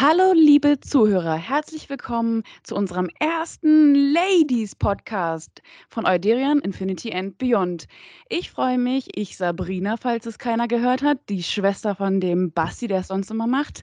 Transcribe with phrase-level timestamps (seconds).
[0.00, 7.88] Hallo, liebe Zuhörer, herzlich willkommen zu unserem ersten Ladies Podcast von Euderian Infinity and Beyond.
[8.28, 12.86] Ich freue mich, ich Sabrina, falls es keiner gehört hat, die Schwester von dem Basti,
[12.86, 13.82] der es sonst immer macht,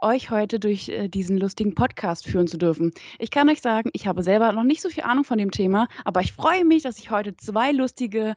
[0.00, 2.92] euch heute durch äh, diesen lustigen Podcast führen zu dürfen.
[3.18, 5.88] Ich kann euch sagen, ich habe selber noch nicht so viel Ahnung von dem Thema,
[6.04, 8.36] aber ich freue mich, dass ich heute zwei lustige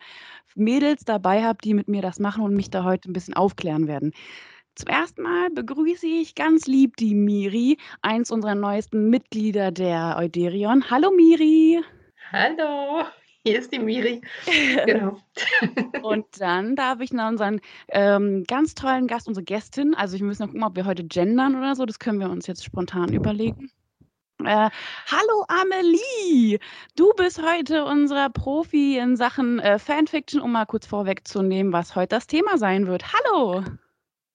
[0.56, 3.88] Mädels dabei habe, die mit mir das machen und mich da heute ein bisschen aufklären
[3.88, 4.14] werden.
[4.80, 10.90] Zum ersten Mal begrüße ich ganz lieb die Miri, eins unserer neuesten Mitglieder der Euderion.
[10.90, 11.84] Hallo Miri.
[12.32, 13.04] Hallo,
[13.44, 14.22] hier ist die Miri.
[14.86, 15.20] genau.
[16.02, 20.40] Und dann darf ich noch unseren ähm, ganz tollen Gast, unsere Gästin, also ich muss
[20.40, 23.70] noch gucken, ob wir heute gendern oder so, das können wir uns jetzt spontan überlegen.
[24.46, 24.70] Äh,
[25.08, 26.58] hallo Amelie,
[26.96, 32.16] du bist heute unser Profi in Sachen äh, Fanfiction, um mal kurz vorwegzunehmen, was heute
[32.16, 33.04] das Thema sein wird.
[33.12, 33.66] Hallo!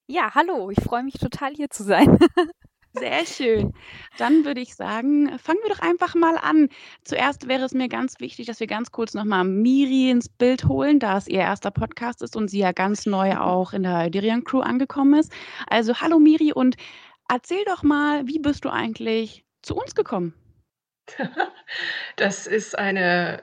[0.06, 2.18] Ja, hallo, ich freue mich total hier zu sein.
[2.92, 3.72] Sehr schön.
[4.18, 6.68] Dann würde ich sagen, fangen wir doch einfach mal an.
[7.04, 11.00] Zuerst wäre es mir ganz wichtig, dass wir ganz kurz nochmal Miri ins Bild holen,
[11.00, 14.44] da es ihr erster Podcast ist und sie ja ganz neu auch in der Dirian
[14.44, 15.32] Crew angekommen ist.
[15.68, 16.76] Also hallo Miri und
[17.28, 20.34] erzähl doch mal, wie bist du eigentlich zu uns gekommen?
[22.16, 23.42] Das ist eine,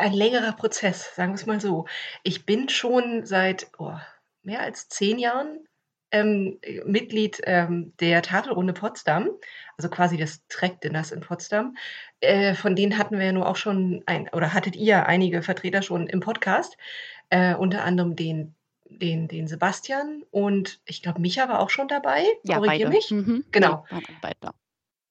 [0.00, 1.86] ein längerer Prozess, sagen wir es mal so.
[2.24, 3.94] Ich bin schon seit oh,
[4.46, 5.66] mehr als zehn Jahren
[6.12, 9.30] ähm, Mitglied ähm, der Tafelrunde Potsdam,
[9.76, 11.76] also quasi des Track-Dinners in Potsdam.
[12.20, 15.82] Äh, von denen hatten wir ja nur auch schon ein, oder hattet ihr einige Vertreter
[15.82, 16.78] schon im Podcast,
[17.30, 18.54] äh, unter anderem den
[18.88, 22.24] den, den Sebastian und ich glaube, Micha war auch schon dabei.
[22.44, 23.10] Ja, Korrigier mich.
[23.10, 23.44] Mhm.
[23.50, 23.84] Genau.
[23.90, 24.54] Ja, beide.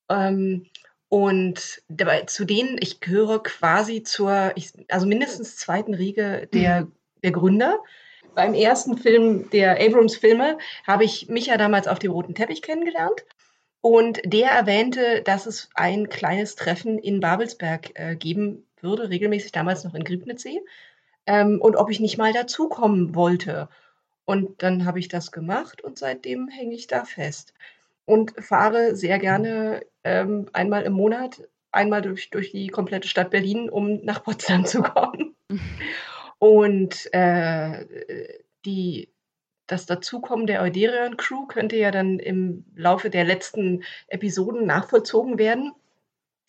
[0.10, 0.66] Ähm,
[1.10, 6.92] und dabei, zu denen, ich gehöre quasi zur, ich, also mindestens zweiten Riege der, mhm.
[7.24, 7.80] der Gründer
[8.36, 13.26] beim ersten Film der Abrams-Filme habe ich mich ja damals auf dem roten Teppich kennengelernt.
[13.82, 19.84] Und der erwähnte, dass es ein kleines Treffen in Babelsberg äh, geben würde, regelmäßig damals
[19.84, 20.62] noch in Griebnitzsee.
[21.28, 23.70] Ähm, und ob ich nicht mal dazukommen wollte.
[24.26, 27.54] Und dann habe ich das gemacht und seitdem hänge ich da fest.
[28.06, 31.42] Und fahre sehr gerne ähm, einmal im Monat,
[31.72, 35.36] einmal durch, durch die komplette Stadt Berlin, um nach Potsdam zu kommen.
[36.46, 37.88] Und äh,
[38.66, 39.10] die,
[39.66, 45.72] das Dazukommen der Euderion Crew könnte ja dann im Laufe der letzten Episoden nachvollzogen werden.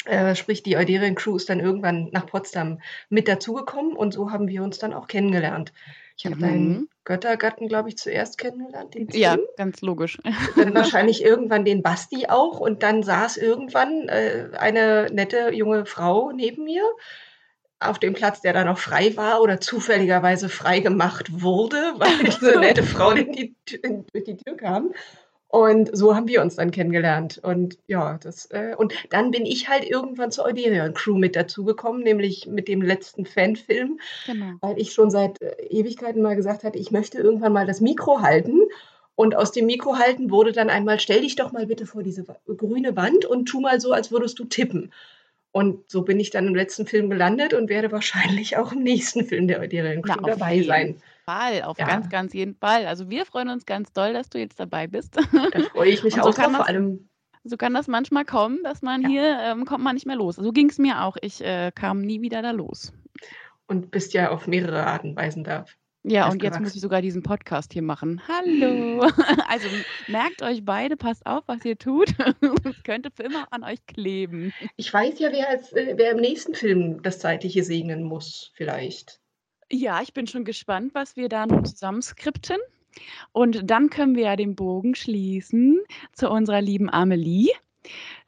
[0.05, 4.49] Äh, sprich, die Euderion Crew ist dann irgendwann nach Potsdam mit dazugekommen und so haben
[4.49, 5.73] wir uns dann auch kennengelernt.
[6.19, 6.41] Ich habe mhm.
[6.41, 8.95] deinen Göttergatten, glaube ich, zuerst kennengelernt.
[9.15, 10.19] ja, ganz logisch.
[10.57, 16.33] Dann wahrscheinlich irgendwann den Basti auch und dann saß irgendwann äh, eine nette junge Frau
[16.33, 16.85] neben mir
[17.81, 22.59] auf dem Platz, der da noch frei war oder zufälligerweise frei gemacht wurde, weil diese
[22.59, 23.55] nette Frau in die,
[24.13, 24.93] durch die Tür kam.
[25.49, 27.39] Und so haben wir uns dann kennengelernt.
[27.43, 32.03] Und ja, das, äh, und dann bin ich halt irgendwann zur Euderion Crew mit dazugekommen,
[32.03, 34.55] nämlich mit dem letzten Fanfilm, genau.
[34.61, 38.23] weil ich schon seit äh, Ewigkeiten mal gesagt hatte, ich möchte irgendwann mal das Mikro
[38.23, 38.61] halten.
[39.15, 42.25] Und aus dem Mikro halten wurde dann einmal, stell dich doch mal bitte vor diese
[42.47, 44.93] grüne Wand und tu mal so, als würdest du tippen.
[45.57, 49.25] Und so bin ich dann im letzten Film gelandet und werde wahrscheinlich auch im nächsten
[49.25, 51.01] Film der ja, dabei sein.
[51.25, 51.87] Fall, auf ja.
[51.87, 52.85] ganz, ganz jeden Fall.
[52.85, 55.17] Also wir freuen uns ganz doll, dass du jetzt dabei bist.
[55.17, 57.09] Da freue ich mich so auch drauf, vor allem.
[57.43, 59.09] So kann das manchmal kommen, dass man ja.
[59.09, 60.37] hier ähm, kommt man nicht mehr los.
[60.37, 61.17] So ging es mir auch.
[61.23, 62.93] Ich äh, kam nie wieder da los.
[63.67, 65.65] Und bist ja auf mehrere Arten und Weisen da.
[66.09, 68.23] Ja, und jetzt muss ich sogar diesen Podcast hier machen.
[68.29, 69.11] Hallo.
[69.49, 69.69] Also
[70.07, 72.15] merkt euch beide, passt auf, was ihr tut.
[72.65, 74.53] Es könnte für immer an euch kleben.
[74.77, 79.21] Ich weiß ja, wer, als, äh, wer im nächsten Film das Zeitliche segnen muss, vielleicht.
[79.71, 82.59] Ja, ich bin schon gespannt, was wir da nun zusammenskripten.
[83.33, 85.81] Und dann können wir ja den Bogen schließen
[86.13, 87.51] zu unserer lieben Amelie.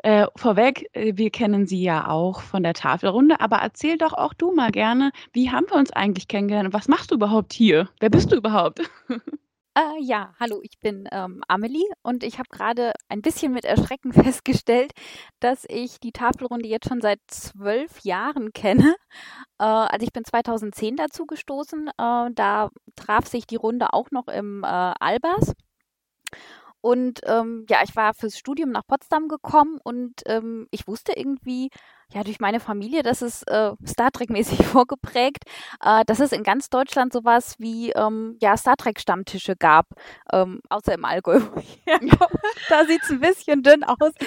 [0.03, 4.33] Äh, vorweg, äh, wir kennen sie ja auch von der Tafelrunde, aber erzähl doch auch
[4.33, 6.73] du mal gerne, wie haben wir uns eigentlich kennengelernt?
[6.73, 7.89] Was machst du überhaupt hier?
[8.01, 8.81] Wer bist du überhaupt?
[9.79, 14.13] Äh, ja, hallo, ich bin ähm, Amelie und ich habe gerade ein bisschen mit Erschrecken
[14.35, 14.91] festgestellt,
[15.39, 18.97] dass ich die Tafelrunde jetzt schon seit zwölf Jahren kenne.
[19.61, 21.89] Äh, also ich bin 2010 dazu gestoßen.
[21.97, 25.53] Äh, da traf sich die Runde auch noch im äh, Albers.
[26.81, 31.71] Und ähm, ja, ich war fürs Studium nach Potsdam gekommen und ähm, ich wusste irgendwie,
[32.13, 35.45] ja, durch meine Familie, das ist äh, Star Trek-mäßig vorgeprägt,
[35.85, 39.89] äh, dass es in ganz Deutschland sowas wie ähm, ja, Star Trek-Stammtische gab,
[40.33, 41.83] ähm, außer im Allgäu, wo ich
[42.69, 44.13] da sieht es ein bisschen dünn aus.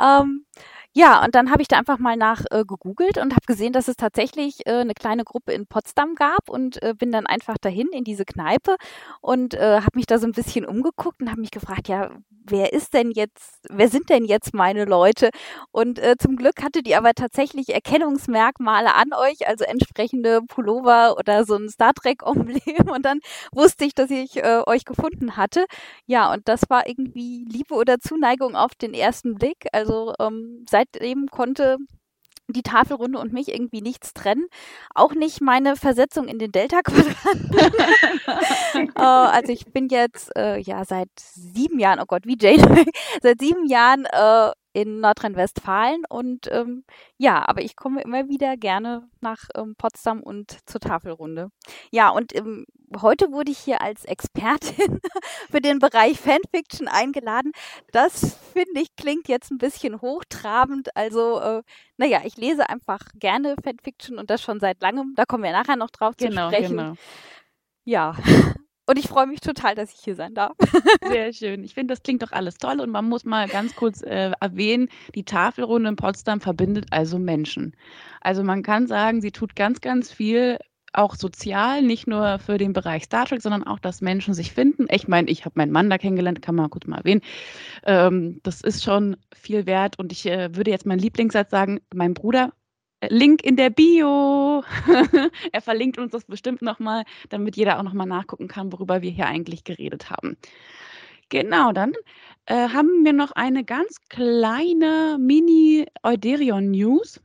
[0.00, 0.46] Ähm,
[0.94, 3.88] ja, und dann habe ich da einfach mal nach äh, gegoogelt und habe gesehen, dass
[3.88, 7.88] es tatsächlich äh, eine kleine Gruppe in Potsdam gab und äh, bin dann einfach dahin
[7.92, 8.76] in diese Kneipe
[9.22, 12.10] und äh, habe mich da so ein bisschen umgeguckt und habe mich gefragt, ja,
[12.44, 15.30] wer ist denn jetzt, wer sind denn jetzt meine Leute?
[15.70, 21.44] Und äh, zum Glück hattet ihr aber tatsächlich Erkennungsmerkmale an euch, also entsprechende Pullover oder
[21.44, 22.60] so ein Star Trek-Emblem.
[22.92, 23.20] Und dann
[23.52, 25.64] wusste ich, dass ich äh, euch gefunden hatte.
[26.06, 29.66] Ja, und das war irgendwie Liebe oder Zuneigung auf den ersten Blick.
[29.72, 31.78] Also ähm, seitdem konnte
[32.48, 34.46] die Tafelrunde und mich irgendwie nichts trennen.
[34.94, 37.50] Auch nicht meine Versetzung in den Delta-Quadranten.
[38.96, 42.84] äh, also ich bin jetzt äh, ja seit sieben Jahren, oh Gott, wie Jane,
[43.22, 46.84] seit sieben Jahren äh, in Nordrhein-Westfalen und ähm,
[47.18, 51.50] ja, aber ich komme immer wieder gerne nach ähm, Potsdam und zur Tafelrunde.
[51.90, 52.66] Ja, und ähm,
[53.00, 55.00] heute wurde ich hier als Expertin
[55.50, 57.52] für den Bereich Fanfiction eingeladen.
[57.92, 60.96] Das finde ich klingt jetzt ein bisschen hochtrabend.
[60.96, 61.62] Also, äh,
[61.96, 65.12] naja, ich lese einfach gerne Fanfiction und das schon seit langem.
[65.16, 66.76] Da kommen wir nachher noch drauf genau, zu sprechen.
[66.76, 66.94] Genau.
[67.84, 68.14] Ja,
[68.92, 70.52] und ich freue mich total, dass ich hier sein darf.
[71.08, 71.64] Sehr schön.
[71.64, 72.78] Ich finde, das klingt doch alles toll.
[72.78, 77.74] Und man muss mal ganz kurz äh, erwähnen, die Tafelrunde in Potsdam verbindet also Menschen.
[78.20, 80.58] Also man kann sagen, sie tut ganz, ganz viel
[80.92, 84.86] auch sozial, nicht nur für den Bereich Star Trek, sondern auch, dass Menschen sich finden.
[84.90, 87.22] Ich meine, ich habe meinen Mann da kennengelernt, kann man kurz mal erwähnen.
[87.84, 89.98] Ähm, das ist schon viel wert.
[89.98, 92.52] Und ich äh, würde jetzt meinen Lieblingssatz sagen, mein Bruder
[93.08, 94.62] Link in der Bio.
[95.52, 99.26] er verlinkt uns das bestimmt nochmal, damit jeder auch nochmal nachgucken kann, worüber wir hier
[99.26, 100.36] eigentlich geredet haben.
[101.28, 101.92] Genau, dann
[102.46, 107.20] äh, haben wir noch eine ganz kleine Mini-Euderion-News.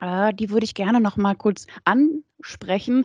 [0.00, 3.04] Äh, die würde ich gerne noch mal kurz ansprechen.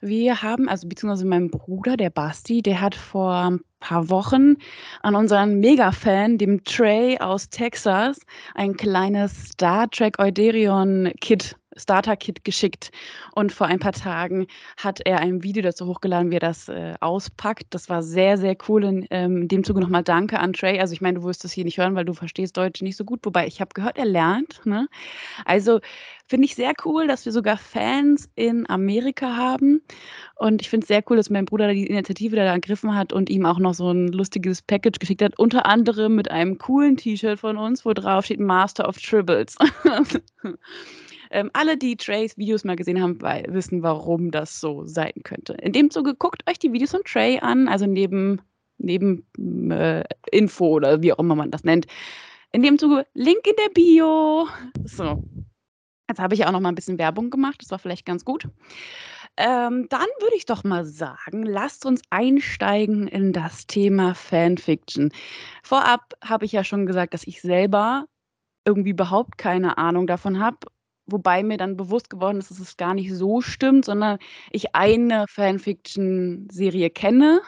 [0.00, 4.56] Wir haben, also beziehungsweise mein Bruder, der Basti, der hat vor ein paar Wochen
[5.02, 8.18] an unseren Mega-Fan, dem Trey aus Texas,
[8.54, 12.92] ein kleines Star Trek Euderion-Kit Starter-Kit geschickt
[13.34, 14.46] und vor ein paar Tagen
[14.76, 17.66] hat er ein Video dazu hochgeladen, wie er das äh, auspackt.
[17.70, 18.84] Das war sehr, sehr cool.
[18.84, 20.78] In, ähm, in dem Zuge nochmal Danke an Trey.
[20.78, 23.04] Also ich meine, du wirst das hier nicht hören, weil du verstehst Deutsch nicht so
[23.04, 24.64] gut, wobei ich habe gehört, er lernt.
[24.64, 24.86] Ne?
[25.44, 25.80] Also
[26.26, 29.82] finde ich sehr cool, dass wir sogar Fans in Amerika haben.
[30.36, 33.30] Und ich finde es sehr cool, dass mein Bruder die Initiative da ergriffen hat und
[33.30, 35.38] ihm auch noch so ein lustiges Package geschickt hat.
[35.38, 39.56] Unter anderem mit einem coolen T-Shirt von uns, wo drauf steht Master of Tribbles.
[41.30, 45.54] Ähm, alle, die Trays Videos mal gesehen haben, wissen, warum das so sein könnte.
[45.54, 48.40] In dem Zuge guckt euch die Videos von Trey an, also neben,
[48.78, 49.26] neben
[49.72, 51.88] äh, Info oder wie auch immer man das nennt.
[52.52, 54.46] In dem Zuge Link in der Bio.
[54.84, 55.24] So.
[56.08, 57.56] Jetzt habe ich auch noch mal ein bisschen Werbung gemacht.
[57.60, 58.46] Das war vielleicht ganz gut.
[59.36, 65.12] Ähm, dann würde ich doch mal sagen, lasst uns einsteigen in das Thema Fanfiction.
[65.62, 68.06] Vorab habe ich ja schon gesagt, dass ich selber
[68.64, 70.58] irgendwie überhaupt keine Ahnung davon habe
[71.06, 74.18] wobei mir dann bewusst geworden ist, dass es gar nicht so stimmt, sondern
[74.50, 77.40] ich eine Fanfiction-Serie kenne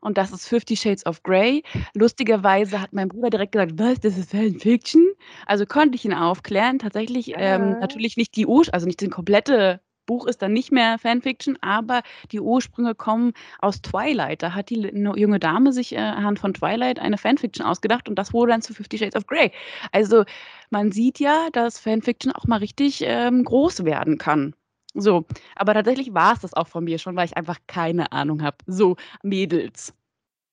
[0.00, 1.62] und das ist Fifty Shades of Grey.
[1.94, 5.12] Lustigerweise hat mein Bruder direkt gesagt, was, das ist Fanfiction?
[5.46, 6.78] Also konnte ich ihn aufklären.
[6.78, 10.98] Tatsächlich ähm, natürlich nicht die Ur also nicht den komplette Buch ist dann nicht mehr
[10.98, 12.02] Fanfiction, aber
[12.32, 14.42] die Ursprünge kommen aus Twilight.
[14.42, 18.32] Da hat die junge Dame sich äh, anhand von Twilight eine Fanfiction ausgedacht und das
[18.32, 19.52] wurde dann zu Fifty Shades of Grey.
[19.92, 20.24] Also
[20.70, 24.54] man sieht ja, dass Fanfiction auch mal richtig ähm, groß werden kann.
[24.94, 25.24] So,
[25.56, 28.58] aber tatsächlich war es das auch von mir schon, weil ich einfach keine Ahnung habe.
[28.66, 29.94] So, Mädels.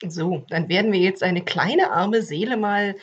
[0.08, 2.96] So, dann werden wir jetzt eine kleine arme Seele mal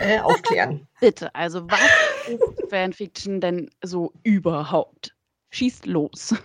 [0.00, 0.88] äh, aufklären.
[1.00, 1.80] Bitte, also was
[2.28, 5.14] ist Fanfiction denn so überhaupt?
[5.50, 6.34] Schießt los.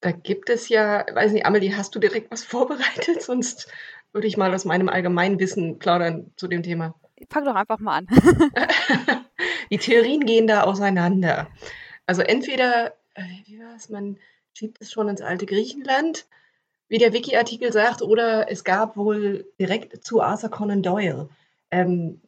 [0.00, 3.20] Da gibt es ja, weiß nicht, Amelie, hast du direkt was vorbereitet?
[3.20, 3.66] Sonst
[4.12, 6.94] würde ich mal aus meinem Allgemeinwissen plaudern zu dem Thema.
[7.28, 8.06] Fang doch einfach mal an.
[9.72, 11.48] Die Theorien gehen da auseinander.
[12.08, 14.16] Also entweder, äh, wie war es, man
[14.54, 16.24] schiebt es schon ins alte Griechenland,
[16.88, 21.28] wie der Wiki-Artikel sagt, oder es gab wohl direkt zu Arthur Conan Doyle.
[21.70, 22.22] Ähm,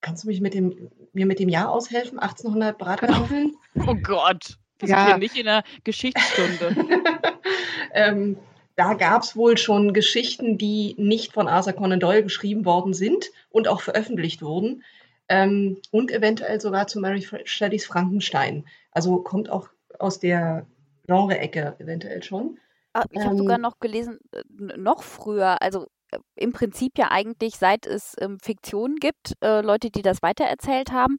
[0.00, 2.18] kannst du mich mit dem, mir mit dem Jahr aushelfen?
[2.18, 3.54] 1800 Bratkartoffeln?
[3.86, 4.96] Oh Gott, wir ja.
[4.96, 6.74] sind hier nicht in der Geschichtsstunde.
[7.92, 8.36] ähm,
[8.74, 13.26] da gab es wohl schon Geschichten, die nicht von Arthur Conan Doyle geschrieben worden sind
[13.50, 14.82] und auch veröffentlicht wurden.
[15.28, 18.64] Ähm, und eventuell sogar zu Mary Shelleys Frankenstein.
[18.92, 19.68] Also kommt auch
[19.98, 20.66] aus der
[21.06, 22.58] Genre-Ecke eventuell schon.
[22.92, 24.42] Ah, ich habe ähm, sogar noch gelesen, äh,
[24.76, 29.90] noch früher, also äh, im Prinzip ja eigentlich, seit es ähm, Fiktionen gibt, äh, Leute,
[29.90, 31.18] die das weitererzählt haben.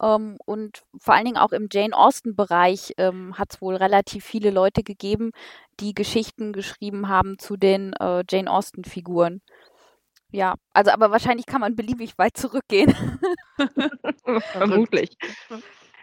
[0.00, 4.50] Ähm, und vor allen Dingen auch im Jane Austen-Bereich ähm, hat es wohl relativ viele
[4.50, 5.32] Leute gegeben,
[5.80, 9.40] die Geschichten geschrieben haben zu den äh, Jane Austen-Figuren.
[10.36, 12.94] Ja, also aber wahrscheinlich kann man beliebig weit zurückgehen.
[14.52, 15.16] Vermutlich.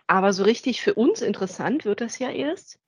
[0.08, 2.80] Aber so richtig für uns interessant wird das ja erst,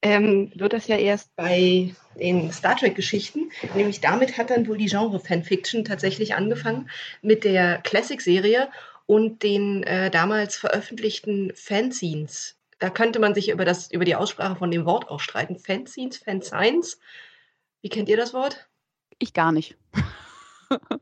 [0.00, 3.50] ähm, wird das ja erst bei den Star Trek-Geschichten.
[3.74, 6.88] Nämlich damit hat dann wohl die Genre-Fanfiction tatsächlich angefangen
[7.20, 8.70] mit der Classic-Serie
[9.06, 12.56] und den äh, damals veröffentlichten Fanzines.
[12.78, 15.58] Da könnte man sich über, das, über die Aussprache von dem Wort auch streiten.
[15.58, 17.00] Fanzines, Fansigns.
[17.82, 18.68] Wie kennt ihr das Wort?
[19.18, 19.76] Ich gar nicht.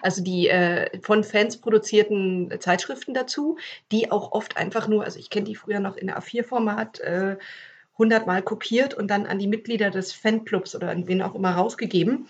[0.00, 3.58] Also die äh, von Fans produzierten Zeitschriften dazu,
[3.92, 7.36] die auch oft einfach nur, also ich kenne die früher noch in A4-Format, äh,
[7.92, 11.52] 100 Mal kopiert und dann an die Mitglieder des Fanclubs oder an wen auch immer
[11.52, 12.28] rausgegeben.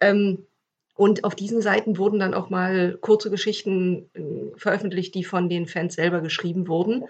[0.00, 0.46] Ähm,
[0.94, 5.66] und auf diesen Seiten wurden dann auch mal kurze Geschichten äh, veröffentlicht, die von den
[5.66, 7.04] Fans selber geschrieben wurden.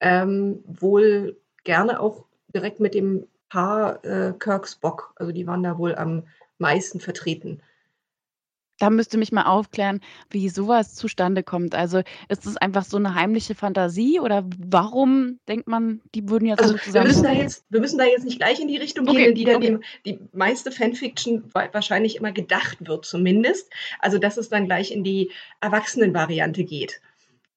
[0.00, 5.12] Ähm, wohl gerne auch direkt mit dem Paar äh, Kirk Spock.
[5.16, 6.24] Also die waren da wohl am
[6.58, 7.62] meisten vertreten.
[8.80, 11.74] Da müsste mich mal aufklären, wie sowas zustande kommt.
[11.74, 16.62] Also ist es einfach so eine heimliche Fantasie oder warum denkt man, die würden jetzt
[16.62, 17.06] also, zusammen?
[17.06, 19.28] Wir müssen, da jetzt, wir müssen da jetzt nicht gleich in die Richtung okay, gehen,
[19.28, 19.78] in die dann okay.
[20.04, 23.70] die, die meiste Fanfiction wahrscheinlich immer gedacht wird, zumindest.
[24.00, 27.00] Also dass es dann gleich in die Erwachsenenvariante geht.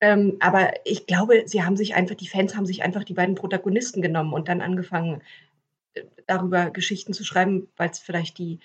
[0.03, 3.35] Ähm, aber ich glaube, sie haben sich einfach, die Fans haben sich einfach die beiden
[3.35, 5.21] Protagonisten genommen und dann angefangen,
[5.93, 8.59] äh, darüber Geschichten zu schreiben, weil es vielleicht die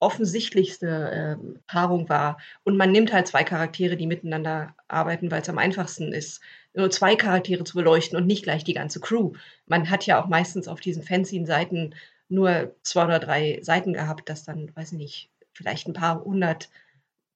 [0.00, 2.38] offensichtlichste äh, Paarung war.
[2.64, 6.40] Und man nimmt halt zwei Charaktere, die miteinander arbeiten, weil es am einfachsten ist,
[6.74, 9.32] nur zwei Charaktere zu beleuchten und nicht gleich die ganze Crew.
[9.66, 11.94] Man hat ja auch meistens auf diesen Fanzine-Seiten
[12.28, 16.68] nur zwei oder drei Seiten gehabt, dass dann, weiß ich nicht, vielleicht ein paar hundert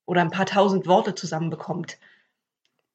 [0.06, 1.98] oder ein paar tausend Worte zusammenbekommt.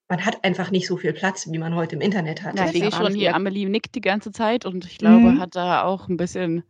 [0.08, 2.58] Man hat einfach nicht so viel Platz, wie man heute im Internet hat.
[2.58, 5.40] Ja, ich sehe schon hier, Amelie nickt die ganze Zeit und ich glaube, mhm.
[5.40, 6.64] hat da auch ein bisschen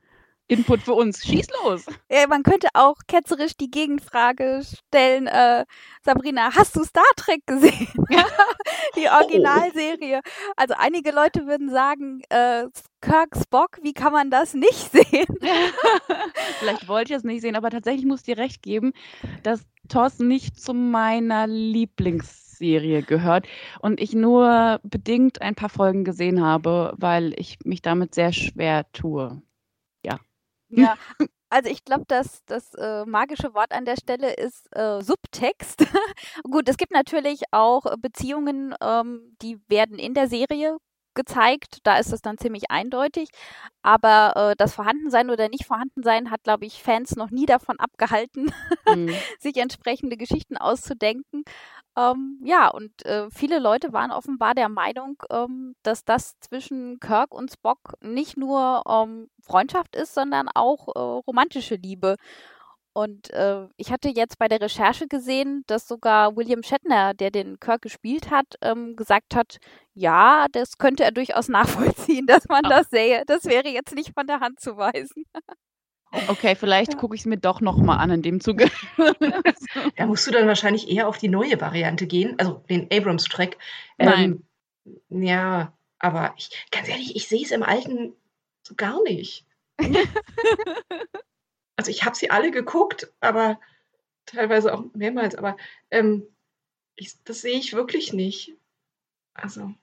[0.48, 1.26] Input für uns.
[1.26, 1.86] Schieß los.
[2.10, 5.66] Ja, man könnte auch ketzerisch die Gegenfrage stellen, äh,
[6.04, 7.88] Sabrina, hast du Star Trek gesehen?
[8.96, 10.22] die Originalserie.
[10.56, 12.66] Also einige Leute würden sagen, äh,
[13.02, 15.28] Kirk Spock, wie kann man das nicht sehen?
[16.60, 18.94] Vielleicht wollte ich es nicht sehen, aber tatsächlich muss ich dir recht geben,
[19.44, 23.48] dass TOS nicht zu meiner Lieblingsserie gehört
[23.82, 28.90] und ich nur bedingt ein paar Folgen gesehen habe, weil ich mich damit sehr schwer
[28.94, 29.42] tue.
[30.70, 30.96] Ja,
[31.50, 35.86] also ich glaube, dass das äh, magische Wort an der Stelle ist äh, Subtext.
[36.44, 40.78] Gut, es gibt natürlich auch Beziehungen, ähm, die werden in der Serie
[41.18, 41.80] gezeigt.
[41.84, 43.30] Da ist es dann ziemlich eindeutig.
[43.82, 48.54] Aber äh, das Vorhandensein oder nicht Vorhandensein hat, glaube ich, Fans noch nie davon abgehalten,
[48.88, 49.14] mhm.
[49.40, 51.44] sich entsprechende Geschichten auszudenken.
[51.98, 57.34] Ähm, ja, und äh, viele Leute waren offenbar der Meinung, ähm, dass das zwischen Kirk
[57.34, 62.18] und Spock nicht nur ähm, Freundschaft ist, sondern auch äh, romantische Liebe.
[62.94, 67.60] Und äh, ich hatte jetzt bei der Recherche gesehen, dass sogar William Shatner, der den
[67.60, 69.58] Kirk gespielt hat, ähm, gesagt hat,
[69.94, 73.24] ja, das könnte er durchaus nachvollziehen, dass man das sähe.
[73.28, 75.26] Das wäre jetzt nicht von der Hand zu weisen.
[76.28, 78.70] Okay, vielleicht gucke ich es mir doch nochmal an in dem Zuge.
[79.96, 83.58] da musst du dann wahrscheinlich eher auf die neue Variante gehen, also den Abrams-Track.
[83.98, 84.44] Nein.
[85.10, 88.14] Ähm, ja, aber ich, ganz ehrlich, ich sehe es im Alten
[88.64, 89.46] so gar nicht.
[91.76, 93.60] also ich habe sie alle geguckt, aber
[94.26, 95.58] teilweise auch mehrmals, aber
[95.92, 96.28] ähm,
[96.96, 98.56] ich, das sehe ich wirklich nicht.
[99.34, 99.74] Also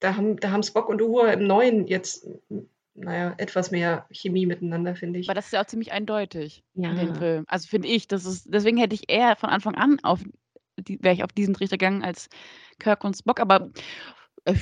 [0.00, 2.26] da haben, da haben Spock und Uhura im Neuen jetzt,
[3.00, 5.28] naja, etwas mehr Chemie miteinander, finde ich.
[5.28, 6.90] Aber das ist ja auch ziemlich eindeutig ja.
[6.90, 7.44] in dem Film.
[7.48, 10.20] Also finde ich, das ist, deswegen hätte ich eher von Anfang an auf,
[10.76, 12.28] die, wäre ich auf diesen Trichter gegangen als
[12.78, 13.70] Kirk und Spock, aber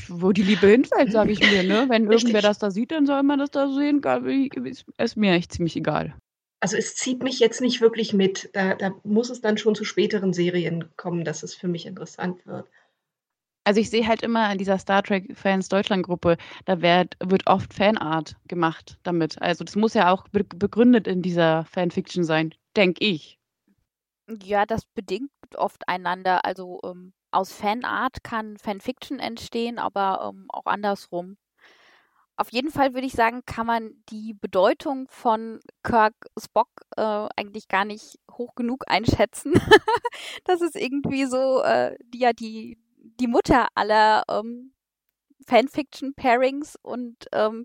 [0.09, 1.87] wo die Liebe hinfällt, sage ich mir, ne?
[1.88, 2.31] Wenn Richtig.
[2.31, 4.02] irgendwer das da sieht, dann soll man das da sehen.
[4.99, 6.14] Ist mir echt ziemlich egal.
[6.61, 8.50] Also es zieht mich jetzt nicht wirklich mit.
[8.52, 12.45] Da, da muss es dann schon zu späteren Serien kommen, dass es für mich interessant
[12.47, 12.66] wird.
[13.66, 17.49] Also ich sehe halt immer in dieser Star Trek Fans Deutschland Gruppe, da wird, wird
[17.49, 19.42] oft Fanart gemacht damit.
[19.42, 23.40] Also das muss ja auch begründet in dieser Fanfiction sein, denke ich.
[24.40, 26.44] Ja, das bedingt oft einander.
[26.44, 31.37] Also ähm, aus Fanart kann Fanfiction entstehen, aber ähm, auch andersrum.
[32.37, 37.66] Auf jeden Fall würde ich sagen, kann man die Bedeutung von Kirk Spock äh, eigentlich
[37.66, 39.54] gar nicht hoch genug einschätzen.
[40.44, 42.78] das ist irgendwie so, äh, die, ja, die,
[43.20, 44.73] die Mutter aller ähm,
[45.46, 47.64] Fanfiction-Pairings und ähm,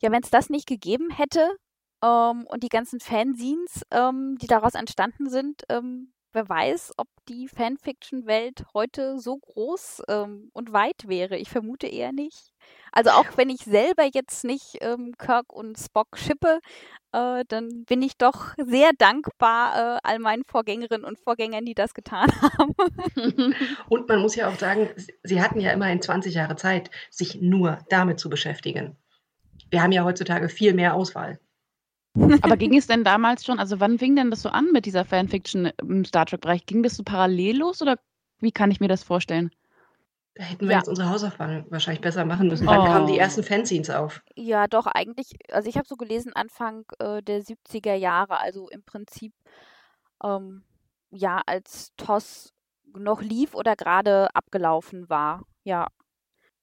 [0.00, 1.56] ja, wenn es das nicht gegeben hätte
[2.02, 7.48] ähm, und die ganzen Fanzines, ähm, die daraus entstanden sind, ähm, wer weiß, ob die
[7.48, 11.36] Fanfiction-Welt heute so groß ähm, und weit wäre.
[11.38, 12.52] Ich vermute eher nicht.
[12.92, 16.60] Also auch wenn ich selber jetzt nicht ähm, Kirk und Spock schippe,
[17.12, 21.92] äh, dann bin ich doch sehr dankbar äh, all meinen Vorgängerinnen und Vorgängern, die das
[21.92, 22.74] getan haben.
[23.88, 24.88] und man muss ja auch sagen,
[25.22, 28.96] sie hatten ja immerhin 20 Jahre Zeit, sich nur damit zu beschäftigen.
[29.70, 31.38] Wir haben ja heutzutage viel mehr Auswahl.
[32.40, 35.04] Aber ging es denn damals schon, also wann fing denn das so an mit dieser
[35.04, 36.64] Fanfiction im Star Trek-Bereich?
[36.64, 37.98] Ging das so parallel los oder
[38.40, 39.50] wie kann ich mir das vorstellen?
[40.36, 40.78] Da hätten wir ja.
[40.78, 42.66] jetzt unsere Hausaufgaben wahrscheinlich besser machen müssen.
[42.66, 42.84] Wann oh.
[42.84, 44.22] kamen die ersten Fanzines auf?
[44.34, 48.82] Ja, doch, eigentlich, also ich habe so gelesen, Anfang äh, der 70er Jahre, also im
[48.82, 49.32] Prinzip,
[50.22, 50.62] ähm,
[51.10, 52.52] ja, als TOS
[52.94, 55.86] noch lief oder gerade abgelaufen war, ja.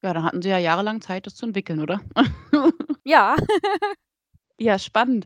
[0.03, 2.01] Ja, dann hatten sie ja jahrelang Zeit, das zu entwickeln, oder?
[3.03, 3.36] ja.
[4.60, 5.25] Ja, spannend.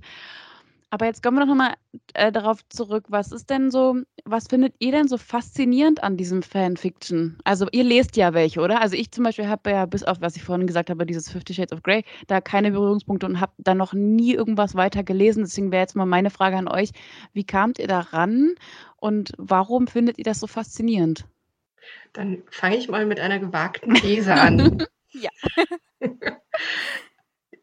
[0.90, 1.74] Aber jetzt kommen wir noch mal
[2.14, 3.06] äh, darauf zurück.
[3.10, 7.38] Was ist denn so, was findet ihr denn so faszinierend an diesem Fanfiction?
[7.44, 8.80] Also ihr lest ja welche, oder?
[8.80, 11.54] Also ich zum Beispiel habe ja bis auf, was ich vorhin gesagt habe, dieses Fifty
[11.54, 15.44] Shades of Grey, da keine Berührungspunkte und habe da noch nie irgendwas weiter gelesen.
[15.44, 16.92] Deswegen wäre jetzt mal meine Frage an euch,
[17.34, 18.56] wie kamt ihr daran
[18.96, 21.26] und warum findet ihr das so faszinierend?
[22.14, 24.86] Dann fange ich mal mit einer gewagten These an.
[25.12, 25.30] ja.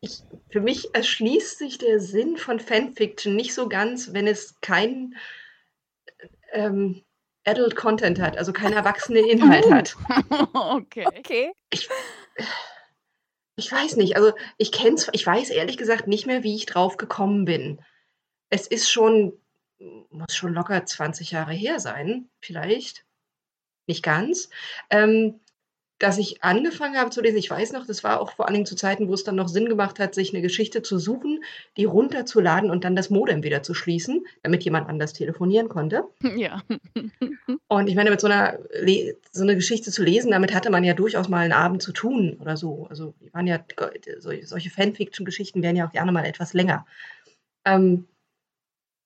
[0.05, 5.17] ich, für mich erschließt sich der Sinn von Fanfiction nicht so ganz, wenn es keinen
[6.53, 7.03] ähm,
[7.45, 9.97] Adult Content hat, also keinen erwachsenen Inhalt hat.
[10.55, 11.07] okay.
[11.07, 11.53] okay.
[11.71, 11.89] Ich,
[13.57, 16.97] ich weiß nicht, also ich kenne ich weiß ehrlich gesagt nicht mehr, wie ich drauf
[16.97, 17.81] gekommen bin.
[18.51, 19.39] Es ist schon,
[20.11, 23.05] muss schon locker 20 Jahre her sein, vielleicht.
[23.87, 24.49] Nicht ganz.
[24.89, 25.41] Ähm,
[25.99, 28.67] dass ich angefangen habe zu lesen, ich weiß noch, das war auch vor allen Dingen
[28.67, 31.45] zu Zeiten, wo es dann noch Sinn gemacht hat, sich eine Geschichte zu suchen,
[31.77, 36.05] die runterzuladen und dann das Modem wieder zu schließen, damit jemand anders telefonieren konnte.
[36.37, 36.63] Ja.
[37.69, 38.59] Und ich meine, mit so einer,
[39.31, 42.37] so einer Geschichte zu lesen, damit hatte man ja durchaus mal einen Abend zu tun
[42.41, 42.87] oder so.
[42.91, 43.65] Also die waren ja,
[44.19, 46.87] solche Fanfiction-Geschichten werden ja auch gerne mal etwas länger.
[47.65, 48.09] Ähm,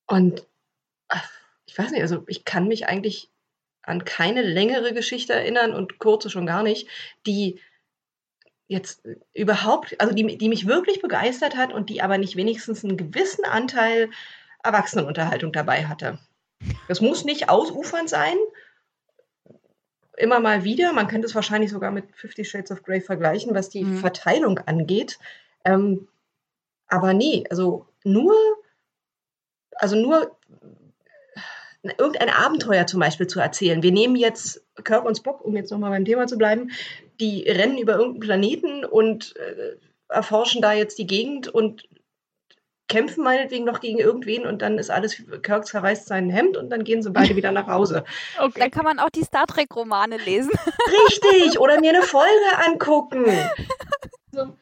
[0.06, 0.46] und
[1.66, 3.30] ich weiß nicht, also ich kann mich eigentlich
[3.88, 6.88] an keine längere Geschichte erinnern und kurze schon gar nicht,
[7.26, 7.60] die
[8.68, 12.96] jetzt überhaupt, also die, die mich wirklich begeistert hat und die aber nicht wenigstens einen
[12.96, 14.10] gewissen Anteil
[14.62, 16.18] Erwachsenenunterhaltung dabei hatte.
[16.88, 18.36] Das muss nicht ausufernd sein,
[20.18, 20.92] immer mal wieder.
[20.92, 23.98] Man könnte es wahrscheinlich sogar mit Fifty Shades of Grey vergleichen, was die mhm.
[23.98, 25.18] Verteilung angeht.
[25.64, 26.08] Ähm,
[26.88, 28.34] aber nee, also nur,
[29.76, 30.36] also nur
[31.82, 33.82] irgendein Abenteuer zum Beispiel zu erzählen.
[33.82, 36.70] Wir nehmen jetzt Kirk und Spock, um jetzt nochmal beim Thema zu bleiben,
[37.20, 39.76] die rennen über irgendeinen Planeten und äh,
[40.08, 41.88] erforschen da jetzt die Gegend und
[42.88, 46.84] kämpfen meinetwegen noch gegen irgendwen und dann ist alles, Kirk zerreißt sein Hemd und dann
[46.84, 48.04] gehen sie beide wieder nach Hause.
[48.40, 48.60] Okay.
[48.60, 50.50] Dann kann man auch die Star Trek-Romane lesen.
[51.08, 52.28] Richtig, oder mir eine Folge
[52.66, 53.24] angucken.
[54.30, 54.54] So,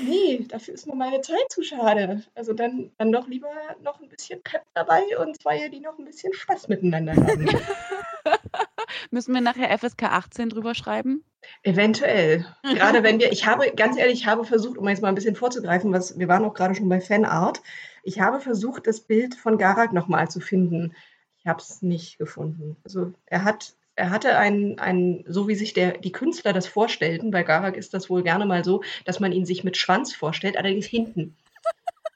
[0.00, 2.22] nee, dafür ist mir meine Zeit zu schade.
[2.34, 3.50] Also dann, dann doch lieber
[3.82, 7.48] noch ein bisschen Pep dabei und zwei, die noch ein bisschen Spaß miteinander haben.
[9.10, 11.24] Müssen wir nachher FSK 18 drüber schreiben?
[11.62, 12.46] Eventuell.
[12.62, 15.36] Gerade wenn wir, ich habe, ganz ehrlich, ich habe versucht, um jetzt mal ein bisschen
[15.36, 17.62] vorzugreifen, was wir waren auch gerade schon bei Fanart.
[18.02, 20.94] Ich habe versucht, das Bild von Garak nochmal zu finden.
[21.38, 22.76] Ich habe es nicht gefunden.
[22.84, 27.30] Also er hat er hatte einen, einen, so wie sich der, die Künstler das vorstellten,
[27.30, 30.56] bei Garak ist das wohl gerne mal so, dass man ihn sich mit Schwanz vorstellt,
[30.56, 31.36] allerdings hinten.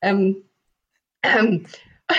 [0.02, 0.44] ähm,
[1.22, 1.66] ähm,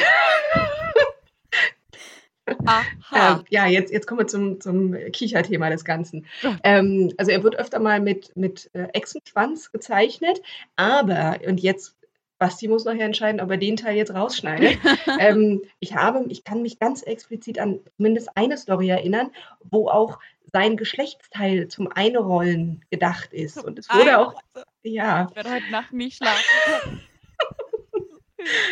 [2.66, 3.40] Aha.
[3.40, 6.26] Äh, ja, jetzt, jetzt kommen wir zum, zum Kicherthema des Ganzen.
[6.64, 10.42] Ähm, also er wird öfter mal mit, mit äh, Echsenschwanz gezeichnet,
[10.76, 11.97] aber, und jetzt
[12.38, 14.78] Basti muss nachher entscheiden, ob er den Teil jetzt rausschneidet.
[15.20, 19.32] ähm, ich habe, ich kann mich ganz explizit an zumindest eine Story erinnern,
[19.64, 20.20] wo auch
[20.52, 23.64] sein Geschlechtsteil zum Einrollen gedacht ist.
[23.64, 24.36] Und es wurde auch,
[24.84, 25.28] ja.
[25.30, 27.02] Ich werde heute Nacht nicht schlafen.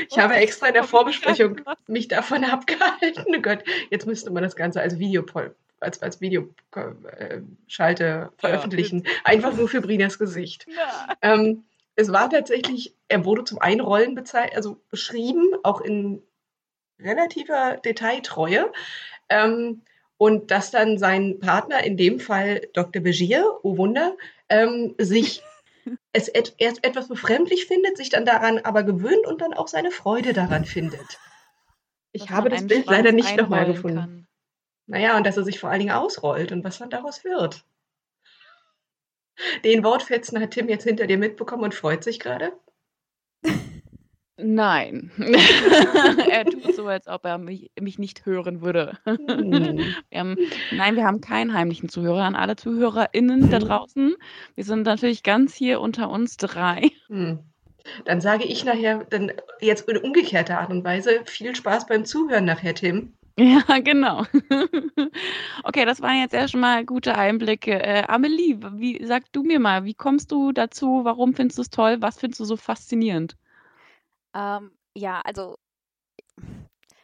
[0.09, 3.35] Ich habe extra in der Vorbesprechung mich davon abgehalten.
[3.35, 5.25] Oh Gott, jetzt müsste man das Ganze als Video
[5.81, 9.03] als, als Videoschalte veröffentlichen.
[9.03, 10.65] Ja, Einfach nur für Brinas Gesicht.
[11.21, 16.21] Ähm, es war tatsächlich, er wurde zum Einrollen bezeichnet, also beschrieben, auch in
[16.99, 18.71] relativer Detailtreue.
[19.29, 19.81] Ähm,
[20.17, 23.01] und dass dann sein Partner, in dem Fall Dr.
[23.01, 24.15] Begier, oh Wunder,
[24.49, 25.43] ähm, sich
[26.13, 29.91] es et erst etwas befremdlich findet, sich dann daran aber gewöhnt und dann auch seine
[29.91, 31.19] Freude daran findet.
[32.11, 33.97] Ich dass habe das Bild leider nicht nochmal gefunden.
[33.97, 34.27] Kann.
[34.87, 37.65] Naja, und dass er sich vor allen Dingen ausrollt und was dann daraus wird.
[39.63, 42.53] Den Wortfetzen hat Tim jetzt hinter dir mitbekommen und freut sich gerade.
[44.37, 45.11] Nein.
[46.29, 48.97] er tut so, als ob er mich, mich nicht hören würde.
[49.05, 49.79] Hm.
[50.09, 50.35] Wir haben,
[50.71, 53.67] nein, wir haben keinen heimlichen Zuhörer an alle ZuhörerInnen da hm.
[53.67, 54.15] draußen.
[54.55, 56.91] Wir sind natürlich ganz hier unter uns drei.
[57.07, 57.39] Hm.
[58.03, 62.45] Dann sage ich nachher, dann jetzt in umgekehrter Art und Weise, viel Spaß beim Zuhören
[62.45, 63.13] nachher, Tim.
[63.39, 64.23] Ja, genau.
[65.63, 67.71] Okay, das waren jetzt schon mal gute Einblicke.
[67.83, 71.01] Äh, Amelie, wie sag du mir mal, wie kommst du dazu?
[71.03, 71.97] Warum findest du es toll?
[72.01, 73.35] Was findest du so faszinierend?
[74.33, 75.57] Ähm, ja, also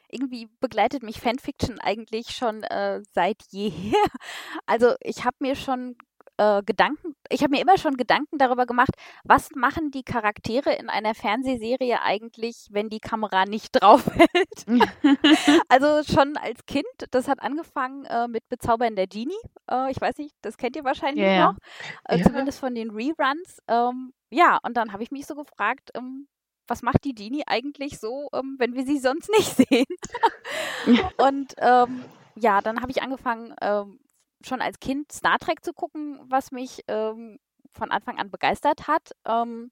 [0.09, 3.93] irgendwie begleitet mich Fanfiction eigentlich schon äh, seit jeher.
[4.65, 5.95] Also ich habe mir schon
[6.41, 10.89] äh, Gedanken, ich habe mir immer schon Gedanken darüber gemacht, was machen die Charaktere in
[10.89, 14.65] einer Fernsehserie eigentlich, wenn die Kamera nicht draufhält.
[15.69, 19.33] also schon als Kind, das hat angefangen äh, mit Bezaubern der Genie.
[19.69, 21.51] Äh, ich weiß nicht, das kennt ihr wahrscheinlich yeah.
[21.51, 21.57] noch,
[22.05, 22.25] äh, ja.
[22.25, 23.59] zumindest von den Reruns.
[23.67, 26.27] Ähm, ja, und dann habe ich mich so gefragt, ähm,
[26.67, 29.85] was macht die Genie eigentlich so, ähm, wenn wir sie sonst nicht sehen?
[31.17, 32.03] und ähm,
[32.35, 33.99] ja, dann habe ich angefangen, ähm,
[34.43, 37.37] schon als Kind Star Trek zu gucken, was mich ähm,
[37.73, 39.11] von Anfang an begeistert hat.
[39.25, 39.71] Ähm,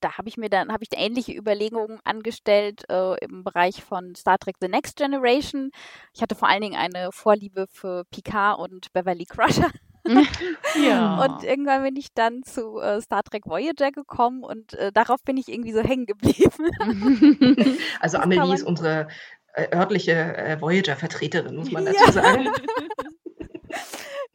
[0.00, 4.38] da habe ich mir dann habe ich ähnliche Überlegungen angestellt äh, im Bereich von Star
[4.38, 5.70] Trek The Next Generation.
[6.14, 9.70] Ich hatte vor allen Dingen eine Vorliebe für Picard und Beverly Crusher.
[10.82, 11.16] ja.
[11.24, 15.36] Und irgendwann bin ich dann zu äh, Star Trek Voyager gekommen und äh, darauf bin
[15.36, 16.70] ich irgendwie so hängen geblieben.
[18.00, 19.08] also Amelie ist unsere
[19.52, 22.12] äh, örtliche äh, Voyager-Vertreterin, muss man dazu ja.
[22.12, 22.48] sagen.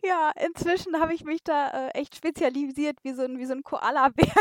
[0.05, 3.63] Ja, inzwischen habe ich mich da äh, echt spezialisiert wie so ein, wie so ein
[3.63, 4.33] Koala-Bär.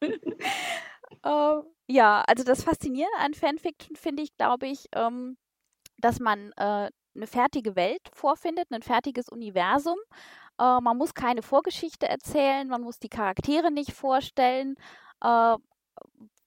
[1.24, 5.36] äh, ja, also das Faszinierende an Fanfiction finde ich, glaube ich, ähm,
[5.98, 9.98] dass man äh, eine fertige Welt vorfindet, ein fertiges Universum.
[10.58, 14.74] Äh, man muss keine Vorgeschichte erzählen, man muss die Charaktere nicht vorstellen.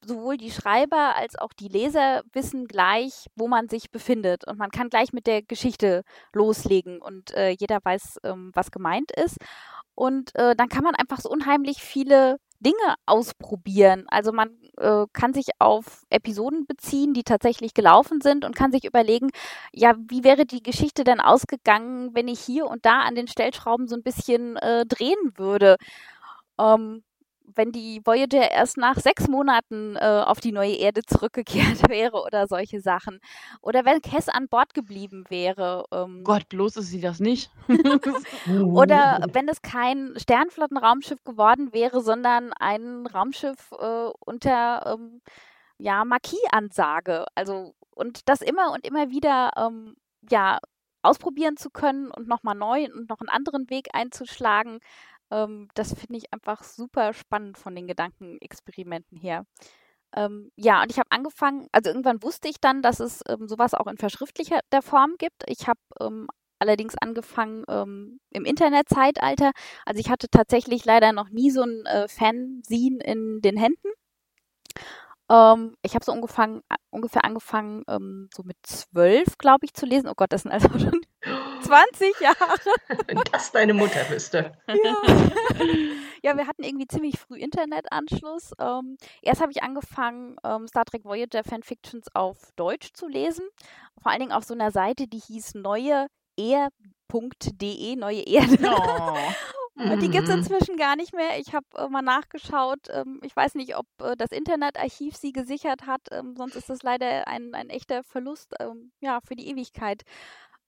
[0.04, 4.48] Sowohl die Schreiber als auch die Leser wissen gleich, wo man sich befindet.
[4.48, 9.12] Und man kann gleich mit der Geschichte loslegen und äh, jeder weiß, ähm, was gemeint
[9.12, 9.38] ist.
[9.94, 14.06] Und äh, dann kann man einfach so unheimlich viele Dinge ausprobieren.
[14.08, 18.86] Also man äh, kann sich auf Episoden beziehen, die tatsächlich gelaufen sind und kann sich
[18.86, 19.30] überlegen,
[19.74, 23.88] ja, wie wäre die Geschichte denn ausgegangen, wenn ich hier und da an den Stellschrauben
[23.88, 25.78] so ein bisschen äh, drehen würde.
[26.60, 27.04] Ähm,
[27.56, 32.48] wenn die Voyager erst nach sechs Monaten äh, auf die neue Erde zurückgekehrt wäre oder
[32.48, 33.20] solche Sachen.
[33.62, 35.86] Oder wenn Cass an Bord geblieben wäre.
[35.92, 37.52] Ähm, Gott, bloß ist sie das nicht.
[38.64, 45.22] oder wenn es kein Sternflottenraumschiff geworden wäre, sondern ein Raumschiff äh, unter ähm,
[45.78, 47.26] ja, Marquis-Ansage.
[47.36, 49.96] Also, und das immer und immer wieder ähm,
[50.30, 50.60] ja,
[51.02, 54.80] ausprobieren zu können und nochmal neu und noch einen anderen Weg einzuschlagen.
[55.32, 59.46] Ähm, das finde ich einfach super spannend von den Gedankenexperimenten her.
[60.16, 63.74] Ähm, ja, und ich habe angefangen, also irgendwann wusste ich dann, dass es ähm, sowas
[63.74, 65.44] auch in verschriftlicher Form gibt.
[65.48, 66.28] Ich habe ähm,
[66.60, 69.52] allerdings angefangen ähm, im Internetzeitalter.
[69.86, 73.90] Also ich hatte tatsächlich leider noch nie so ein äh, Fanzine in den Händen.
[75.32, 80.10] Ähm, ich habe so ungefähr, ungefähr angefangen, ähm, so mit zwölf, glaube ich, zu lesen.
[80.10, 81.00] Oh Gott, das sind also schon
[81.62, 82.56] 20 Jahre.
[83.08, 84.52] Wenn das deine Mutter wüsste.
[84.68, 84.76] Ja.
[86.22, 88.52] ja, wir hatten irgendwie ziemlich früh Internetanschluss.
[88.60, 93.48] Ähm, erst habe ich angefangen, ähm, Star Trek Voyager Fanfictions auf Deutsch zu lesen.
[94.02, 98.58] Vor allen Dingen auf so einer Seite, die hieß neue er.de, neue Erde.
[98.64, 99.18] Oh.
[99.76, 100.40] Die gibt es mhm.
[100.40, 101.40] inzwischen gar nicht mehr.
[101.40, 102.88] Ich habe äh, mal nachgeschaut.
[102.90, 106.02] Ähm, ich weiß nicht, ob äh, das Internetarchiv sie gesichert hat.
[106.12, 110.04] Ähm, sonst ist das leider ein, ein echter Verlust ähm, ja, für die Ewigkeit.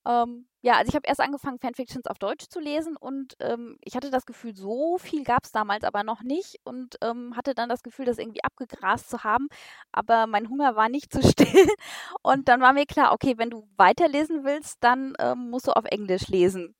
[0.05, 3.95] Ähm, ja, also ich habe erst angefangen, Fanfictions auf Deutsch zu lesen und ähm, ich
[3.95, 7.69] hatte das Gefühl, so viel gab es damals aber noch nicht und ähm, hatte dann
[7.69, 9.47] das Gefühl, das irgendwie abgegrast zu haben,
[9.93, 11.69] aber mein Hunger war nicht zu still
[12.21, 15.85] und dann war mir klar, okay, wenn du weiterlesen willst, dann ähm, musst du auf
[15.85, 16.75] Englisch lesen.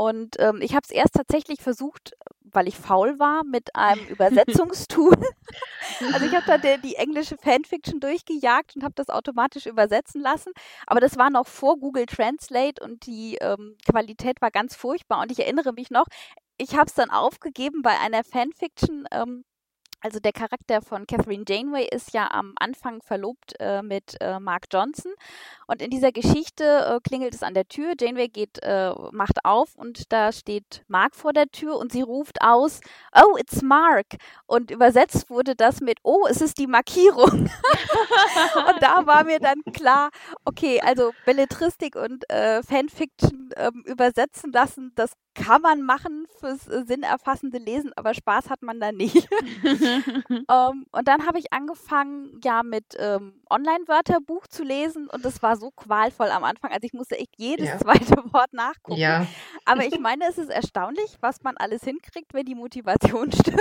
[0.00, 5.12] Und ähm, ich habe es erst tatsächlich versucht, weil ich faul war, mit einem Übersetzungstool.
[6.14, 10.54] also ich habe da die, die, englische Fanfiction durchgejagt und habe das automatisch übersetzen lassen.
[10.86, 15.20] Aber das war noch vor Google Translate und die ähm, Qualität war ganz furchtbar.
[15.20, 16.06] Und ich erinnere mich noch,
[16.56, 19.04] ich habe es dann aufgegeben bei einer Fanfiction.
[19.10, 19.44] Ähm,
[20.00, 24.64] also der Charakter von Catherine Janeway ist ja am Anfang verlobt äh, mit äh, Mark
[24.72, 25.12] Johnson
[25.66, 27.94] und in dieser Geschichte äh, klingelt es an der Tür.
[27.98, 32.42] Janeway geht, äh, macht auf und da steht Mark vor der Tür und sie ruft
[32.42, 32.80] aus,
[33.14, 34.06] "Oh, it's Mark!"
[34.46, 37.50] Und übersetzt wurde das mit, "Oh, es ist die Markierung."
[38.68, 40.10] und da war mir dann klar,
[40.44, 46.84] okay, also Belletristik und äh, Fanfiction ähm, übersetzen lassen, das kann man machen fürs äh,
[46.84, 49.28] sinnerfassende Lesen, aber Spaß hat man da nicht.
[49.64, 55.56] ähm, und dann habe ich angefangen, ja, mit ähm, Online-Wörterbuch zu lesen und das war
[55.56, 56.70] so qualvoll am Anfang.
[56.72, 57.78] Also ich musste echt jedes ja.
[57.78, 58.98] zweite Wort nachgucken.
[58.98, 59.26] Ja.
[59.64, 63.60] Aber ich meine, es ist erstaunlich, was man alles hinkriegt, wenn die Motivation stimmt.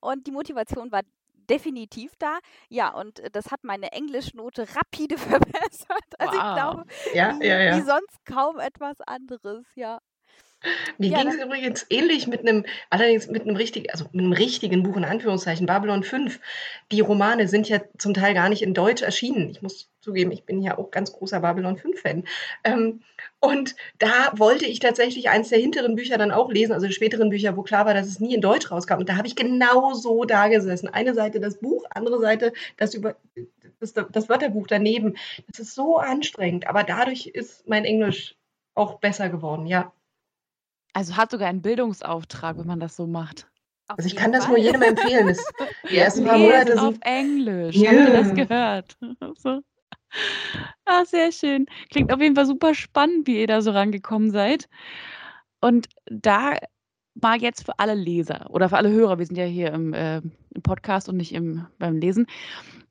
[0.00, 1.02] Und die Motivation war
[1.48, 2.38] definitiv da.
[2.68, 6.04] Ja, und äh, das hat meine Englischnote rapide verbessert.
[6.18, 6.46] Also wow.
[6.46, 7.76] ich glaube, ja, wie, ja, ja.
[7.76, 9.98] wie sonst kaum etwas anderes, ja.
[10.98, 14.32] Mir ja, ging es übrigens ähnlich mit einem, allerdings mit einem richtigen, also mit einem
[14.32, 16.40] richtigen Buch in Anführungszeichen, Babylon 5.
[16.90, 19.50] Die Romane sind ja zum Teil gar nicht in Deutsch erschienen.
[19.50, 22.24] Ich muss zugeben, ich bin ja auch ganz großer Babylon 5-Fan.
[22.64, 23.00] Ähm,
[23.40, 27.30] und da wollte ich tatsächlich eins der hinteren Bücher dann auch lesen, also die späteren
[27.30, 28.98] Bücher, wo klar war, dass es nie in Deutsch rauskam.
[28.98, 30.88] Und da habe ich genau so da gesessen.
[30.88, 33.16] Eine Seite das Buch, andere Seite das, über,
[33.80, 35.16] das, das Wörterbuch daneben.
[35.48, 38.36] Das ist so anstrengend, aber dadurch ist mein Englisch
[38.74, 39.92] auch besser geworden, ja.
[40.92, 43.48] Also hat sogar einen Bildungsauftrag, wenn man das so macht.
[43.88, 45.28] Auf also ich kann das nur jedem empfehlen.
[45.28, 45.44] Das,
[45.90, 47.76] die ersten paar Monate sind auf Englisch.
[47.76, 47.92] Yeah.
[47.92, 48.96] Habt ihr das gehört?
[49.38, 49.60] so.
[50.84, 51.66] Ah, sehr schön.
[51.90, 54.68] Klingt auf jeden Fall super spannend, wie ihr da so rangekommen seid.
[55.60, 56.56] Und da
[57.14, 60.18] mal jetzt für alle Leser oder für alle Hörer, wir sind ja hier im, äh,
[60.18, 62.26] im Podcast und nicht im, beim Lesen.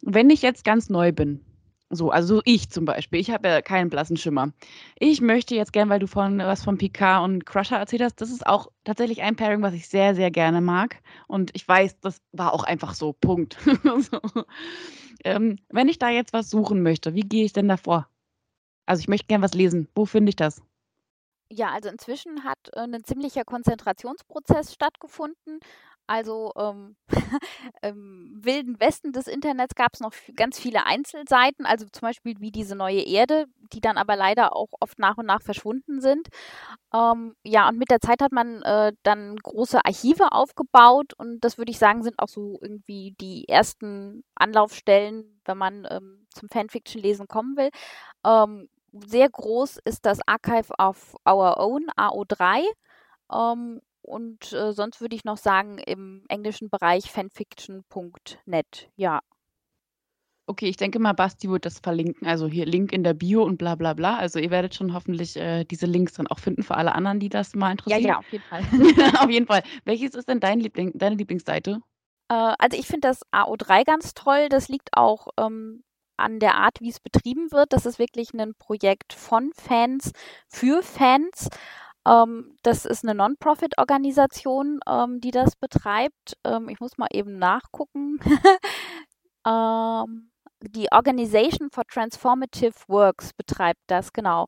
[0.02, 1.44] Wenn ich jetzt ganz neu bin,
[1.91, 3.19] so, also ich zum Beispiel.
[3.19, 4.54] Ich habe ja keinen blassen Schimmer.
[4.99, 8.32] Ich möchte jetzt gern, weil du von was von Picard und Crusher erzählt hast, das
[8.32, 11.01] ist auch tatsächlich ein Pairing, was ich sehr, sehr gerne mag.
[11.27, 13.13] Und ich weiß, das war auch einfach so.
[13.13, 13.58] Punkt.
[13.84, 14.19] so.
[15.25, 18.08] ähm, wenn ich da jetzt was suchen möchte, wie gehe ich denn davor?
[18.86, 19.88] Also ich möchte gern was lesen.
[19.93, 20.62] Wo finde ich das?
[21.54, 25.60] Ja, also inzwischen hat äh, ein ziemlicher Konzentrationsprozess stattgefunden.
[26.08, 26.96] Also ähm,
[27.82, 32.52] im wilden Westen des Internets gab es noch ganz viele Einzelseiten, also zum Beispiel wie
[32.52, 36.28] diese neue Erde, die dann aber leider auch oft nach und nach verschwunden sind.
[36.94, 41.58] Ähm, ja, und mit der Zeit hat man äh, dann große Archive aufgebaut und das
[41.58, 47.28] würde ich sagen, sind auch so irgendwie die ersten Anlaufstellen, wenn man ähm, zum Fanfiction-Lesen
[47.28, 47.70] kommen will.
[48.26, 52.64] Ähm, sehr groß ist das Archive of Our Own, AO3.
[53.32, 59.22] Ähm, und äh, sonst würde ich noch sagen, im englischen Bereich fanfiction.net, ja.
[60.48, 62.28] Okay, ich denke mal, Basti wird das verlinken.
[62.28, 64.18] Also hier Link in der Bio und bla bla bla.
[64.18, 67.30] Also ihr werdet schon hoffentlich äh, diese Links dann auch finden für alle anderen, die
[67.30, 68.02] das mal interessieren.
[68.02, 68.62] Ja, ja, auf jeden Fall.
[69.24, 69.64] auf jeden Fall.
[69.86, 71.80] Welches ist denn dein Liebling, deine Lieblingsseite?
[72.28, 74.50] Äh, also ich finde das AO3 ganz toll.
[74.50, 75.84] Das liegt auch ähm,
[76.18, 77.72] an der Art, wie es betrieben wird.
[77.72, 80.12] Das ist wirklich ein Projekt von Fans
[80.48, 81.50] für Fans.
[82.08, 86.38] Ähm, das ist eine Non-Profit-Organisation, ähm, die das betreibt.
[86.44, 88.20] Ähm, ich muss mal eben nachgucken.
[89.46, 90.30] Ähm,
[90.62, 94.46] die Organization for Transformative Works betreibt das, genau.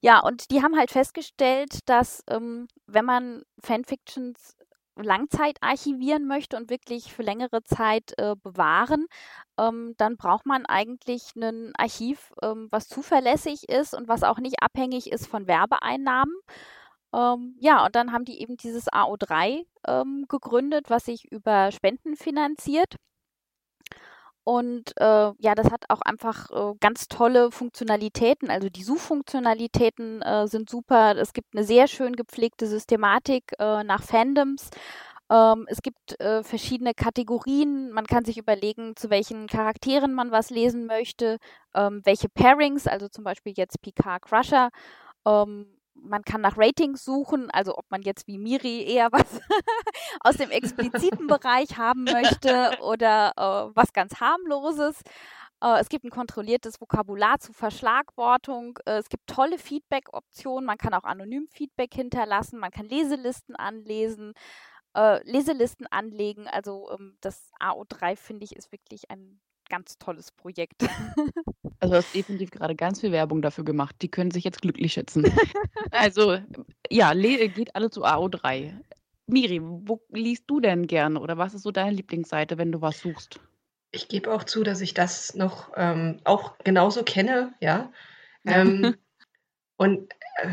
[0.00, 4.56] Ja, und die haben halt festgestellt, dass ähm, wenn man Fanfictions
[4.96, 9.06] Langzeit archivieren möchte und wirklich für längere Zeit äh, bewahren,
[9.58, 14.62] ähm, dann braucht man eigentlich ein Archiv, ähm, was zuverlässig ist und was auch nicht
[14.62, 16.34] abhängig ist von Werbeeinnahmen.
[17.14, 22.16] Ähm, ja, und dann haben die eben dieses AO3 ähm, gegründet, was sich über Spenden
[22.16, 22.96] finanziert.
[24.44, 28.50] Und äh, ja, das hat auch einfach äh, ganz tolle Funktionalitäten.
[28.50, 31.16] Also die Suchfunktionalitäten äh, sind super.
[31.16, 34.70] Es gibt eine sehr schön gepflegte Systematik äh, nach Fandoms.
[35.30, 37.92] Ähm, es gibt äh, verschiedene Kategorien.
[37.92, 41.38] Man kann sich überlegen, zu welchen Charakteren man was lesen möchte,
[41.74, 44.70] ähm, welche Pairings, also zum Beispiel jetzt Picard Crusher.
[45.26, 49.40] Ähm, man kann nach Ratings suchen, also ob man jetzt wie Miri eher was
[50.20, 55.02] aus dem expliziten Bereich haben möchte oder äh, was ganz harmloses.
[55.62, 58.78] Äh, es gibt ein kontrolliertes Vokabular zur Verschlagwortung.
[58.86, 60.66] Äh, es gibt tolle Feedback-Optionen.
[60.66, 62.58] Man kann auch anonym Feedback hinterlassen.
[62.58, 64.32] Man kann Leselisten anlesen,
[64.94, 66.48] äh, Leselisten anlegen.
[66.48, 70.82] Also ähm, das AO3 finde ich ist wirklich ein ganz tolles Projekt.
[71.82, 73.96] Also, du hast definitiv gerade ganz viel Werbung dafür gemacht.
[74.02, 75.24] Die können sich jetzt glücklich schätzen.
[75.92, 76.38] Also,
[76.90, 78.74] ja, geht alle zu AO3.
[79.26, 83.00] Miri, wo liest du denn gern oder was ist so deine Lieblingsseite, wenn du was
[83.00, 83.40] suchst?
[83.92, 87.90] Ich gebe auch zu, dass ich das noch ähm, auch genauso kenne, ja.
[88.44, 88.96] Ähm,
[89.76, 90.48] und äh,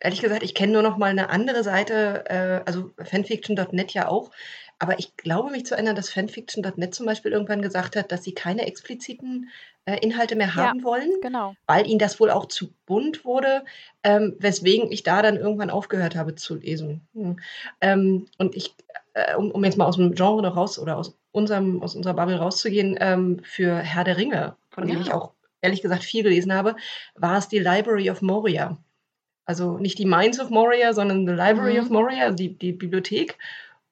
[0.00, 4.30] ehrlich gesagt, ich kenne nur noch mal eine andere Seite, äh, also fanfiction.net ja auch.
[4.78, 8.34] Aber ich glaube mich zu erinnern, dass Fanfiction.net zum Beispiel irgendwann gesagt hat, dass sie
[8.34, 9.48] keine expliziten
[9.86, 11.54] äh, Inhalte mehr haben ja, wollen, genau.
[11.66, 13.64] weil ihnen das wohl auch zu bunt wurde,
[14.02, 17.06] ähm, weswegen ich da dann irgendwann aufgehört habe zu lesen.
[17.14, 17.38] Hm.
[17.80, 18.74] Ähm, und ich,
[19.14, 22.14] äh, um, um, jetzt mal aus dem Genre noch raus oder aus unserem, aus unserer
[22.14, 24.94] Bubble rauszugehen, ähm, für Herr der Ringe, von ja.
[24.94, 26.76] dem ich auch ehrlich gesagt viel gelesen habe,
[27.14, 28.76] war es die Library of Moria.
[29.44, 31.80] Also nicht die Minds of Moria, sondern The Library mhm.
[31.80, 33.38] of Moria, die, die Bibliothek.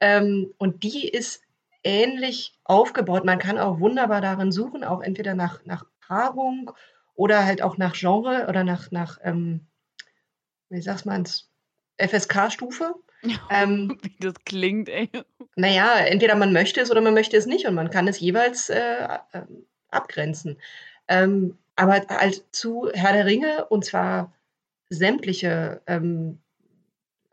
[0.05, 1.41] Ähm, und die ist
[1.83, 3.25] ähnlich aufgebaut.
[3.25, 6.73] Man kann auch wunderbar darin suchen, auch entweder nach, nach Paarung
[7.15, 9.67] oder halt auch nach Genre oder nach, nach ähm,
[10.69, 11.49] wie sagt man es,
[11.99, 12.95] FSK-Stufe.
[13.49, 15.09] Ähm, wie das klingt, ey.
[15.57, 18.69] Naja, entweder man möchte es oder man möchte es nicht und man kann es jeweils
[18.69, 19.47] äh, äh,
[19.89, 20.59] abgrenzen.
[21.09, 24.35] Ähm, aber halt zu Herr der Ringe und zwar
[24.91, 26.43] sämtliche, ähm,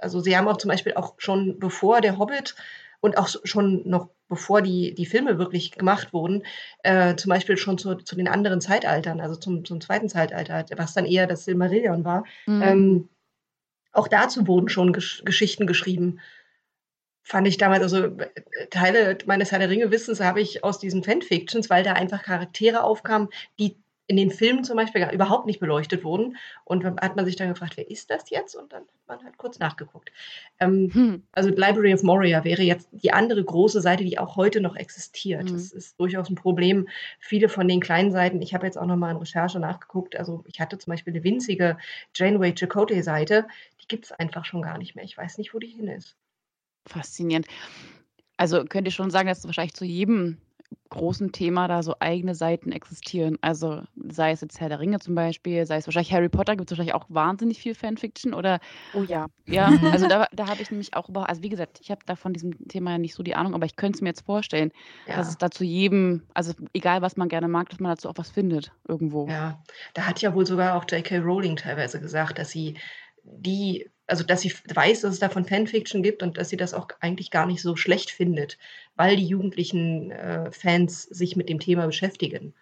[0.01, 2.55] also sie haben auch zum Beispiel auch schon bevor der Hobbit
[2.99, 6.43] und auch schon noch bevor die, die Filme wirklich gemacht wurden,
[6.83, 10.93] äh, zum Beispiel schon zu, zu den anderen Zeitaltern, also zum, zum zweiten Zeitalter, was
[10.93, 12.23] dann eher das Silmarillion war.
[12.45, 12.61] Mhm.
[12.61, 13.09] Ähm,
[13.91, 16.21] auch dazu wurden schon Gesch Geschichten geschrieben.
[17.23, 18.29] Fand ich damals, also äh,
[18.69, 23.27] Teile meines Herr der Ringe-Wissens habe ich aus diesen Fanfictions, weil da einfach Charaktere aufkamen,
[23.59, 23.75] die
[24.11, 26.35] in den Filmen zum Beispiel überhaupt nicht beleuchtet wurden.
[26.65, 28.55] Und dann hat man sich dann gefragt, wer ist das jetzt?
[28.55, 30.11] Und dann hat man halt kurz nachgeguckt.
[30.59, 31.23] Ähm, hm.
[31.31, 35.47] Also Library of Moria wäre jetzt die andere große Seite, die auch heute noch existiert.
[35.47, 35.53] Hm.
[35.53, 36.89] Das ist durchaus ein Problem.
[37.19, 40.59] Viele von den kleinen Seiten, ich habe jetzt auch nochmal in Recherche nachgeguckt, also ich
[40.59, 41.77] hatte zum Beispiel eine winzige
[42.13, 43.47] Janeway Chakotay-Seite,
[43.81, 45.05] die gibt es einfach schon gar nicht mehr.
[45.05, 46.17] Ich weiß nicht, wo die hin ist.
[46.85, 47.47] Faszinierend.
[48.35, 50.37] Also könnt ihr schon sagen, dass wahrscheinlich zu jedem
[50.89, 53.37] großen Thema da so eigene Seiten existieren.
[53.41, 56.69] Also sei es jetzt Herr der Ringe zum Beispiel, sei es wahrscheinlich Harry Potter, gibt
[56.69, 58.59] es wahrscheinlich auch wahnsinnig viel Fanfiction oder
[58.93, 59.27] Oh ja.
[59.45, 62.15] ja, also da, da habe ich nämlich auch über, also wie gesagt, ich habe da
[62.15, 64.71] von diesem Thema ja nicht so die Ahnung, aber ich könnte es mir jetzt vorstellen,
[65.07, 68.17] dass es da zu jedem, also egal was man gerne mag, dass man dazu auch
[68.17, 69.27] was findet irgendwo.
[69.27, 71.19] Ja, da hat ja wohl sogar auch J.K.
[71.19, 72.77] Rowling teilweise gesagt, dass sie
[73.23, 76.89] die also dass sie weiß, dass es davon Fanfiction gibt und dass sie das auch
[76.99, 78.57] eigentlich gar nicht so schlecht findet,
[78.95, 82.53] weil die jugendlichen äh, Fans sich mit dem Thema beschäftigen.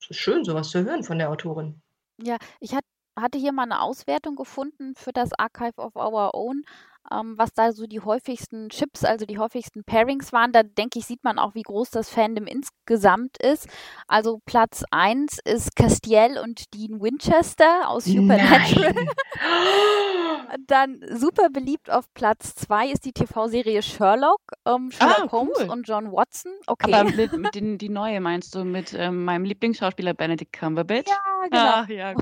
[0.00, 1.82] Es ist schön, sowas zu hören von der Autorin.
[2.16, 2.84] Ja, ich hat,
[3.20, 6.64] hatte hier mal eine Auswertung gefunden für das Archive of Our Own
[7.10, 10.52] was da so die häufigsten Chips, also die häufigsten Pairings waren.
[10.52, 13.68] Da denke ich, sieht man auch, wie groß das Fandom insgesamt ist.
[14.06, 18.94] Also Platz 1 ist Castiel und Dean Winchester aus Supernatural.
[20.66, 25.70] Dann super beliebt auf Platz 2 ist die TV-Serie Sherlock, ähm, Sherlock ah, Holmes cool.
[25.70, 26.52] und John Watson.
[26.66, 26.92] Okay.
[26.92, 31.10] Aber mit, mit den, die neue meinst du, mit ähm, meinem Lieblingsschauspieler Benedict Cumberbatch?
[31.10, 31.58] Ja, genau.
[31.58, 32.14] Ah, ja,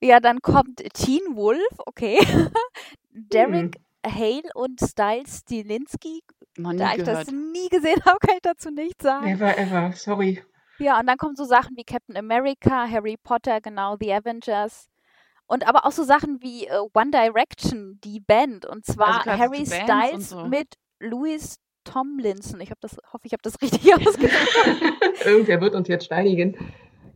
[0.00, 2.18] ja, dann kommt Teen Wolf, okay.
[3.12, 4.14] Derek hm.
[4.14, 6.22] Hale und Styles Stilinski.
[6.56, 9.26] Noch da ich das nie gesehen habe, kann ich dazu nichts sagen.
[9.26, 10.42] Never ever, sorry.
[10.78, 14.88] Ja, und dann kommen so Sachen wie Captain America, Harry Potter, genau, The Avengers.
[15.46, 18.66] Und aber auch so Sachen wie uh, One Direction, die Band.
[18.66, 20.46] Und zwar also Harry Styles so.
[20.46, 22.60] mit Louis Tomlinson.
[22.60, 24.92] Ich das, hoffe, ich habe das richtig ausgesprochen.
[25.24, 26.56] Irgendwer wird uns jetzt steinigen.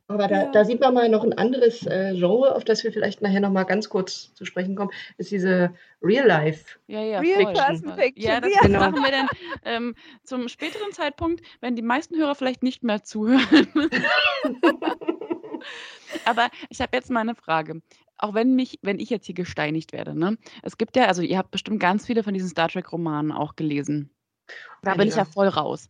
[0.08, 0.52] Aber da, ja.
[0.52, 3.50] da, sieht man mal noch ein anderes äh, Genre, auf das wir vielleicht nachher noch
[3.50, 6.78] mal ganz kurz zu sprechen kommen, ist diese Real-Life.
[6.86, 8.24] Ja, ja, Real Person Fiction.
[8.24, 8.78] Ja, das genau.
[8.78, 9.28] machen wir dann
[9.64, 13.66] ähm, zum späteren Zeitpunkt, wenn die meisten Hörer vielleicht nicht mehr zuhören.
[16.24, 17.82] Aber ich habe jetzt mal eine Frage.
[18.18, 20.38] Auch wenn mich, wenn ich jetzt hier gesteinigt werde, ne?
[20.62, 24.10] Es gibt ja, also ihr habt bestimmt ganz viele von diesen Star Trek-Romanen auch gelesen.
[24.82, 25.88] Da bin ich ja voll raus.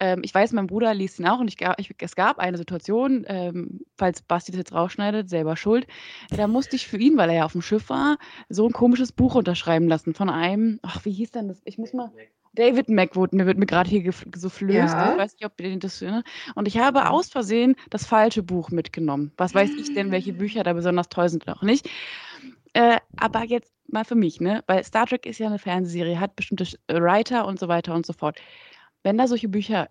[0.00, 3.24] Ähm, ich weiß, mein Bruder liest ihn auch und ich, ich, es gab eine Situation,
[3.26, 5.86] ähm, falls Basti das jetzt rausschneidet, selber schuld,
[6.30, 9.12] da musste ich für ihn, weil er ja auf dem Schiff war, so ein komisches
[9.12, 11.60] Buch unterschreiben lassen von einem, ach, wie hieß denn das?
[11.64, 12.12] Ich muss mal.
[12.54, 14.94] David Macwood, mir wird mir gerade hier so flößt.
[14.94, 15.12] Ja.
[15.12, 16.00] Ich weiß nicht, ob ihr das.
[16.00, 16.24] Ne?
[16.54, 19.32] Und ich habe aus Versehen das falsche Buch mitgenommen.
[19.36, 21.88] Was weiß ich denn, welche Bücher da besonders toll sind oder auch nicht.
[22.72, 24.62] Äh, aber jetzt mal für mich, ne?
[24.66, 28.12] Weil Star Trek ist ja eine Fernsehserie, hat bestimmte Writer und so weiter und so
[28.12, 28.38] fort
[29.08, 29.88] wenn da solche Bücher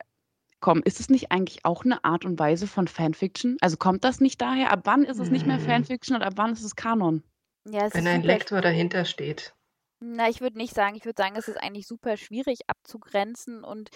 [0.60, 3.58] kommen, ist es nicht eigentlich auch eine Art und Weise von Fanfiction?
[3.62, 4.72] Also kommt das nicht daher?
[4.72, 5.66] Ab wann ist es nicht mehr hm.
[5.66, 7.24] Fanfiction und ab wann ist es Kanon?
[7.68, 9.56] Ja, es Wenn ein Lektor dahinter steht.
[10.00, 13.90] Na, ich würde nicht sagen, ich würde sagen, es ist eigentlich super schwierig abzugrenzen und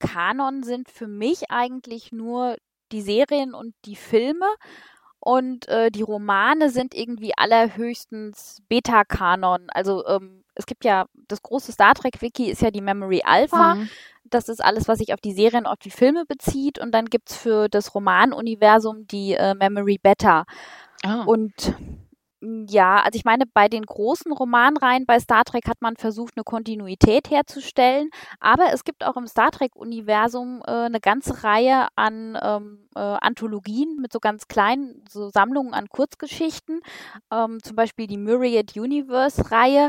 [0.00, 2.56] Kanon sind für mich eigentlich nur
[2.90, 4.46] die Serien und die Filme
[5.20, 9.70] und äh, die Romane sind irgendwie allerhöchstens Beta-Kanon.
[9.70, 13.76] Also ähm, es gibt ja, das große Star Trek-Wiki ist ja die Memory Alpha.
[13.76, 13.88] Mhm.
[14.34, 16.78] Das ist alles, was sich auf die Serien, auf die Filme bezieht.
[16.78, 20.44] Und dann gibt es für das Romanuniversum die äh, Memory Beta.
[21.06, 21.30] Oh.
[21.30, 21.74] Und
[22.68, 26.44] ja, also ich meine, bei den großen Romanreihen bei Star Trek hat man versucht, eine
[26.44, 32.88] Kontinuität herzustellen, aber es gibt auch im Star Trek-Universum äh, eine ganze Reihe an ähm,
[32.94, 36.80] äh, Anthologien mit so ganz kleinen so Sammlungen an Kurzgeschichten,
[37.32, 39.88] ähm, zum Beispiel die Myriad Universe-Reihe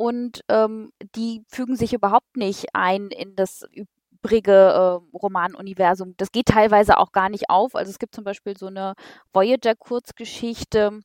[0.00, 6.14] und ähm, die fügen sich überhaupt nicht ein in das übrige äh, Romanuniversum.
[6.16, 7.74] Das geht teilweise auch gar nicht auf.
[7.74, 8.94] Also es gibt zum Beispiel so eine
[9.34, 11.00] Voyager-Kurzgeschichte,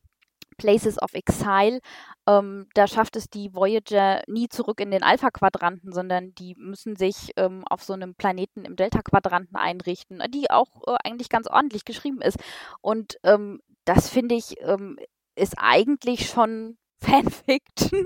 [0.58, 1.82] Places of Exile.
[2.26, 7.32] Ähm, da schafft es die Voyager nie zurück in den Alpha-Quadranten, sondern die müssen sich
[7.36, 12.22] ähm, auf so einem Planeten im Delta-Quadranten einrichten, die auch äh, eigentlich ganz ordentlich geschrieben
[12.22, 12.38] ist.
[12.80, 14.98] Und ähm, das finde ich ähm,
[15.36, 18.06] ist eigentlich schon Fanfiction.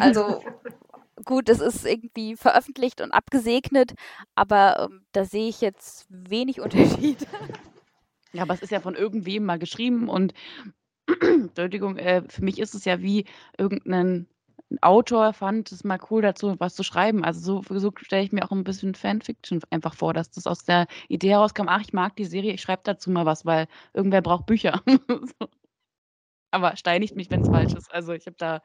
[0.00, 0.42] also
[1.24, 3.94] gut, es ist irgendwie veröffentlicht und abgesegnet,
[4.34, 7.26] aber ähm, da sehe ich jetzt wenig Unterschied.
[8.32, 10.34] Ja, aber es ist ja von irgendwem mal geschrieben und
[11.20, 13.26] Entschuldigung, äh, für mich ist es ja wie
[13.58, 14.26] irgendein
[14.80, 17.24] Autor fand es mal cool dazu, was zu schreiben.
[17.24, 20.64] Also so, so stelle ich mir auch ein bisschen Fanfiction einfach vor, dass das aus
[20.64, 24.22] der Idee herauskam, ach, ich mag die Serie, ich schreibe dazu mal was, weil irgendwer
[24.22, 24.82] braucht Bücher.
[25.08, 25.48] so.
[26.54, 27.92] Aber steinigt mich, wenn es falsch ist.
[27.92, 28.62] Also ich habe da,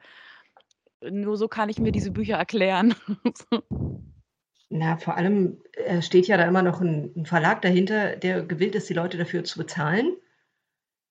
[1.02, 2.94] nur so kann ich mir diese Bücher erklären.
[4.70, 8.76] Na, vor allem äh, steht ja da immer noch ein, ein Verlag dahinter, der gewillt
[8.76, 10.16] ist, die Leute dafür zu bezahlen.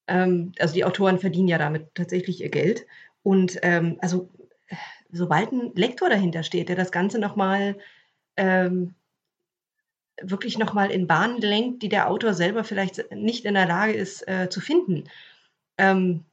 [0.06, 2.86] Ähm, also die Autoren verdienen ja damit tatsächlich ihr Geld.
[3.22, 4.30] Und ähm, also
[5.12, 7.76] sobald ein Lektor dahinter steht, der das Ganze nochmal
[8.38, 8.94] ähm,
[10.22, 14.26] wirklich nochmal in Bahnen lenkt, die der Autor selber vielleicht nicht in der Lage ist
[14.26, 15.04] äh, zu finden,
[15.76, 16.24] ähm,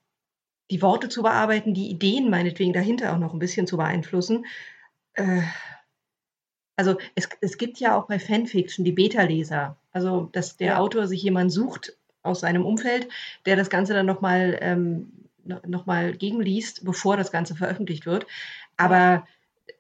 [0.70, 4.46] die Worte zu bearbeiten, die Ideen meinetwegen dahinter auch noch ein bisschen zu beeinflussen.
[5.14, 5.42] Äh,
[6.76, 9.78] also es, es gibt ja auch bei Fanfiction die Beta-Leser.
[9.92, 10.80] Also dass der ja.
[10.80, 13.08] Autor sich jemanden sucht aus seinem Umfeld,
[13.46, 15.12] der das Ganze dann nochmal ähm,
[15.44, 15.86] noch
[16.18, 18.28] gegenliest, bevor das Ganze veröffentlicht wird.
[18.76, 19.26] Aber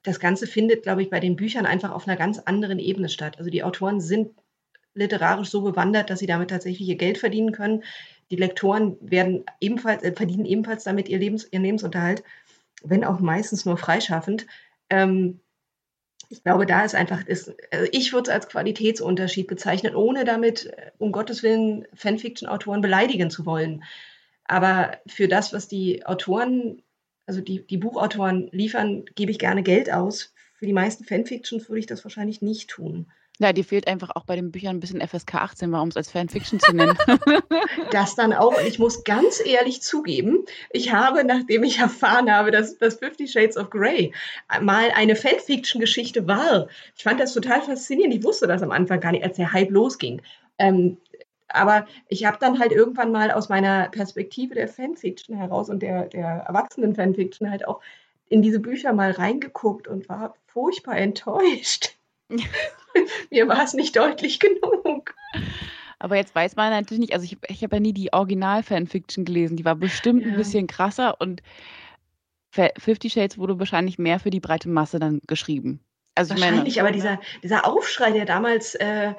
[0.03, 3.37] das Ganze findet, glaube ich, bei den Büchern einfach auf einer ganz anderen Ebene statt.
[3.37, 4.31] Also die Autoren sind
[4.93, 7.83] literarisch so bewandert, dass sie damit tatsächlich ihr Geld verdienen können.
[8.31, 12.23] Die Lektoren werden ebenfalls, äh, verdienen ebenfalls damit ihr Lebens, ihren Lebensunterhalt,
[12.83, 14.45] wenn auch meistens nur freischaffend.
[14.89, 15.39] Ähm,
[16.29, 20.65] ich glaube, da ist einfach, ist, also ich würde es als Qualitätsunterschied bezeichnen, ohne damit,
[20.65, 23.83] äh, um Gottes Willen, Fanfiction-Autoren beleidigen zu wollen.
[24.45, 26.81] Aber für das, was die Autoren,
[27.25, 30.33] also die, die Buchautoren liefern, gebe ich gerne Geld aus.
[30.55, 33.07] Für die meisten Fanfictions würde ich das wahrscheinlich nicht tun.
[33.39, 36.11] Ja, dir fehlt einfach auch bei den Büchern ein bisschen FSK 18, warum es als
[36.11, 36.97] Fanfiction zu nennen.
[37.91, 38.59] das dann auch.
[38.61, 43.55] Ich muss ganz ehrlich zugeben, ich habe, nachdem ich erfahren habe, dass das Fifty Shades
[43.55, 44.11] of Grey
[44.61, 48.15] mal eine Fanfiction-Geschichte war, ich fand das total faszinierend.
[48.15, 50.21] Ich wusste das am Anfang gar nicht, als der Hype losging.
[50.57, 50.97] Ähm,
[51.47, 56.05] aber ich habe dann halt irgendwann mal aus meiner Perspektive der Fanfiction heraus und der,
[56.05, 57.81] der Erwachsenen-Fanfiction halt auch
[58.29, 61.96] in diese Bücher mal reingeguckt und war furchtbar enttäuscht.
[63.31, 65.15] Mir war es nicht deutlich genug.
[65.99, 69.57] Aber jetzt weiß man natürlich nicht, also ich, ich habe ja nie die Original-Fanfiction gelesen,
[69.57, 70.29] die war bestimmt ja.
[70.29, 71.41] ein bisschen krasser und
[72.51, 75.79] Fifty Shades wurde wahrscheinlich mehr für die breite Masse dann geschrieben.
[76.15, 79.13] Also wahrscheinlich, meine, aber dieser, dieser Aufschrei, der damals äh,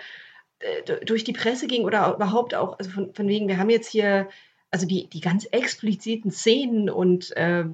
[1.05, 4.29] durch die Presse ging oder überhaupt auch, also von, von wegen, wir haben jetzt hier
[4.71, 7.65] also die, die ganz expliziten Szenen und äh,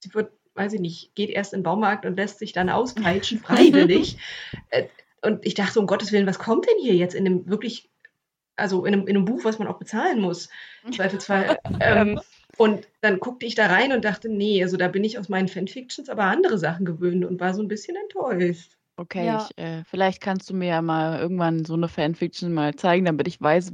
[0.00, 3.38] sie wird weiß ich nicht, geht erst in den Baumarkt und lässt sich dann auspeitschen,
[3.42, 4.18] freiwillig.
[4.70, 4.84] Äh,
[5.22, 7.88] und ich dachte, um Gottes Willen, was kommt denn hier jetzt in einem wirklich,
[8.56, 10.48] also in einem, in einem Buch, was man auch bezahlen muss,
[10.90, 11.58] zweifelsfall.
[11.80, 12.20] ähm,
[12.56, 15.48] und dann guckte ich da rein und dachte, nee, also da bin ich aus meinen
[15.48, 18.78] Fanfictions aber andere Sachen gewöhnt und war so ein bisschen enttäuscht.
[18.96, 19.46] Okay, ja.
[19.48, 23.28] ich, äh, vielleicht kannst du mir ja mal irgendwann so eine Fanfiction mal zeigen, damit
[23.28, 23.72] ich weiß,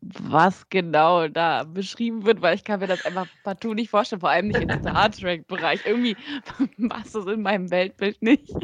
[0.00, 4.30] was genau da beschrieben wird, weil ich kann mir das einfach partout nicht vorstellen, vor
[4.30, 5.82] allem nicht im Star Trek-Bereich.
[5.84, 6.16] Irgendwie
[6.88, 8.56] passt das in meinem Weltbild nicht.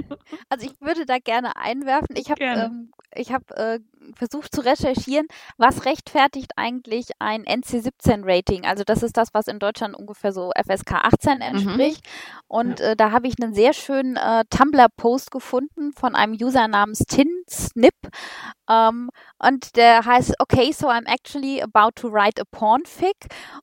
[0.48, 2.16] Also ich würde da gerne einwerfen.
[2.16, 3.78] Ich habe ähm, hab, äh,
[4.14, 8.64] versucht zu recherchieren, was rechtfertigt eigentlich ein NC17-Rating.
[8.64, 11.40] Also das ist das, was in Deutschland ungefähr so FSK 18 mhm.
[11.40, 12.04] entspricht.
[12.04, 12.40] Mhm.
[12.48, 17.00] Und äh, da habe ich einen sehr schönen äh, Tumblr-Post gefunden von einem User namens
[17.00, 17.94] TinSnip.
[18.68, 23.16] Ähm, und der heißt, okay, so I'm actually about to write a porn fic.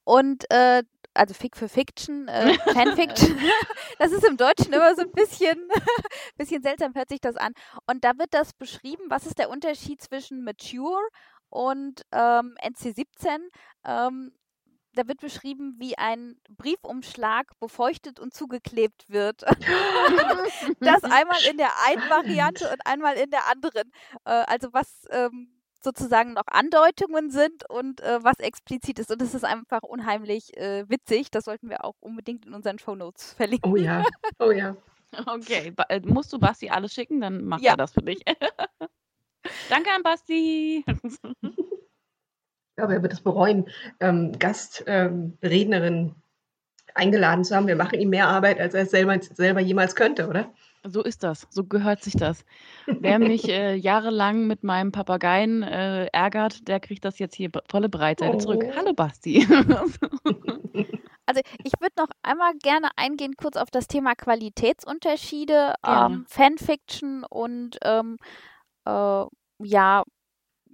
[0.04, 0.84] Und äh,
[1.20, 3.38] also Fic für Fiction, äh, Fanfiction.
[4.00, 5.70] das ist im Deutschen immer so ein bisschen,
[6.38, 7.54] bisschen seltsam, hört sich das an.
[7.88, 11.08] Und da wird das beschrieben, was ist der Unterschied zwischen Mature
[11.50, 13.40] und ähm, NC17.
[13.86, 14.32] Ähm,
[14.94, 19.44] da wird beschrieben, wie ein Briefumschlag befeuchtet und zugeklebt wird.
[20.80, 23.92] das einmal in der einen Variante und einmal in der anderen.
[24.26, 29.12] Äh, also was ähm, sozusagen noch Andeutungen sind und äh, was explizit ist.
[29.12, 31.32] Und das ist einfach unheimlich äh, witzig.
[31.32, 33.72] Das sollten wir auch unbedingt in unseren Show Notes verlinken.
[33.72, 34.04] Oh ja,
[34.40, 34.76] oh ja.
[35.26, 37.72] Okay, ba äh, musst du Basti alles schicken, dann macht ja.
[37.72, 38.20] er das für dich.
[39.70, 40.84] Danke an Basti.
[40.88, 43.68] ich glaube, er wird es bereuen,
[44.00, 46.16] ähm, Gastrednerin ähm,
[46.94, 47.68] eingeladen zu haben.
[47.68, 50.54] Wir machen ihm mehr Arbeit, als er es selber, selber jemals könnte, oder?
[50.86, 52.46] So ist das, so gehört sich das.
[52.86, 57.90] Wer mich äh, jahrelang mit meinem Papageien äh, ärgert, der kriegt das jetzt hier volle
[57.90, 58.40] Breitseite oh.
[58.40, 58.64] zurück.
[58.76, 59.46] Hallo Basti.
[61.26, 67.78] Also ich würde noch einmal gerne eingehen kurz auf das Thema Qualitätsunterschiede, ähm, Fanfiction und
[67.84, 68.18] ähm,
[68.86, 69.26] äh,
[69.60, 70.04] ja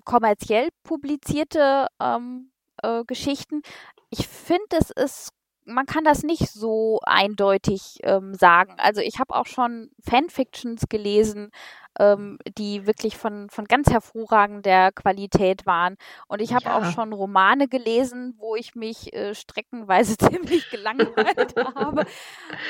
[0.06, 2.52] kommerziell publizierte ähm,
[2.82, 3.64] äh, Geschichten.
[4.10, 5.32] Ich finde, es ist
[5.66, 8.76] man kann das nicht so eindeutig ähm, sagen.
[8.78, 11.52] Also ich habe auch schon Fanfictions gelesen,
[12.00, 15.98] ähm, die wirklich von, von ganz hervorragender Qualität waren.
[16.28, 16.78] Und ich habe ja.
[16.78, 22.06] auch schon Romane gelesen, wo ich mich äh, streckenweise ziemlich gelangweilt habe.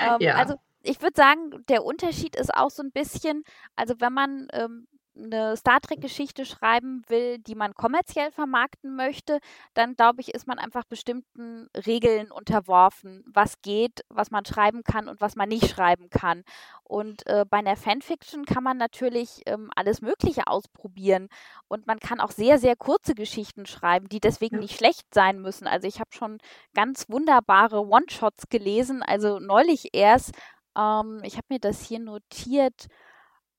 [0.01, 0.35] Ähm, ja.
[0.35, 3.43] Also ich würde sagen, der Unterschied ist auch so ein bisschen,
[3.75, 4.87] also wenn man ähm,
[5.17, 9.39] eine Star Trek-Geschichte schreiben will, die man kommerziell vermarkten möchte,
[9.73, 15.07] dann glaube ich, ist man einfach bestimmten Regeln unterworfen, was geht, was man schreiben kann
[15.07, 16.43] und was man nicht schreiben kann.
[16.83, 21.29] Und äh, bei einer Fanfiction kann man natürlich ähm, alles Mögliche ausprobieren
[21.67, 24.61] und man kann auch sehr, sehr kurze Geschichten schreiben, die deswegen ja.
[24.61, 25.67] nicht schlecht sein müssen.
[25.67, 26.37] Also ich habe schon
[26.73, 30.33] ganz wunderbare One-Shots gelesen, also neulich erst.
[30.77, 32.87] Ähm, ich habe mir das hier notiert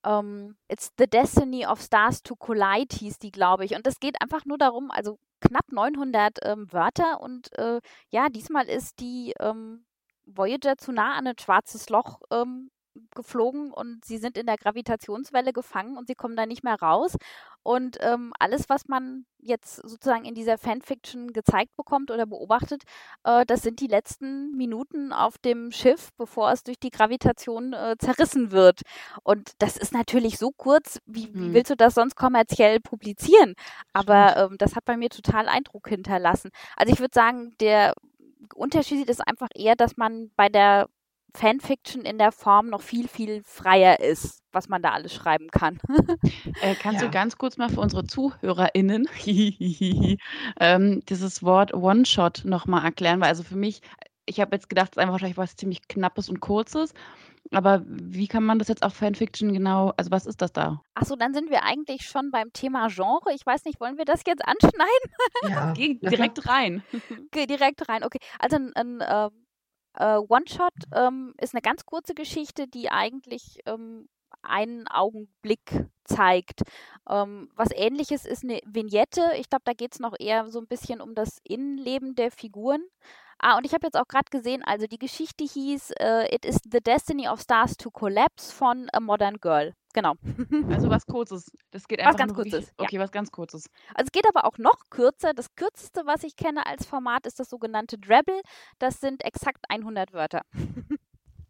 [0.06, 3.74] ähm, It's the Destiny of Stars to Collide hieß die, glaube ich.
[3.74, 7.80] Und es geht einfach nur darum, also knapp 900 ähm, Wörter und äh,
[8.10, 9.84] ja, diesmal ist die ähm,
[10.24, 12.70] Voyager zu nah an ein schwarzes Loch ähm,
[13.14, 17.16] geflogen und sie sind in der Gravitationswelle gefangen und sie kommen da nicht mehr raus.
[17.62, 22.84] Und ähm, alles, was man jetzt sozusagen in dieser Fanfiction gezeigt bekommt oder beobachtet,
[23.24, 27.96] äh, das sind die letzten Minuten auf dem Schiff, bevor es durch die Gravitation äh,
[27.98, 28.82] zerrissen wird.
[29.24, 31.54] Und das ist natürlich so kurz, wie, wie hm.
[31.54, 33.54] willst du das sonst kommerziell publizieren?
[33.92, 36.50] Aber ähm, das hat bei mir total Eindruck hinterlassen.
[36.76, 37.94] Also ich würde sagen, der
[38.54, 40.88] Unterschied ist einfach eher, dass man bei der
[41.36, 45.78] Fanfiction in der Form noch viel, viel freier ist, was man da alles schreiben kann.
[46.62, 47.06] äh, kannst ja.
[47.06, 49.08] du ganz kurz mal für unsere ZuhörerInnen
[50.60, 53.20] ähm, dieses Wort One-Shot nochmal erklären?
[53.20, 53.82] Weil also für mich,
[54.24, 56.94] ich habe jetzt gedacht, es ist einfach wahrscheinlich was ziemlich Knappes und Kurzes.
[57.52, 60.80] Aber wie kann man das jetzt auf Fanfiction genau, also was ist das da?
[60.94, 63.32] Achso, dann sind wir eigentlich schon beim Thema Genre.
[63.34, 65.10] Ich weiß nicht, wollen wir das jetzt anschneiden?
[65.48, 65.72] Ja.
[65.74, 66.82] Geh direkt rein.
[67.30, 68.18] Geh direkt rein, okay.
[68.38, 69.30] Also ein, ein äh,
[69.96, 74.08] äh, One-Shot ähm, ist eine ganz kurze Geschichte, die eigentlich ähm,
[74.42, 76.62] einen Augenblick zeigt.
[77.08, 79.32] Ähm, was ähnliches ist eine Vignette.
[79.38, 82.82] Ich glaube, da geht es noch eher so ein bisschen um das Innenleben der Figuren.
[83.38, 86.58] Ah, und ich habe jetzt auch gerade gesehen, also die Geschichte hieß uh, It is
[86.64, 89.74] the Destiny of Stars to Collapse von A Modern Girl.
[89.92, 90.14] Genau.
[90.70, 91.50] Also was kurzes.
[91.70, 92.72] Das geht einfach was ganz kurzes.
[92.76, 93.00] Okay, ja.
[93.00, 93.70] was ganz kurzes.
[93.94, 95.32] Also es geht aber auch noch kürzer.
[95.32, 98.42] Das kürzeste, was ich kenne als Format, ist das sogenannte Drabble.
[98.78, 100.42] Das sind exakt 100 Wörter.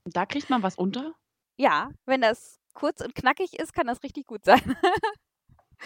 [0.05, 1.14] Da kriegt man was unter?
[1.57, 4.62] Ja, wenn das kurz und knackig ist, kann das richtig gut sein.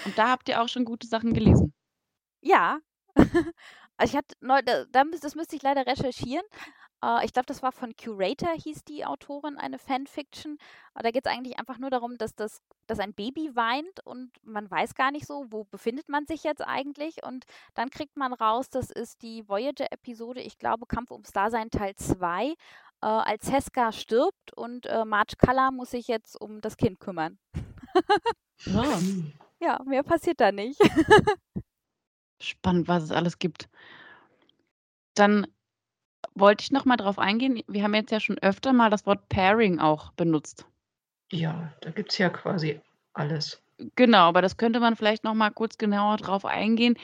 [0.05, 1.72] Und da habt ihr auch schon gute Sachen gelesen.
[2.42, 2.80] Ja.
[4.01, 4.86] Also ich hatte neu, da,
[5.20, 6.46] das müsste ich leider recherchieren.
[7.05, 10.57] Äh, ich glaube, das war von Curator, hieß die Autorin, eine Fanfiction.
[10.94, 14.30] Äh, da geht es eigentlich einfach nur darum, dass, das, dass ein Baby weint und
[14.42, 17.22] man weiß gar nicht so, wo befindet man sich jetzt eigentlich.
[17.24, 17.44] Und
[17.74, 22.46] dann kriegt man raus, das ist die Voyager-Episode, ich glaube, Kampf ums Dasein Teil 2,
[22.46, 22.55] äh,
[23.03, 27.38] als Heska stirbt und äh, Marge Kalla muss sich jetzt um das Kind kümmern.
[28.74, 28.98] oh.
[29.62, 30.80] Ja, mehr passiert da nicht.
[32.41, 33.68] Spannend, was es alles gibt.
[35.14, 35.47] Dann
[36.34, 37.62] wollte ich noch mal drauf eingehen.
[37.68, 40.66] Wir haben jetzt ja schon öfter mal das Wort Pairing auch benutzt.
[41.30, 42.80] Ja, da gibt es ja quasi
[43.12, 43.62] alles.
[43.97, 46.97] Genau, aber das könnte man vielleicht noch mal kurz genauer drauf eingehen,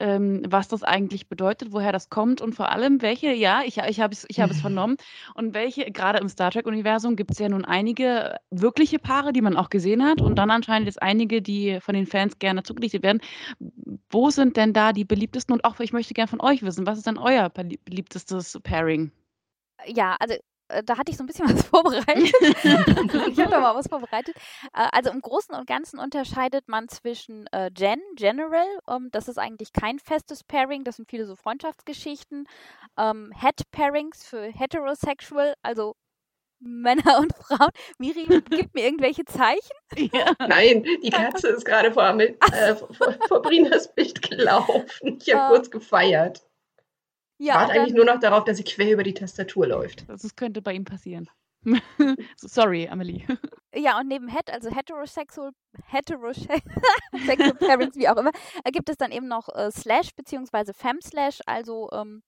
[0.00, 4.00] ähm, was das eigentlich bedeutet, woher das kommt und vor allem welche, ja, ich, ich
[4.00, 4.96] habe es ich hab es vernommen,
[5.34, 9.56] und welche, gerade im Star Trek-Universum gibt es ja nun einige wirkliche Paare, die man
[9.56, 13.20] auch gesehen hat und dann anscheinend jetzt einige, die von den Fans gerne zugelichtet werden.
[14.10, 16.98] Wo sind denn da die beliebtesten und auch ich möchte gerne von euch wissen, was
[16.98, 19.12] ist denn euer beliebtestes Pairing?
[19.86, 20.36] Ja, also
[20.84, 22.32] da hatte ich so ein bisschen was vorbereitet.
[23.30, 24.36] ich habe da mal was vorbereitet.
[24.74, 29.38] Äh, also im Großen und Ganzen unterscheidet man zwischen äh, Gen, General, ähm, das ist
[29.38, 32.46] eigentlich kein festes Pairing, das sind viele so Freundschaftsgeschichten.
[32.98, 35.94] Ähm, Het Pairings für Heterosexual, also
[36.62, 37.70] Männer und Frauen.
[37.98, 39.76] Miri, gibt mir irgendwelche Zeichen?
[39.96, 40.32] Ja.
[40.38, 42.34] Nein, die Katze ist gerade vor, äh,
[42.76, 42.88] vor,
[43.28, 44.84] vor Brinas Bild gelaufen.
[45.02, 46.42] Ich habe uh, kurz gefeiert.
[47.38, 50.08] Ja, Warte eigentlich nur noch darauf, dass sie quer über die Tastatur läuft.
[50.08, 51.28] Das könnte bei ihm passieren.
[52.36, 53.24] Sorry, Amelie.
[53.74, 55.52] Ja, und neben Het, also heterosexual,
[55.86, 56.60] heterosexual
[57.58, 58.32] Parents, wie auch immer,
[58.72, 60.72] gibt es dann eben noch äh, Slash bzw.
[60.72, 62.22] Fem-Slash, also ähm,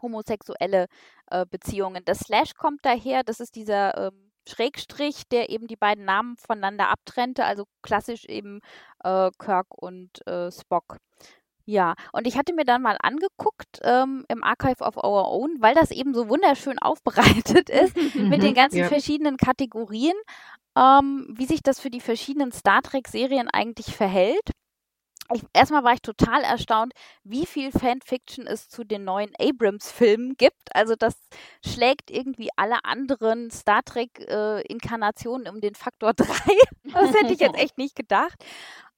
[0.00, 0.86] homosexuelle
[1.30, 2.04] äh, Beziehungen.
[2.04, 6.88] Das Slash kommt daher, das ist dieser ähm, Schrägstrich, der eben die beiden Namen voneinander
[6.88, 8.60] abtrennte, also klassisch eben
[9.04, 10.98] äh, Kirk und äh, Spock.
[11.64, 15.74] Ja, und ich hatte mir dann mal angeguckt ähm, im Archive of Our Own, weil
[15.74, 17.96] das eben so wunderschön aufbereitet ist
[18.28, 18.84] mit den Mhm, ganzen ja.
[18.84, 20.14] verschiedenen Kategorien,
[20.76, 24.50] ähm, wie sich das für die verschiedenen Star Trek-Serien eigentlich verhält.
[25.34, 26.92] Ich, erstmal war ich total erstaunt,
[27.24, 30.74] wie viel Fanfiction es zu den neuen Abrams-Filmen gibt.
[30.74, 31.14] Also das
[31.64, 36.28] schlägt irgendwie alle anderen Star Trek-Inkarnationen um den Faktor 3.
[37.00, 38.44] Das hätte ich jetzt echt nicht gedacht.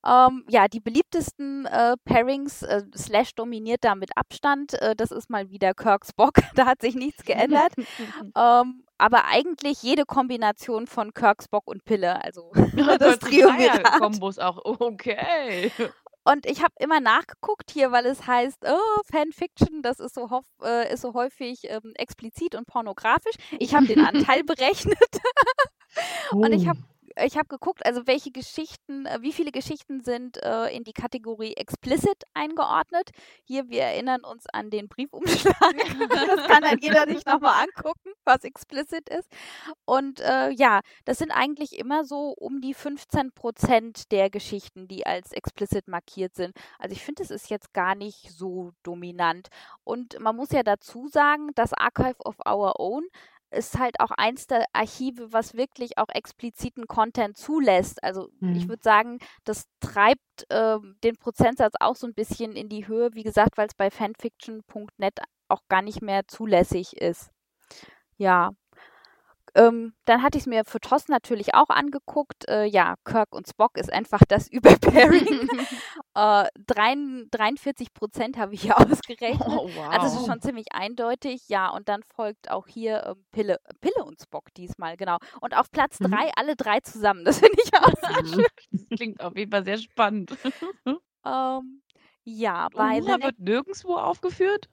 [0.07, 4.75] Ähm, ja, die beliebtesten äh, Pairings, äh, Slash dominiert da mit Abstand.
[4.75, 7.73] Äh, das ist mal wieder Kirk Spock, da hat sich nichts geändert.
[8.37, 12.53] ähm, aber eigentlich jede Kombination von Kirk, Spock und Pille, also
[12.99, 13.99] das Triumvirat.
[13.99, 15.73] Kombos auch, okay.
[16.27, 20.93] Und ich habe immer nachgeguckt hier, weil es heißt, oh, Fanfiction, das ist so, äh,
[20.93, 23.35] ist so häufig ähm, explizit und pornografisch.
[23.59, 24.99] Ich habe den Anteil berechnet
[26.31, 26.79] und ich habe
[27.17, 31.55] ich habe geguckt, also welche Geschichten, äh, wie viele Geschichten sind äh, in die Kategorie
[31.55, 33.11] explicit eingeordnet.
[33.45, 35.55] Hier, wir erinnern uns an den Briefumschlag.
[36.11, 39.29] das kann dann jeder sich nochmal angucken, was explicit ist.
[39.85, 45.07] Und äh, ja, das sind eigentlich immer so um die 15 Prozent der Geschichten, die
[45.07, 46.57] als explicit markiert sind.
[46.79, 49.49] Also ich finde, es ist jetzt gar nicht so dominant.
[49.85, 53.05] Und man muss ja dazu sagen, das Archive of Our Own
[53.55, 58.03] ist halt auch eins der Archive, was wirklich auch expliziten Content zulässt.
[58.03, 58.57] Also mhm.
[58.57, 63.15] ich würde sagen, das treibt äh, den Prozentsatz auch so ein bisschen in die Höhe,
[63.15, 67.31] wie gesagt, weil es bei fanfiction.net auch gar nicht mehr zulässig ist.
[68.17, 68.51] Ja.
[69.55, 72.49] Ähm, dann hatte ich es mir für TOS natürlich auch angeguckt.
[72.49, 75.49] Äh, ja, Kirk und Spock ist einfach das Überpairing.
[76.15, 79.47] äh, 43 Prozent habe ich hier ausgerechnet.
[79.49, 79.89] Oh, wow.
[79.91, 81.49] Also es ist schon ziemlich eindeutig.
[81.49, 85.19] Ja, und dann folgt auch hier ähm, Pille, Pille und Spock diesmal, genau.
[85.41, 86.11] Und auf Platz Mhm.
[86.11, 87.25] drei alle drei zusammen.
[87.25, 88.47] Das finde ich auch sehr schön.
[88.73, 90.37] Das klingt auf jeden Fall sehr spannend.
[91.25, 91.83] Ähm,
[92.25, 94.69] ja, bei Uhura wird nirgendwo aufgeführt?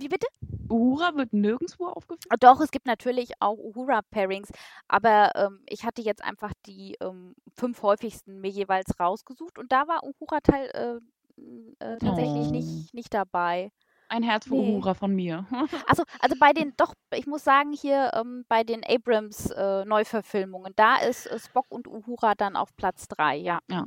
[0.00, 0.26] Wie bitte?
[0.70, 2.32] Uhura wird nirgendwo aufgeführt?
[2.40, 4.50] Doch, es gibt natürlich auch Uhura-Pairings,
[4.86, 9.88] aber ähm, ich hatte jetzt einfach die ähm, fünf häufigsten mir jeweils rausgesucht und da
[9.88, 12.50] war Uhura-Teil äh, äh, tatsächlich Oh.
[12.50, 13.70] nicht, nicht dabei.
[14.10, 14.72] Ein Herz für Nee.
[14.76, 15.46] Uhura von mir.
[15.86, 21.26] Also, also bei den, doch, ich muss sagen, hier ähm, bei den Abrams-Neuverfilmungen, da ist
[21.26, 23.60] äh, Spock und Uhura dann auf Platz drei, ja.
[23.70, 23.84] Ja.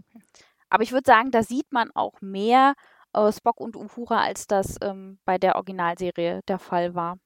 [0.69, 2.73] Aber ich würde sagen, da sieht man auch mehr
[3.13, 7.17] äh, Spock und Uhura, als das ähm, bei der Originalserie der Fall war.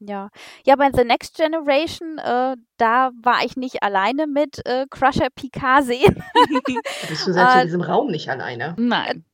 [0.00, 0.30] Ja.
[0.66, 5.84] Ja, bei The Next Generation, äh, da war ich nicht alleine mit äh, Crusher Picard
[5.84, 6.24] sehen.
[7.08, 8.74] Bist du selbst Äh, in diesem Raum nicht alleine.
[8.78, 9.24] Nein.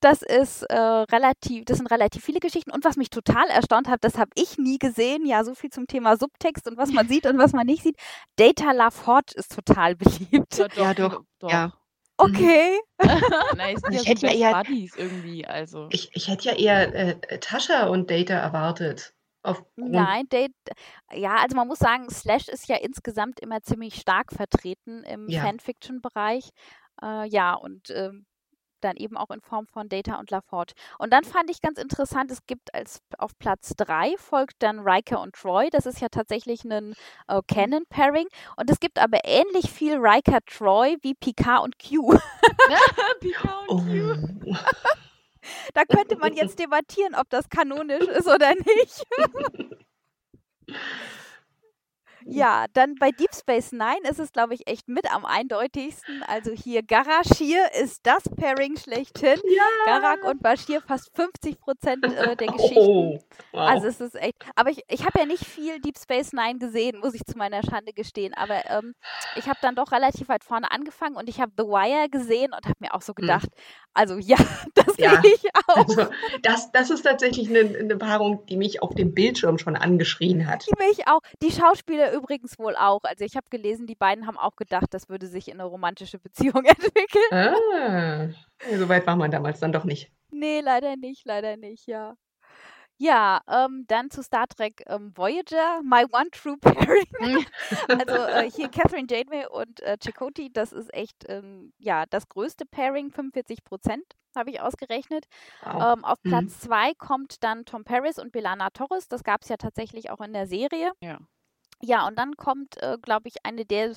[0.00, 2.72] Das ist äh, relativ, das sind relativ viele Geschichten.
[2.72, 5.24] Und was mich total erstaunt hat, das habe ich nie gesehen.
[5.26, 7.96] Ja, so viel zum Thema Subtext und was man sieht und was man nicht sieht.
[8.36, 10.58] Data LaForge ist total beliebt.
[10.76, 11.72] Ja, doch, ja.
[12.22, 12.78] Okay.
[13.56, 15.88] Nein, ich hätte ja eher- Buddies irgendwie, also.
[15.90, 19.14] Ich, ich hätte ja eher äh, Tascha und Data erwartet.
[19.74, 20.52] Nein, Date,
[21.12, 25.42] ja, also man muss sagen, Slash ist ja insgesamt immer ziemlich stark vertreten im Ja.
[25.42, 26.50] Fanfiction-Bereich.
[27.02, 28.24] Äh, ja, und ähm,
[28.84, 30.72] dann eben auch in Form von Data und LaForge.
[30.98, 35.20] Und dann fand ich ganz interessant, es gibt als auf Platz 3 folgt dann Riker
[35.20, 35.68] und Troy.
[35.70, 36.94] Das ist ja tatsächlich ein
[37.28, 38.26] äh, Canon-Pairing.
[38.56, 42.18] Und es gibt aber ähnlich viel Riker-Troy wie Picard und Q.
[43.20, 43.74] Picard Oh.
[43.76, 44.54] und Q.
[45.74, 49.04] da könnte man jetzt debattieren, ob das kanonisch ist oder nicht.
[52.26, 56.22] Ja, dann bei Deep Space Nine ist es, glaube ich, echt mit am eindeutigsten.
[56.26, 59.40] Also hier Garashir ist das Pairing schlechthin.
[59.44, 59.62] Ja.
[59.86, 62.78] Garak und Bashir fast 50 Prozent äh, der Geschichten.
[62.78, 63.18] Oh,
[63.52, 63.60] wow.
[63.70, 64.34] Also es ist echt.
[64.56, 67.62] Aber ich, ich habe ja nicht viel Deep Space Nine gesehen, muss ich zu meiner
[67.62, 68.34] Schande gestehen.
[68.34, 68.94] Aber ähm,
[69.36, 72.64] ich habe dann doch relativ weit vorne angefangen und ich habe The Wire gesehen und
[72.64, 73.48] habe mir auch so gedacht,
[73.94, 74.36] also ja,
[74.74, 75.20] das Ja.
[75.22, 75.76] sehe ich auch.
[75.76, 76.06] also,
[76.42, 80.66] das, das ist tatsächlich eine, eine Paarung, die mich auf dem Bildschirm schon angeschrien hat.
[80.66, 81.20] Die mich auch.
[81.42, 83.00] Die Schauspieler übrigens wohl auch.
[83.04, 86.18] Also ich habe gelesen, die beiden haben auch gedacht, das würde sich in eine romantische
[86.18, 87.30] Beziehung entwickeln.
[87.30, 88.28] Ah,
[88.76, 90.10] so weit war man damals dann doch nicht.
[90.30, 92.14] Nee, leider nicht, leider nicht, ja.
[92.98, 97.06] Ja, ähm, dann zu Star Trek ähm, Voyager, My One True Pairing.
[97.88, 102.64] Also äh, hier Catherine Janeway und äh, Chakotay, das ist echt ähm, ja das größte
[102.64, 104.04] Pairing, 45 Prozent
[104.36, 105.26] habe ich ausgerechnet.
[105.64, 105.94] Wow.
[105.98, 106.28] Ähm, auf Mhm.
[106.30, 109.08] Platz zwei kommt dann Tom Paris und Belana Torres.
[109.08, 110.92] Das gab es ja tatsächlich auch in der Serie.
[111.00, 111.18] Ja.
[111.82, 113.90] Ja, und dann kommt, äh, glaube ich, eine der,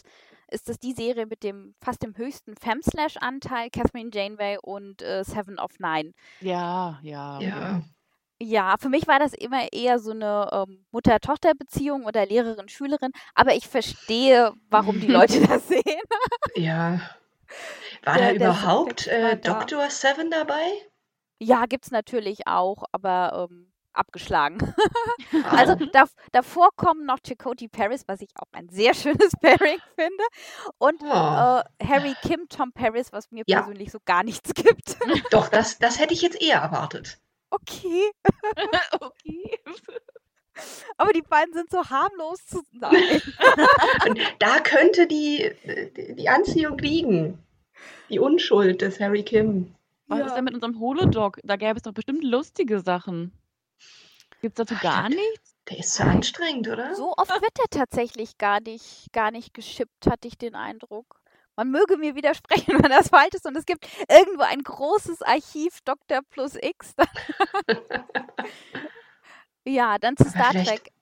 [0.51, 5.59] ist das die Serie mit dem fast dem höchsten Fem-Slash-Anteil, Catherine Janeway und äh, Seven
[5.59, 6.13] of Nine.
[6.41, 7.39] Ja, ja.
[7.41, 7.81] ja.
[8.41, 13.67] Ja, für mich war das immer eher so eine ähm, Mutter-Tochter-Beziehung oder Lehrerin-Schülerin, aber ich
[13.67, 15.83] verstehe, warum die Leute das sehen.
[16.55, 16.99] Ja.
[18.03, 19.53] War Der- da überhaupt äh, da.
[19.63, 19.89] Dr.
[19.89, 20.63] Seven dabei?
[21.39, 24.57] Ja, gibt's natürlich auch, aber ähm, abgeschlagen.
[25.49, 25.89] also ah.
[25.91, 30.23] da, davor kommen noch Chakotay Paris, was ich auch ein sehr schönes Pairing finde.
[30.77, 31.05] Und oh.
[31.05, 33.61] äh, Harry Kim, Tom Paris, was mir ja.
[33.61, 34.97] persönlich so gar nichts gibt.
[35.31, 37.17] Doch, das, das hätte ich jetzt eher erwartet.
[37.49, 38.11] Okay.
[38.99, 39.59] okay.
[40.97, 43.21] Aber die beiden sind so harmlos zu sein.
[44.39, 45.51] da könnte die,
[46.17, 47.39] die Anziehung liegen.
[48.09, 49.75] Die Unschuld des Harry Kim.
[50.07, 50.25] Was ja.
[50.27, 51.39] ist denn mit unserem Holodog?
[51.43, 53.31] Da gäbe es doch bestimmt lustige Sachen.
[54.45, 55.55] Gibt es dazu gar nichts?
[55.67, 56.93] Der ist so anstrengend, oder?
[56.93, 61.19] So oft wird der tatsächlich gar nicht, gar nicht geschippt, hatte ich den Eindruck.
[61.55, 63.47] Man möge mir widersprechen, wenn das falsch ist.
[63.47, 66.19] Und es gibt irgendwo ein großes Archiv Dr.
[66.29, 66.93] Plus X.
[69.65, 70.93] ja, dann zu Star vielleicht, Trek.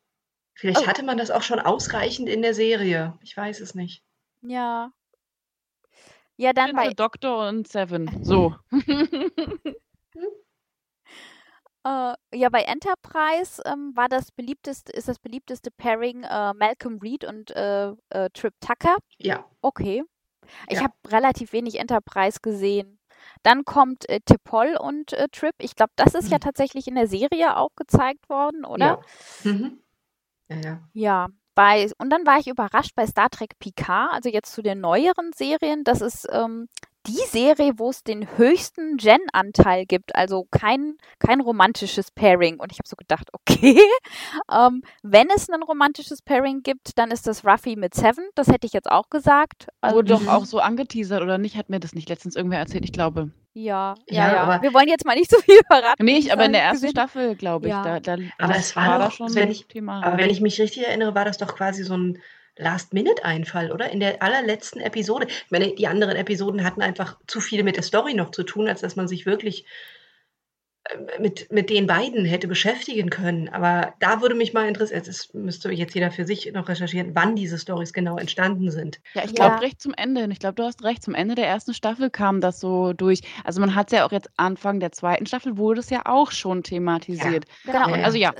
[0.53, 0.87] Vielleicht oh.
[0.87, 3.19] hatte man das auch schon ausreichend in der Serie.
[3.23, 4.05] Ich weiß es nicht.
[4.39, 4.93] Ja.
[6.37, 8.09] Ja, dann bei Doktor und Seven.
[8.23, 8.55] So.
[11.85, 17.25] Äh, ja, bei Enterprise ähm, war das beliebteste, ist das beliebteste Pairing äh, Malcolm Reed
[17.25, 18.97] und äh, äh Trip Tucker.
[19.17, 19.45] Ja.
[19.61, 20.03] Okay.
[20.69, 20.83] Ich ja.
[20.83, 22.99] habe relativ wenig Enterprise gesehen.
[23.43, 25.55] Dann kommt äh, Tipol und äh, Trip.
[25.59, 26.31] Ich glaube, das ist mhm.
[26.31, 29.01] ja tatsächlich in der Serie auch gezeigt worden, oder?
[29.43, 29.51] Ja.
[29.51, 29.79] Mhm.
[30.49, 30.79] Ja, ja.
[30.93, 31.27] Ja.
[31.55, 35.31] Bei, und dann war ich überrascht bei Star Trek Picard, also jetzt zu den neueren
[35.35, 35.83] Serien.
[35.83, 36.67] Das ist ähm,
[37.07, 42.59] die Serie, wo es den höchsten Gen-Anteil gibt, also kein, kein romantisches Pairing.
[42.59, 43.79] Und ich habe so gedacht, okay,
[44.51, 48.25] ähm, wenn es ein romantisches Pairing gibt, dann ist das Ruffy mit Seven.
[48.35, 49.67] Das hätte ich jetzt auch gesagt.
[49.81, 51.57] Also, Wurde doch auch so angeteasert, oder nicht?
[51.57, 53.31] Hat mir das nicht letztens irgendwer erzählt, ich glaube.
[53.53, 54.43] Ja, ja, ja.
[54.43, 56.03] Aber Wir wollen jetzt mal nicht so viel verraten.
[56.03, 57.83] Nee, aber in der ersten Staffel, glaube ich, ja.
[57.83, 60.03] da, da, aber es war, war doch, schon wenn ich, Thema.
[60.03, 62.19] Aber wenn ich mich richtig erinnere, war das doch quasi so ein
[62.57, 63.89] Last-Minute-Einfall, oder?
[63.89, 65.27] In der allerletzten Episode.
[65.27, 68.67] Ich meine, die anderen Episoden hatten einfach zu viel mit der Story noch zu tun,
[68.67, 69.65] als dass man sich wirklich
[70.83, 73.49] äh, mit, mit den beiden hätte beschäftigen können.
[73.49, 77.35] Aber da würde mich mal interessieren, das müsste jetzt jeder für sich noch recherchieren, wann
[77.35, 79.01] diese Stories genau entstanden sind.
[79.15, 79.59] Ja, ich glaube ja.
[79.59, 80.27] recht zum Ende.
[80.31, 81.01] Ich glaube, du hast recht.
[81.01, 83.21] Zum Ende der ersten Staffel kam das so durch.
[83.43, 86.31] Also man hat es ja auch jetzt Anfang der zweiten Staffel wurde es ja auch
[86.31, 87.45] schon thematisiert.
[87.65, 87.85] Ja.
[87.85, 88.03] Genau.
[88.03, 88.33] Also ja,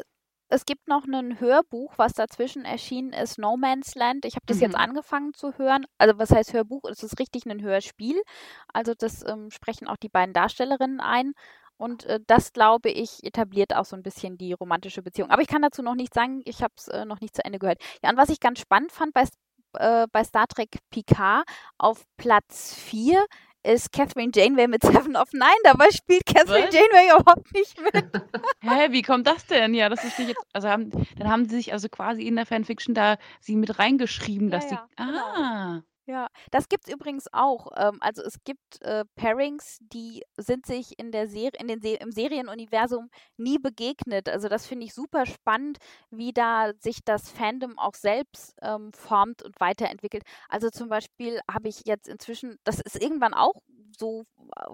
[0.54, 4.24] es gibt noch ein Hörbuch, was dazwischen erschienen ist, No Man's Land.
[4.26, 4.64] Ich habe das mhm.
[4.64, 5.86] jetzt angefangen zu hören.
[5.98, 6.84] Also was heißt Hörbuch?
[6.90, 8.22] Es ist richtig ein Hörspiel.
[8.72, 11.34] Also das ähm, sprechen auch die beiden Darstellerinnen ein.
[11.78, 15.32] Und äh, das, glaube ich, etabliert auch so ein bisschen die romantische Beziehung.
[15.32, 16.42] Aber ich kann dazu noch nichts sagen.
[16.46, 17.82] Ich habe es äh, noch nicht zu Ende gehört.
[18.04, 19.26] Ja, und was ich ganz spannend fand bei,
[19.80, 21.46] äh, bei Star Trek Picard
[21.80, 23.26] auf Platz 4
[23.64, 25.50] ist Catherine Janeway mit Seven of Nine.
[25.64, 26.74] Dabei spielt Catherine Was?
[26.74, 27.94] Janeway überhaupt nicht mit.
[28.62, 29.74] Hä, wie kommt das denn?
[29.74, 30.46] Ja, das verstehe ich jetzt.
[30.54, 34.52] Also haben, dann haben sie sich also quasi in der Fanfiction da sie mit reingeschrieben,
[34.52, 35.04] dass ja, sie.
[35.04, 35.20] Genau.
[35.20, 35.84] Ah.
[36.06, 37.68] Ja, das gibt's übrigens auch.
[37.78, 41.96] Ähm, also es gibt äh, Pairings, die sind sich in der Serie, in den Se
[41.96, 44.28] im Serienuniversum nie begegnet.
[44.28, 45.78] Also das finde ich super spannend,
[46.12, 50.24] wie da sich das Fandom auch selbst ähm, formt und weiterentwickelt.
[50.50, 53.62] Also zum Beispiel habe ich jetzt inzwischen, das ist irgendwann auch
[53.98, 54.24] so
[54.58, 54.70] äh,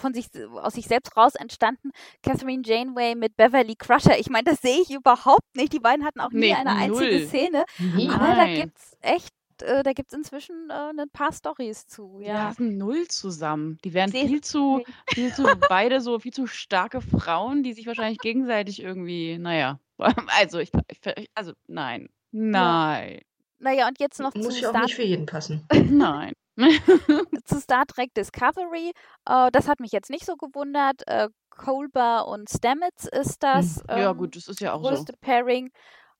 [0.00, 0.26] von sich
[0.56, 1.90] aus sich selbst raus entstanden.
[2.24, 4.18] Catherine Janeway mit Beverly Crusher.
[4.18, 5.72] Ich meine, das sehe ich überhaupt nicht.
[5.72, 7.04] Die beiden hatten auch nie nee, eine null.
[7.04, 7.64] einzige Szene.
[7.78, 8.10] Nein.
[8.10, 12.20] Aber da gibt es echt äh, da gibt es inzwischen äh, ein paar Stories zu.
[12.22, 12.26] Ja.
[12.26, 13.78] Die passen null zusammen.
[13.84, 18.18] Die wären viel zu, viel zu beide so viel zu starke Frauen, die sich wahrscheinlich
[18.18, 19.78] gegenseitig irgendwie, naja.
[20.40, 22.08] Also ich, ich also nein.
[22.32, 23.12] Nein.
[23.12, 23.20] Ja.
[23.58, 25.64] Naja, und jetzt noch Muss zu ja auch nicht für jeden passen.
[25.72, 26.32] Nein.
[27.44, 28.92] zu Star Trek Discovery.
[29.26, 31.06] Äh, das hat mich jetzt nicht so gewundert.
[31.06, 33.82] Äh, Colber und Stamets ist das.
[33.88, 35.18] Ähm, ja, gut, das ist ja auch größte so.
[35.20, 35.70] Pairing.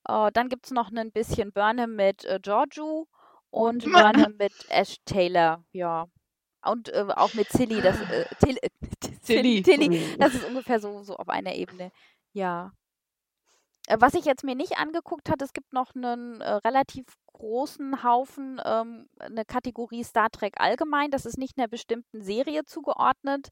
[0.08, 3.08] Äh, dann gibt es noch ein bisschen Burnham mit äh, Giorgio
[3.52, 6.06] und Burnham mit Ash Taylor, ja.
[6.64, 8.56] Und äh, auch mit Tilly, das äh, Till,
[9.24, 9.62] Tilly.
[9.62, 11.90] Tilly, das ist ungefähr so, so auf einer Ebene.
[12.32, 12.72] Ja.
[13.88, 18.02] Äh, was ich jetzt mir nicht angeguckt hat, es gibt noch einen äh, relativ großen
[18.04, 21.10] Haufen, ähm, eine Kategorie Star Trek allgemein.
[21.10, 23.48] Das ist nicht einer bestimmten Serie zugeordnet.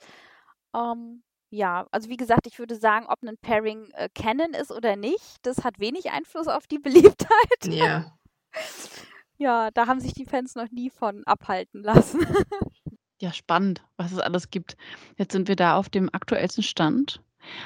[0.75, 4.97] Ähm, ja, also wie gesagt, ich würde sagen, ob ein Pairing äh, Canon ist oder
[4.97, 7.67] nicht, das hat wenig Einfluss auf die Beliebtheit.
[7.67, 8.17] Ja.
[9.41, 12.21] Ja, da haben sich die Fans noch nie von abhalten lassen.
[13.23, 14.79] Ja, spannend, was es alles gibt.
[15.19, 17.21] Jetzt sind wir da auf dem aktuellsten Stand.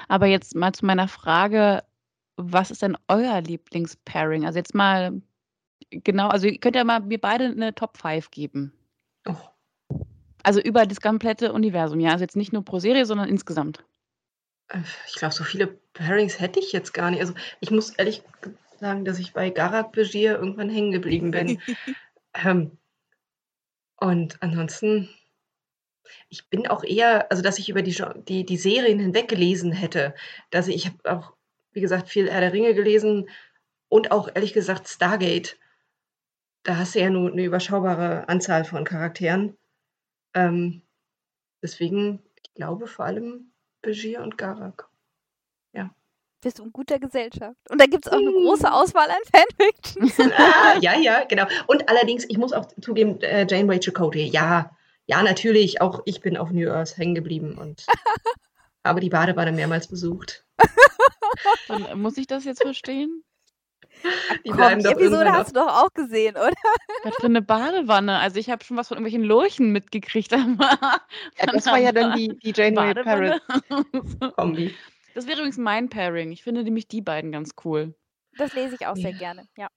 [0.08, 1.84] Aber jetzt mal zu meiner Frage,
[2.36, 4.46] was ist denn euer Lieblingspairing?
[4.46, 5.22] Also jetzt mal
[5.90, 8.72] genau, also ihr könnt ja mal mir beide eine Top 5 geben.
[9.28, 9.36] Oh.
[10.42, 12.10] Also über das komplette Universum, ja.
[12.10, 13.84] Also jetzt nicht nur pro Serie, sondern insgesamt.
[14.68, 17.20] Äh, ich glaube, so viele Pairings hätte ich jetzt gar nicht.
[17.20, 18.22] Also ich muss ehrlich
[18.78, 21.60] sagen, dass ich bei Garak Begier irgendwann hängen geblieben bin.
[22.34, 22.78] ähm,
[23.96, 25.08] und ansonsten,
[26.28, 27.96] Ich bin auch eher, also dass ich über die,
[28.28, 30.14] die, die Serien hinweg gelesen hätte.
[30.50, 31.34] Dass ich, ich habe auch,
[31.72, 33.28] wie gesagt, viel Herr der Ringe gelesen
[33.88, 35.58] und auch ehrlich gesagt Stargate.
[36.64, 39.56] Da hast du ja nur eine überschaubare Anzahl von Charakteren.
[40.34, 40.82] Ähm,
[41.62, 43.52] deswegen, ich glaube vor allem
[43.82, 44.88] Begier und Garak.
[45.72, 45.94] Ja.
[46.44, 47.56] Bist du in guter Gesellschaft.
[47.70, 50.32] Und da gibt es auch eine große Auswahl an Fanfictions.
[50.36, 51.46] ah, ja, ja, genau.
[51.66, 54.70] Und allerdings, ich muss auch zugeben, äh, Janeway Chakotay, ja,
[55.06, 57.86] ja, natürlich, auch ich bin auf New Earth hängen geblieben und
[58.84, 60.44] habe die Badewanne mehrmals besucht.
[61.68, 63.24] Dann muss ich das jetzt verstehen?
[64.44, 66.52] Die, Komm, die Episode hast du doch auch gesehen, oder?
[67.04, 68.18] Was für eine Badewanne.
[68.18, 70.30] Also ich habe schon was von irgendwelchen Lurchen mitgekriegt.
[70.30, 70.98] ja,
[71.50, 73.40] das war ja dann die, die Janeway Paris
[74.36, 74.74] Kombi.
[75.14, 76.32] Das wäre übrigens mein Pairing.
[76.32, 77.94] Ich finde nämlich die beiden ganz cool.
[78.36, 79.68] Das lese ich auch sehr gerne, ja.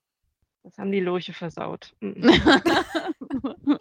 [0.64, 1.94] Das haben die Lurche versaut.
[2.00, 2.22] Mhm.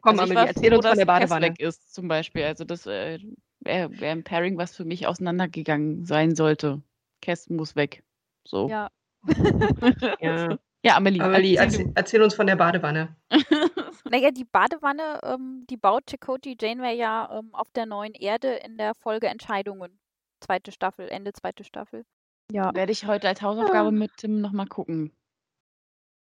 [0.00, 1.46] Komm, also Amelie, erzähl froh, uns von der Badewanne.
[1.46, 2.44] weg ist zum Beispiel.
[2.44, 3.18] Also das äh,
[3.60, 6.82] wäre wär ein Pairing, was für mich auseinandergegangen sein sollte.
[7.22, 8.04] Cass muss weg.
[8.46, 8.68] So.
[8.68, 8.90] Ja.
[10.20, 10.58] ja.
[10.84, 10.96] ja.
[10.96, 11.22] Amelie.
[11.22, 13.16] Amelie, erzähl, erzähl, uns von der Badewanne.
[14.10, 18.76] naja, die Badewanne, ähm, die baut Chakotay Janeway ja ähm, auf der neuen Erde in
[18.76, 19.98] der Folge Entscheidungen.
[20.40, 22.04] Zweite Staffel, Ende zweite Staffel.
[22.52, 22.74] Ja.
[22.74, 25.12] Werde ich heute als Hausaufgabe mit Tim nochmal gucken.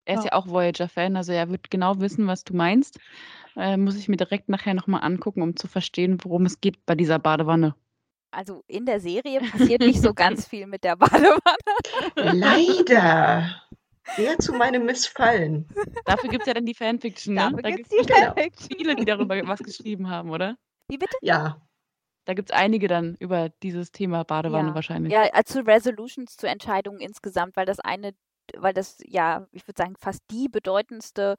[0.05, 2.99] Er ist ja, ja auch Voyager-Fan, also er wird genau wissen, was du meinst.
[3.55, 6.95] Äh, muss ich mir direkt nachher nochmal angucken, um zu verstehen, worum es geht bei
[6.95, 7.75] dieser Badewanne.
[8.31, 11.39] Also in der Serie passiert nicht so ganz viel mit der Badewanne.
[12.15, 13.61] Leider.
[14.15, 15.67] Sehr zu meinem Missfallen.
[16.05, 17.41] Dafür gibt es ja dann die Fanfiction, ne?
[17.41, 18.77] Dafür da gibt es die Fanfiction.
[18.77, 20.57] viele, die darüber was geschrieben haben, oder?
[20.87, 21.15] Wie bitte?
[21.21, 21.61] Ja.
[22.29, 24.75] Da gibt es einige dann über dieses Thema Badewanne ja.
[24.75, 25.11] wahrscheinlich.
[25.11, 28.13] Ja, zu Resolutions, zu Entscheidungen insgesamt, weil das eine
[28.55, 31.37] weil das ja, ich würde sagen, fast die bedeutendste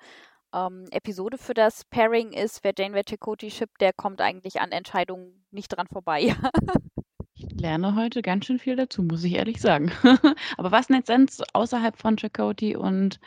[0.53, 2.65] ähm, Episode für das Pairing ist.
[2.65, 6.35] Wer Janeway Chakotay shippt, der kommt eigentlich an Entscheidungen nicht dran vorbei.
[7.35, 9.93] ich lerne heute ganz schön viel dazu, muss ich ehrlich sagen.
[10.57, 13.21] Aber was nennt Sens außerhalb von Chakotay und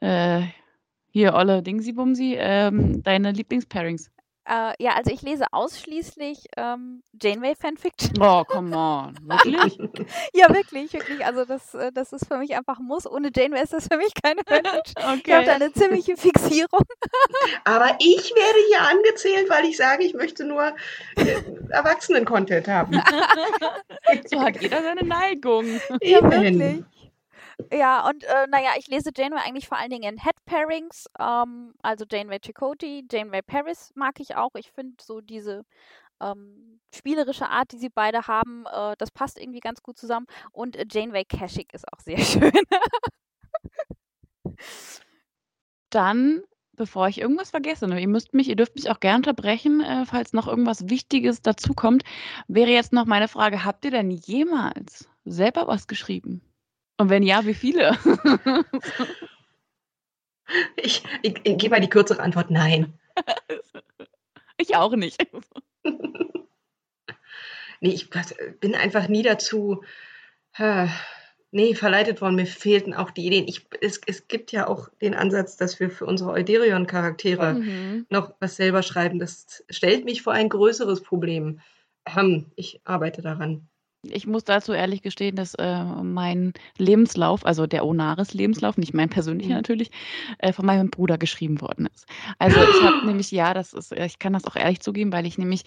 [0.00, 0.42] äh,
[1.10, 4.11] hier, Olle Dingsy-Bumsy, ähm, deine Lieblingspairings?
[4.44, 8.20] Äh, ja, also ich lese ausschließlich ähm, Janeway-Fanfiction.
[8.20, 9.16] Oh, come on.
[9.22, 9.78] Wirklich?
[10.34, 11.24] ja, wirklich, wirklich.
[11.24, 13.06] Also das, äh, das ist für mich einfach ein Muss.
[13.06, 14.82] Ohne Janeway ist das für mich keine Fanfiction.
[15.12, 15.22] Okay.
[15.26, 16.80] Ich habe da eine ziemliche Fixierung.
[17.64, 20.74] Aber ich werde hier angezählt, weil ich sage, ich möchte nur
[21.16, 23.00] äh, Erwachsenen-Content haben.
[24.26, 25.80] so hat jeder seine Neigung.
[26.02, 26.84] Ja, wirklich.
[27.72, 31.06] Ja, und äh, naja, ich lese Janeway eigentlich vor allen Dingen in Head-Pairings.
[31.18, 34.54] Ähm, also Janeway Chakotay, Janeway Paris mag ich auch.
[34.54, 35.64] Ich finde so diese
[36.20, 40.26] ähm, spielerische Art, die sie beide haben, äh, das passt irgendwie ganz gut zusammen.
[40.52, 42.52] Und äh, Janeway Kashyyyk ist auch sehr schön.
[45.90, 46.42] Dann
[46.74, 50.06] bevor ich irgendwas vergesse, ne, ihr müsst mich, ihr dürft mich auch gerne unterbrechen, äh,
[50.06, 52.02] falls noch irgendwas Wichtiges dazukommt,
[52.48, 56.40] wäre jetzt noch meine Frage: Habt ihr denn jemals selber was geschrieben?
[57.02, 57.98] Und wenn ja, wie viele?
[60.76, 62.96] ich, ich, ich gebe mal die kürzere Antwort: Nein.
[64.56, 65.20] ich auch nicht.
[67.80, 68.08] nee, ich
[68.60, 69.82] bin einfach nie dazu.
[71.50, 72.36] Nee, verleitet worden.
[72.36, 73.48] Mir fehlten auch die Ideen.
[73.48, 78.06] Ich, es, es gibt ja auch den Ansatz, dass wir für unsere Euderion-Charaktere mhm.
[78.10, 79.18] noch was selber schreiben.
[79.18, 81.58] Das stellt mich vor ein größeres Problem.
[82.16, 83.66] Ähm, ich arbeite daran.
[84.04, 89.50] Ich muss dazu ehrlich gestehen, dass äh, mein Lebenslauf, also der Onaris-Lebenslauf, nicht mein persönlicher
[89.50, 89.56] mhm.
[89.56, 89.90] natürlich,
[90.38, 92.06] äh, von meinem Bruder geschrieben worden ist.
[92.38, 95.38] Also ich habe nämlich, ja, das ist, ich kann das auch ehrlich zugeben, weil ich
[95.38, 95.62] nämlich,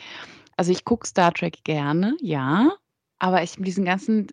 [0.58, 2.72] also ich gucke Star Trek gerne, ja,
[3.20, 4.28] aber ich diesen ganzen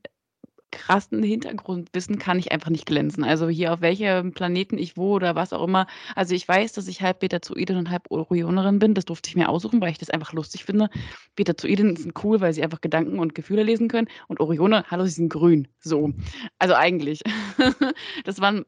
[0.73, 3.23] krassen Hintergrundwissen kann ich einfach nicht glänzen.
[3.23, 5.87] Also hier auf welchem Planeten ich wo oder was auch immer.
[6.17, 8.95] Also ich weiß, dass ich halb Beta-Zoidin und halb Orionerin bin.
[8.95, 10.89] Das durfte ich mir aussuchen, weil ich das einfach lustig finde.
[11.37, 14.09] Beta-Zoiden sind cool, weil sie einfach Gedanken und Gefühle lesen können.
[14.27, 15.69] Und Orione, hallo, sie sind grün.
[15.79, 16.13] So.
[16.59, 17.21] Also eigentlich.
[18.25, 18.65] das waren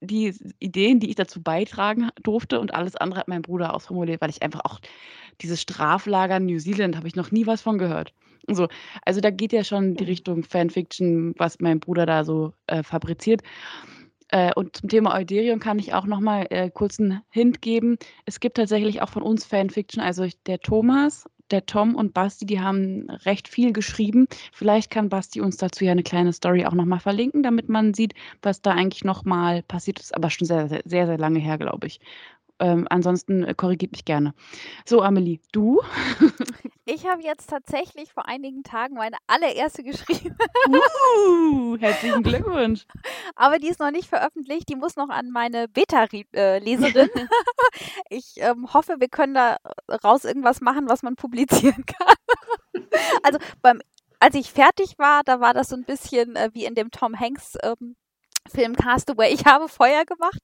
[0.00, 4.30] die Ideen, die ich dazu beitragen durfte und alles andere hat mein Bruder ausformuliert, weil
[4.30, 4.78] ich einfach auch
[5.40, 8.12] dieses Straflager New Zealand habe ich noch nie was von gehört.
[8.54, 8.68] So,
[9.04, 13.42] also da geht ja schon die Richtung Fanfiction, was mein Bruder da so äh, fabriziert.
[14.30, 17.96] Äh, und zum Thema Euderion kann ich auch noch mal äh, kurz einen Hint geben.
[18.26, 22.60] Es gibt tatsächlich auch von uns Fanfiction, also der Thomas, der Tom und Basti, die
[22.60, 24.26] haben recht viel geschrieben.
[24.52, 27.94] Vielleicht kann Basti uns dazu ja eine kleine Story auch noch mal verlinken, damit man
[27.94, 30.14] sieht, was da eigentlich noch mal passiert ist.
[30.14, 32.00] Aber schon sehr, sehr, sehr, sehr lange her, glaube ich.
[32.60, 34.34] Ähm, ansonsten äh, korrigiert mich gerne.
[34.84, 35.80] So, Amelie, du?
[36.90, 40.34] Ich habe jetzt tatsächlich vor einigen Tagen meine allererste geschrieben.
[40.66, 42.86] Uh, herzlichen Glückwunsch.
[43.36, 44.70] Aber die ist noch nicht veröffentlicht.
[44.70, 47.10] Die muss noch an meine Beta-Leserin.
[48.08, 49.58] ich ähm, hoffe, wir können da
[50.02, 52.86] raus irgendwas machen, was man publizieren kann.
[53.22, 53.82] also beim,
[54.18, 57.20] als ich fertig war, da war das so ein bisschen äh, wie in dem Tom
[57.20, 57.96] Hanks ähm,
[58.48, 59.32] Film Castaway.
[59.32, 60.38] Ich habe Feuer gemacht.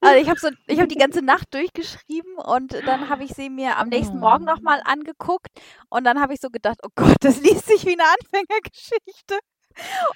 [0.00, 3.50] Also ich habe so, ich habe die ganze Nacht durchgeschrieben und dann habe ich sie
[3.50, 5.48] mir am nächsten Morgen nochmal angeguckt
[5.88, 9.38] und dann habe ich so gedacht, oh Gott, das liest sich wie eine Anfängergeschichte.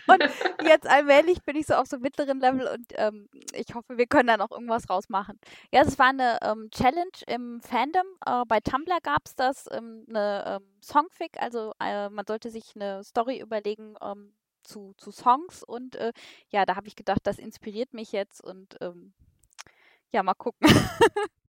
[0.06, 0.22] Und
[0.64, 4.26] jetzt allmählich bin ich so auf so mittleren Level und ähm, ich hoffe, wir können
[4.26, 5.38] da noch irgendwas rausmachen.
[5.72, 8.06] Ja, es war eine ähm, Challenge im Fandom.
[8.26, 12.72] Äh, bei Tumblr gab es das, ähm, eine ähm, Songfic, also äh, man sollte sich
[12.74, 14.34] eine Story überlegen, ähm,
[14.64, 16.12] zu, zu Songs und äh,
[16.48, 19.12] ja, da habe ich gedacht, das inspiriert mich jetzt und ähm,
[20.14, 20.68] ja, mal gucken.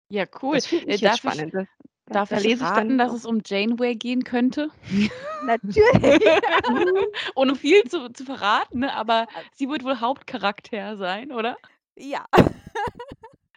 [0.09, 0.57] ja, cool.
[0.57, 1.55] Das ich äh, darf spannend.
[1.55, 1.69] Ich,
[2.07, 4.69] darf da ich raten, dass es um Janeway gehen könnte?
[5.45, 6.23] Natürlich.
[7.35, 8.95] Ohne viel zu, zu verraten, ne?
[8.95, 11.57] aber sie wird wohl Hauptcharakter sein, oder?
[11.97, 12.27] Ja.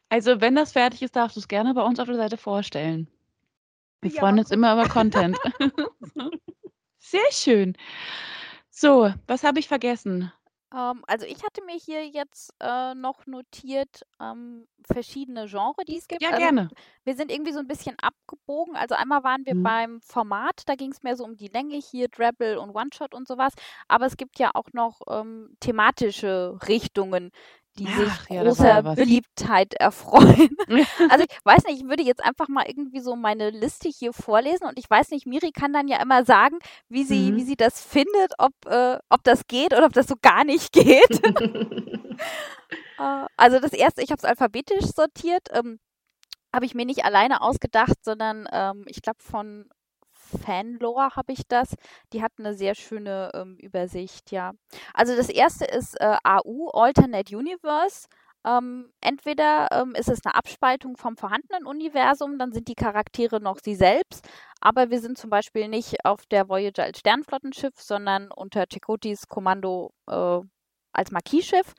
[0.10, 3.10] also, wenn das fertig ist, darfst du es gerne bei uns auf der Seite vorstellen.
[4.02, 5.38] Wir ja, freuen uns immer über Content.
[7.00, 7.76] Sehr schön.
[8.76, 10.32] So, was habe ich vergessen?
[10.74, 16.08] Ähm, also ich hatte mir hier jetzt äh, noch notiert ähm, verschiedene Genres, die es
[16.08, 16.24] gibt.
[16.24, 16.70] Ja, also, gerne.
[17.04, 18.76] Wir sind irgendwie so ein bisschen abgebogen.
[18.76, 19.64] Also einmal waren wir mhm.
[19.64, 23.28] beim Format, da ging es mehr so um die Länge hier, Drabble und One-Shot und
[23.28, 23.54] sowas.
[23.88, 27.32] Aber es gibt ja auch noch ähm, thematische Richtungen,
[27.80, 30.56] die Ach, sich ja, großer Beliebtheit erfreuen.
[31.10, 34.68] also ich weiß nicht, ich würde jetzt einfach mal irgendwie so meine Liste hier vorlesen
[34.68, 36.60] und ich weiß nicht, Miri kann dann ja immer sagen,
[36.90, 37.38] wie sie, mhm.
[37.38, 40.72] wie sie das findet, ob, äh, ob das geht oder ob das so gar nicht
[40.72, 41.22] geht.
[43.00, 45.80] äh, also das erste, ich habe es alphabetisch sortiert, ähm,
[46.54, 49.68] habe ich mir nicht alleine ausgedacht, sondern ähm, ich glaube von
[50.38, 51.76] Fanlore habe ich das.
[52.14, 54.54] Die hat eine sehr schöne ähm, Übersicht, ja.
[54.94, 58.08] Also das erste ist äh, AU, Alternate Universe.
[58.46, 63.58] Ähm, entweder ähm, ist es eine Abspaltung vom vorhandenen Universum, dann sind die Charaktere noch
[63.64, 64.28] sie selbst,
[64.60, 69.94] aber wir sind zum Beispiel nicht auf der Voyager als Sternflottenschiff, sondern unter Chakotys Kommando
[70.10, 70.40] äh,
[70.92, 71.74] als Marquis-Schiff.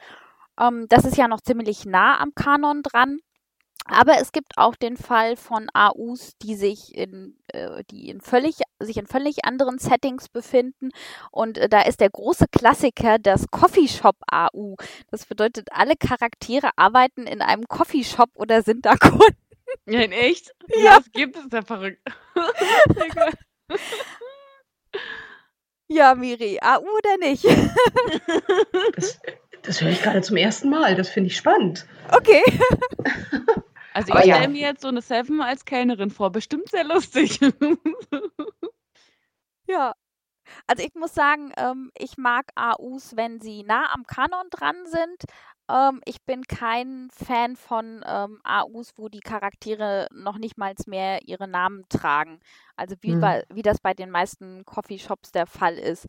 [0.59, 3.19] Ähm, das ist ja noch ziemlich nah am Kanon dran.
[3.87, 8.57] Aber es gibt auch den Fall von AUs, die sich in, äh, die in völlig,
[8.81, 10.89] sich in völlig anderen Settings befinden.
[11.31, 14.77] Und äh, da ist der große Klassiker das Coffeeshop AU.
[15.11, 19.37] Das bedeutet, alle Charaktere arbeiten in einem Coffeeshop oder sind da Kunden.
[19.87, 20.55] Ja, in echt?
[20.69, 20.81] Ja.
[20.81, 22.01] ja das gibt es ja verrückt.
[25.89, 27.45] ja, Miri, AU oder nicht?
[28.95, 29.21] das,
[29.63, 30.95] das höre ich gerade zum ersten Mal.
[30.95, 31.87] Das finde ich spannend.
[32.11, 32.43] Okay.
[33.95, 34.49] Also ich stelle ja.
[34.49, 36.31] mir jetzt so eine Seven als Kellnerin vor.
[36.31, 37.41] Bestimmt sehr lustig.
[39.69, 39.95] ja.
[40.67, 45.25] Also ich muss sagen, ähm, ich mag AUs, wenn sie nah am Kanon dran sind.
[45.71, 51.21] Ähm, ich bin kein Fan von ähm, AUs, wo die Charaktere noch nicht mal mehr
[51.27, 52.41] ihre Namen tragen.
[52.77, 53.21] Also wie, hm.
[53.21, 56.07] bei, wie das bei den meisten Coffeeshops der Fall ist.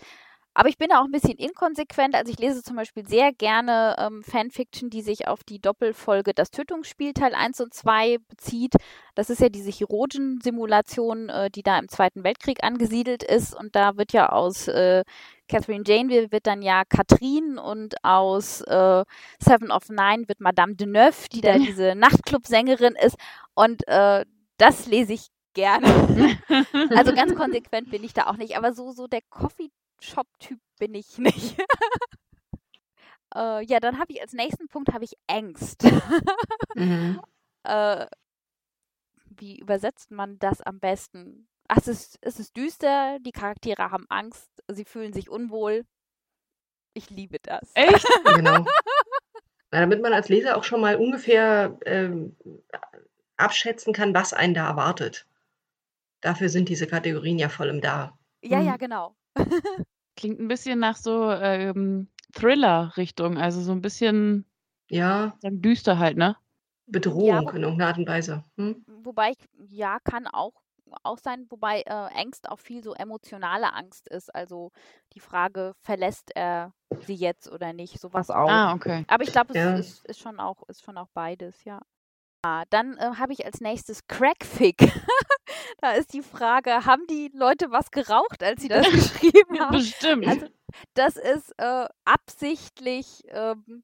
[0.58, 2.16] Aber ich bin auch ein bisschen inkonsequent.
[2.16, 6.50] Also ich lese zum Beispiel sehr gerne ähm, Fanfiction, die sich auf die Doppelfolge Das
[6.50, 8.74] Tötungsspiel Teil 1 und 2 bezieht.
[9.16, 13.54] Das ist ja diese Chirurgen-Simulation, äh, die da im Zweiten Weltkrieg angesiedelt ist.
[13.54, 15.04] Und da wird ja aus äh,
[15.50, 19.04] Catherine Janeville wird dann ja Katrin und aus äh,
[19.40, 23.18] Seven of Nine wird Madame de Neuf, die da diese Nachtclub-Sängerin ist.
[23.56, 24.24] Und äh,
[24.58, 25.88] das lese ich gerne.
[26.96, 28.58] also ganz konsequent bin ich da auch nicht.
[28.58, 29.70] Aber so, so der Coffee
[30.06, 31.58] Shop-Typ bin ich nicht.
[33.36, 35.84] äh, ja, dann habe ich als nächsten Punkt habe ich Angst.
[36.76, 37.22] mhm.
[37.64, 38.06] äh,
[39.38, 41.48] wie übersetzt man das am besten?
[41.68, 45.86] Ach, es ist, es ist düster, die Charaktere haben Angst, sie fühlen sich unwohl.
[46.94, 47.72] Ich liebe das.
[47.74, 48.06] Echt?
[48.36, 48.66] genau.
[49.72, 52.36] Na, damit man als Leser auch schon mal ungefähr ähm,
[53.36, 55.28] abschätzen kann, was einen da erwartet.
[56.22, 58.18] Dafür sind diese Kategorien ja voll im Da.
[58.42, 58.68] Ja, mhm.
[58.68, 59.16] ja, genau.
[60.18, 64.46] Klingt ein bisschen nach so ähm, Thriller-Richtung, also so ein bisschen
[64.90, 65.38] Ja.
[65.42, 66.38] dann düster halt, ne?
[66.88, 68.44] Bedrohung Ja, in irgendeiner Art und Weise.
[68.58, 68.86] Hm?
[69.04, 69.38] wobei ich,
[69.70, 70.54] ja, kann auch,
[71.04, 74.34] auch sein, wobei äh, Angst auch viel so emotionale Angst ist.
[74.34, 74.72] Also
[75.14, 76.74] die Frage, verlässt er
[77.06, 78.50] sie jetzt oder nicht, sowas auch.
[78.50, 79.04] Ah, okay.
[79.08, 79.76] Aber ich glaube, es Ja.
[79.78, 81.82] ist, ist schon auch, ist schon auch beides, ja.
[82.70, 84.78] Dann äh, habe ich als nächstes Crackfic.
[85.82, 89.78] da ist die Frage, haben die Leute was geraucht, als sie das geschrieben haben?
[89.78, 90.28] Bestimmt.
[90.28, 90.48] Also,
[90.94, 93.84] das ist äh, absichtlich ähm,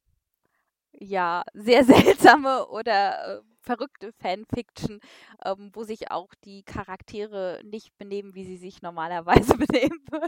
[0.93, 4.99] ja sehr seltsame oder äh, verrückte Fanfiction,
[5.45, 10.27] ähm, wo sich auch die Charaktere nicht benehmen, wie sie sich normalerweise benehmen würden.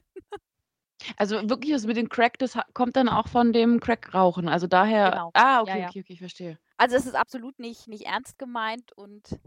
[1.18, 4.48] Also wirklich, das mit dem Crack, das kommt dann auch von dem Crack-Rauchen.
[4.48, 5.12] Also daher.
[5.12, 5.32] Genau.
[5.34, 5.88] Ah, okay, Ja, ja.
[5.90, 6.60] okay, okay, ich verstehe.
[6.78, 9.40] Also es ist absolut nicht, nicht ernst gemeint und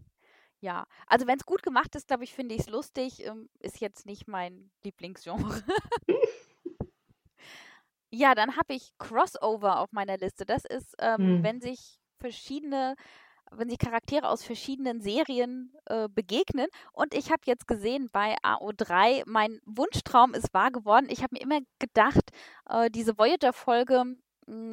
[0.61, 3.25] ja, also wenn es gut gemacht ist, glaube ich, finde ich es lustig.
[3.25, 5.63] Ähm, ist jetzt nicht mein Lieblingsgenre.
[8.11, 10.47] ja, dann habe ich Crossover auf meiner Liste.
[10.47, 11.43] Das ist, ähm, Hm.
[11.43, 12.95] wenn sich verschiedene,
[13.53, 16.69] wenn sich Charaktere aus verschiedenen Serien äh, begegnen.
[16.93, 21.07] Und ich habe jetzt gesehen bei AO3, mein Wunschtraum ist wahr geworden.
[21.11, 22.31] Ich habe mir immer gedacht,
[22.69, 24.17] äh, diese Voyager-Folge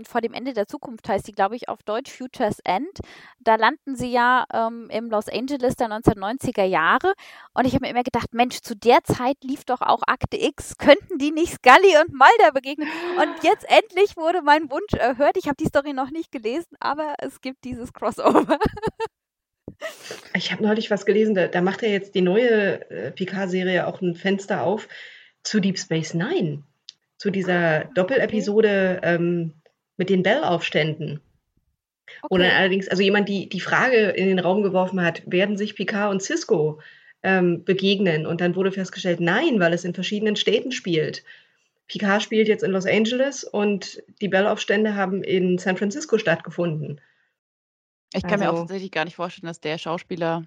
[0.04, 3.00] vor dem Ende der Zukunft heißt die, glaube ich, auf Deutsch Futures End.
[3.40, 7.14] Da landen sie ja ähm, im Los Angeles der 1990er Jahre.
[7.54, 10.78] Und ich habe mir immer gedacht, Mensch, zu der Zeit lief doch auch Akte X.
[10.78, 12.88] Könnten die nicht Scully und Mulder begegnen?
[13.18, 15.38] Und jetzt endlich wurde mein Wunsch erhört.
[15.38, 18.58] Ich habe die Story noch nicht gelesen, aber es gibt dieses Crossover.
[20.34, 24.02] Ich habe neulich was gelesen, da, da macht ja jetzt die neue äh, Picard-Serie auch
[24.02, 24.88] ein Fenster auf
[25.44, 26.64] zu Deep Space Nine.
[27.18, 29.54] Zu dieser Doppelepisode ähm,
[29.98, 31.20] mit den Bell-Aufständen.
[32.24, 32.50] Okay.
[32.50, 36.22] allerdings, also jemand die, die Frage in den Raum geworfen hat, werden sich Picard und
[36.22, 36.80] Cisco
[37.24, 38.26] ähm, begegnen?
[38.26, 41.24] Und dann wurde festgestellt, nein, weil es in verschiedenen Städten spielt.
[41.88, 47.00] Picard spielt jetzt in Los Angeles und die Bell-Aufstände haben in San Francisco stattgefunden.
[48.14, 50.44] Ich kann mir auch Also- tatsächlich gar nicht vorstellen, dass der Schauspieler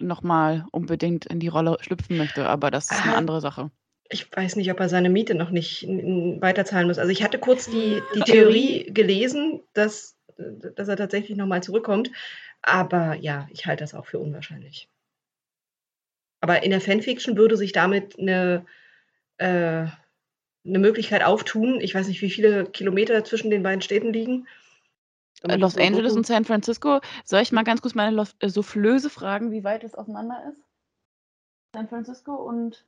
[0.00, 3.18] nochmal unbedingt in die Rolle schlüpfen möchte, aber das ist eine Ah.
[3.18, 3.70] andere Sache.
[4.08, 6.98] Ich weiß nicht, ob er seine Miete noch nicht weiterzahlen muss.
[6.98, 8.84] Also ich hatte kurz die, die Theorie.
[8.84, 12.10] Theorie gelesen, dass, dass er tatsächlich nochmal zurückkommt.
[12.62, 14.88] Aber ja, ich halte das auch für unwahrscheinlich.
[16.40, 18.64] Aber in der Fanfiction würde sich damit eine,
[19.38, 19.86] äh,
[20.64, 21.80] eine Möglichkeit auftun.
[21.80, 24.46] Ich weiß nicht, wie viele Kilometer zwischen den beiden Städten liegen.
[25.42, 27.00] Äh, Los Angeles und San Francisco.
[27.24, 30.62] Soll ich mal ganz kurz meine Lof- äh, Soufflöse fragen, wie weit es auseinander ist?
[31.74, 32.84] San Francisco und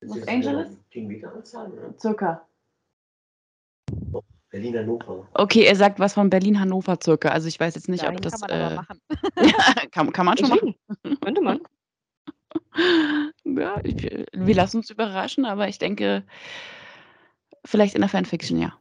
[0.00, 0.76] Los Angeles?
[0.90, 1.98] Kilometeranzahl, oder?
[1.98, 2.46] circa.
[4.50, 5.28] Berlin, Hannover.
[5.34, 7.30] Okay, er sagt was von Berlin-Hannover circa.
[7.30, 8.42] Also ich weiß jetzt nicht, ja, ob das das.
[8.42, 9.00] kann man aber äh, machen.
[9.90, 10.74] kann, kann man schon machen.
[11.20, 11.60] Könnte man.
[13.44, 13.96] Ja, ich,
[14.32, 16.24] wir lassen uns überraschen, aber ich denke,
[17.64, 18.78] vielleicht in der Fanfiction, ja.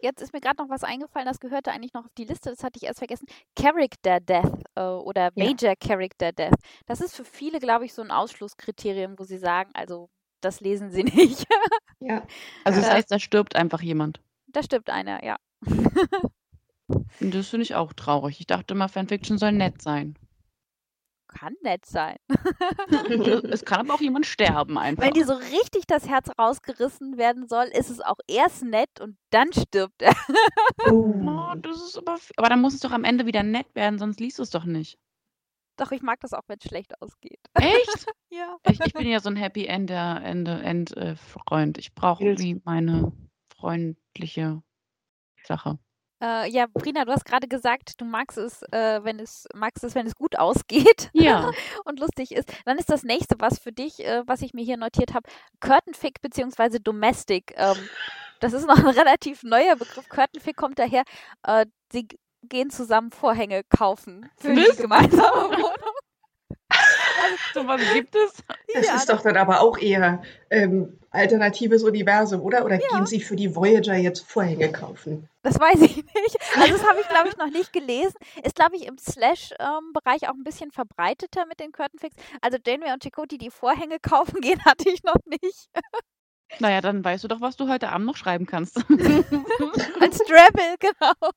[0.00, 2.62] Jetzt ist mir gerade noch was eingefallen, das gehörte eigentlich noch auf die Liste, das
[2.62, 3.26] hatte ich erst vergessen.
[3.54, 5.44] Character Death äh, oder Ja.
[5.44, 6.54] Major Character Death.
[6.86, 10.08] Das ist für viele, glaube ich, so ein Ausschlusskriterium, wo sie sagen, also
[10.46, 11.46] das lesen sie nicht.
[12.00, 12.22] Ja.
[12.64, 12.94] Also das Ja.
[12.94, 14.20] heißt, da stirbt einfach jemand.
[14.46, 15.36] da stimmt einer, ja.
[16.88, 18.38] Und das finde ich auch traurig.
[18.40, 20.16] Ich dachte immer, Fanfiction soll nett sein.
[21.28, 22.16] Kann nett sein.
[23.50, 25.02] es kann aber auch jemand sterben einfach.
[25.02, 29.18] Wenn dir so richtig das Herz rausgerissen werden soll, ist es auch erst nett und
[29.30, 30.14] dann stirbt er.
[30.90, 34.20] Oh, das ist aber, aber dann muss es doch am Ende wieder nett werden, sonst
[34.20, 34.98] liest du es doch nicht.
[35.76, 37.40] Doch, ich mag das auch, wenn es schlecht ausgeht.
[37.54, 38.06] Echt?
[38.28, 38.56] Ja.
[38.68, 41.78] Ich, ich bin ja so ein Happy End, Ende, End äh, Freund.
[41.78, 43.12] Ich brauche irgendwie meine
[43.56, 44.62] freundliche
[45.44, 45.78] Sache.
[46.22, 49.94] Äh, ja, Brina, du hast gerade gesagt, du magst es, äh, wenn es magst es,
[49.94, 51.50] wenn es gut ausgeht Ja.
[51.84, 52.52] und lustig ist.
[52.64, 55.28] Dann ist das nächste, was für dich, äh, was ich mir hier notiert habe,
[55.60, 56.78] Curtainfic bzw.
[56.78, 57.52] Domestic.
[57.56, 57.76] Ähm,
[58.40, 60.08] das ist noch ein relativ neuer Begriff.
[60.08, 61.04] Curtainfic kommt daher,
[61.44, 62.18] äh, sie g-
[62.48, 65.20] gehen zusammen Vorhänge kaufen für die gemeinsame
[65.56, 65.72] Wohnung.
[67.54, 68.32] so was gibt es?
[68.74, 72.64] Das Ja, ist doch dann aber auch eher ähm, alternatives Universum, oder?
[72.64, 75.28] Oder gehen Sie für die Voyager jetzt Vorhänge kaufen?
[75.42, 76.38] Das weiß ich nicht.
[76.56, 78.14] Also das habe ich, glaube ich, noch nicht gelesen.
[78.42, 82.14] Ist, glaube ich, im Slash-Bereich auch ein bisschen verbreiteter mit den Curtainfix.
[82.42, 85.68] Also Janeway und Chakotay, die Vorhänge kaufen gehen, hatte ich noch nicht.
[86.60, 88.76] Naja, dann weißt du doch, was du heute Abend noch schreiben kannst.
[88.78, 91.30] Als Drabble, genau.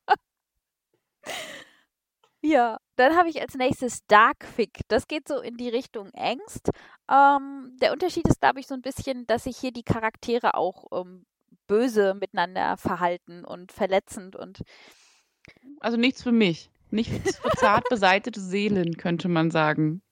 [2.42, 4.80] Ja, dann habe ich als nächstes Darkfic.
[4.88, 6.70] Das geht so in die Richtung Angst.
[7.10, 10.86] Ähm, der Unterschied ist, glaube ich, so ein bisschen, dass sich hier die Charaktere auch
[10.92, 11.26] ähm,
[11.66, 14.62] böse miteinander verhalten und verletzend und
[15.80, 16.70] Also nichts für mich.
[16.90, 20.02] Nichts für zart beseitete Seelen, könnte man sagen.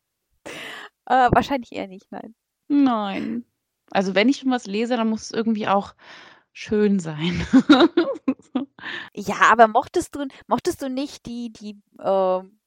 [1.07, 2.35] äh, wahrscheinlich eher nicht, nein.
[2.69, 3.45] Nein.
[3.91, 5.95] Also wenn ich schon was lese, dann muss es irgendwie auch
[6.59, 7.47] schön sein.
[9.15, 12.59] Ja, aber mochtest du, mochtest du nicht die, die ähm,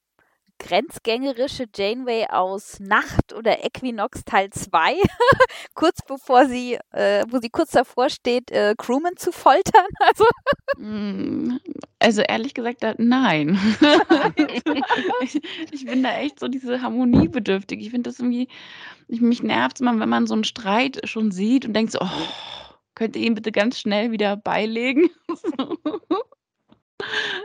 [0.60, 4.96] grenzgängerische Janeway aus Nacht oder Equinox Teil 2,
[5.74, 9.86] kurz bevor sie, äh, wo sie kurz davor steht, äh, Crewman zu foltern?
[10.00, 10.26] Also,
[10.78, 11.58] Mm,
[12.00, 13.60] Also ehrlich gesagt, da, nein.
[15.22, 15.42] ich,
[15.72, 17.82] ich bin da echt so diese harmoniebedürftig.
[17.82, 18.48] Ich finde das irgendwie,
[19.08, 22.00] ich, mich nervt es immer, wenn man so einen Streit schon sieht und denkt so,
[22.02, 22.08] oh,
[22.96, 25.10] könnt ihr ihn bitte ganz schnell wieder beilegen?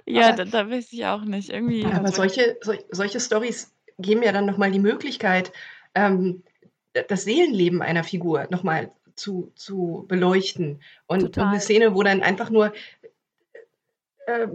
[0.04, 1.48] Ja, da, da weiß ich auch nicht.
[1.50, 1.86] Irgendwie.
[1.86, 5.50] Aber solche, sol solche Stories geben ja dann nochmal die Möglichkeit,
[5.94, 6.42] ähm,
[7.08, 10.82] das Seelenleben einer Figur nochmal zu, zu beleuchten.
[11.06, 12.72] Und, und, eine Szene, wo dann einfach nur
[14.26, 14.46] äh,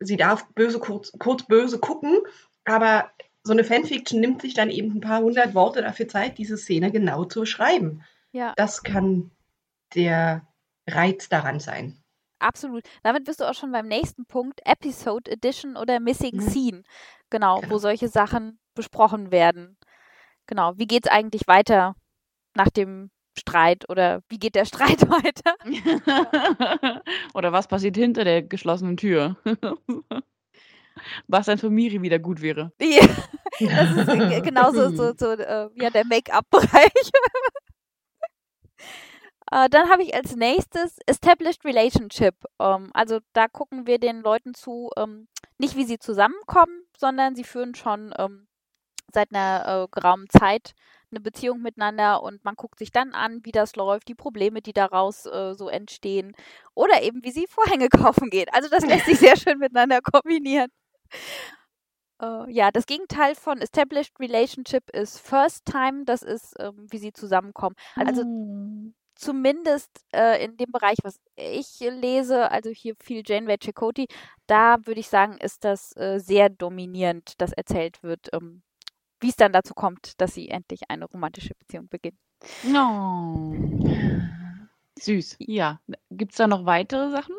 [0.00, 2.18] sie darf böse kurz, kurz böse gucken,
[2.64, 3.10] aber
[3.44, 6.92] so eine Fanfiction nimmt sich dann eben ein paar hundert Worte dafür Zeit, diese Szene
[6.92, 8.04] genau zu schreiben.
[8.32, 8.52] Ja.
[8.56, 9.30] Das kann
[9.94, 10.46] der
[10.88, 12.02] Reiz daran sein.
[12.38, 12.82] Absolut.
[13.02, 16.40] Damit bist du auch schon beim nächsten Punkt, Episode Edition oder Missing mhm.
[16.40, 16.82] Scene.
[17.30, 19.78] Genau, genau, wo solche Sachen besprochen werden.
[20.46, 21.94] Genau, wie geht es eigentlich weiter
[22.54, 25.54] nach dem Streit oder wie geht der Streit weiter?
[27.34, 29.36] oder was passiert hinter der geschlossenen Tür?
[31.26, 32.72] was dann für Miri wieder gut wäre.
[32.80, 33.06] Ja,
[33.60, 36.92] das ist genauso so, so, äh, ja, der Make-up-Bereich.
[39.52, 42.34] Äh, dann habe ich als nächstes Established Relationship.
[42.58, 47.44] Ähm, also da gucken wir den Leuten zu, ähm, nicht wie sie zusammenkommen, sondern sie
[47.44, 48.48] führen schon ähm,
[49.12, 50.72] seit einer äh, geraumen Zeit
[51.10, 54.72] eine Beziehung miteinander und man guckt sich dann an, wie das läuft, die Probleme, die
[54.72, 56.34] daraus äh, so entstehen
[56.74, 58.52] oder eben wie sie Vorhänge kaufen geht.
[58.54, 60.70] Also das lässt sich sehr schön miteinander kombinieren.
[62.22, 67.12] Äh, ja, das Gegenteil von Established Relationship ist First Time, das ist, ähm, wie sie
[67.12, 67.76] zusammenkommen.
[67.96, 68.94] Also mm.
[69.22, 74.06] Zumindest äh, in dem Bereich, was ich lese, also hier viel Janeway Chakotay,
[74.46, 78.62] da würde ich sagen, ist das äh, sehr dominierend, dass erzählt wird, ähm,
[79.20, 82.18] wie es dann dazu kommt, dass sie endlich eine romantische Beziehung beginnen.
[82.74, 83.54] Oh.
[84.98, 85.36] Süß.
[85.38, 85.80] Ja.
[86.10, 87.36] Gibt es da noch weitere Sachen?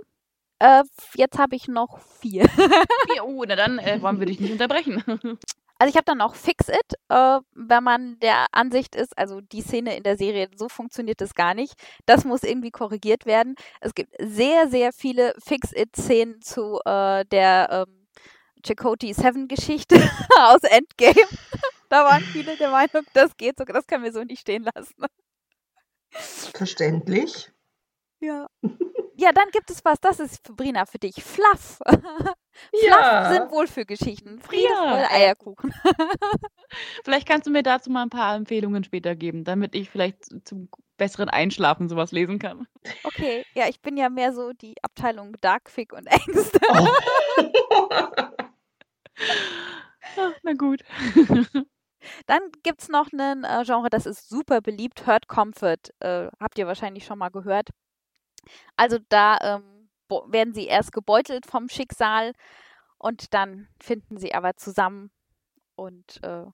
[0.59, 0.83] Äh,
[1.15, 2.47] jetzt habe ich noch vier.
[2.47, 3.25] vier.
[3.25, 5.03] Oh, na dann äh, wollen wir dich nicht unterbrechen.
[5.83, 9.59] Also ich habe dann noch Fix It, äh, wenn man der Ansicht ist, also die
[9.59, 11.73] Szene in der Serie, so funktioniert das gar nicht.
[12.05, 13.55] Das muss irgendwie korrigiert werden.
[13.81, 18.07] Es gibt sehr, sehr viele Fix It-Szenen zu äh, der ähm,
[18.65, 19.95] Chakotay Seven Geschichte
[20.39, 21.27] aus Endgame.
[21.89, 24.95] da waren viele der Meinung, das geht so, das können wir so nicht stehen lassen.
[26.11, 27.51] Verständlich.
[28.21, 28.47] Ja.
[29.23, 31.23] Ja, dann gibt es was, das ist Brina für dich.
[31.23, 31.79] Fluff.
[32.71, 33.23] Ja.
[33.23, 34.39] Fluff sind Wohlfühlgeschichten.
[34.39, 35.09] Friede, ja.
[35.09, 35.73] Eierkuchen.
[37.03, 40.69] vielleicht kannst du mir dazu mal ein paar Empfehlungen später geben, damit ich vielleicht zum
[40.97, 42.67] besseren Einschlafen sowas lesen kann.
[43.05, 46.59] Okay, ja, ich bin ja mehr so die Abteilung Darkfic und Ängste.
[46.69, 46.87] Oh.
[50.17, 50.83] Ach, na gut.
[52.27, 55.89] Dann gibt es noch ein äh, Genre, das ist super beliebt, Hurt Comfort.
[56.01, 57.69] Äh, habt ihr wahrscheinlich schon mal gehört.
[58.75, 59.89] Also da ähm,
[60.27, 62.33] werden sie erst gebeutelt vom Schicksal
[62.97, 65.11] und dann finden sie aber zusammen
[65.75, 66.45] und äh,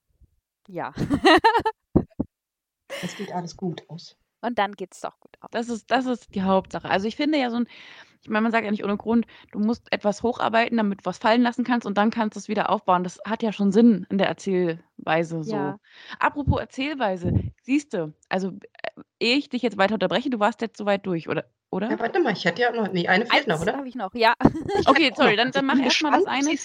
[0.68, 0.94] ja.
[3.02, 4.16] es geht alles gut aus.
[4.42, 5.50] Und dann geht es doch gut aus.
[5.52, 6.90] Das ist, das ist die Hauptsache.
[6.90, 7.68] Also ich finde ja so ein,
[8.22, 11.18] ich meine, man sagt ja nicht ohne Grund, du musst etwas hocharbeiten, damit du was
[11.18, 13.04] fallen lassen kannst und dann kannst du es wieder aufbauen.
[13.04, 15.56] Das hat ja schon Sinn in der Erzählweise so.
[15.56, 15.80] Ja.
[16.20, 20.78] Apropos Erzählweise, siehst du, also äh, ehe ich dich jetzt weiter unterbreche, du warst jetzt
[20.78, 21.46] soweit durch, oder?
[21.72, 21.90] oder?
[21.90, 23.78] Ja, warte mal, ich hätte ja noch, nee, eine fehlt noch, oder?
[23.78, 24.34] habe ich noch, ja.
[24.86, 26.56] okay, sorry, dann, dann mach erstmal das eine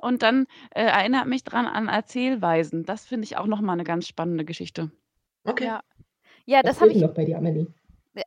[0.00, 2.84] und dann äh, erinnert mich dran an Erzählweisen.
[2.84, 4.90] Das finde ich auch nochmal eine ganz spannende Geschichte.
[5.44, 5.64] Okay.
[5.64, 5.80] Ja,
[6.46, 7.00] ja das habe ich.
[7.00, 7.66] noch bei dir, Amelie?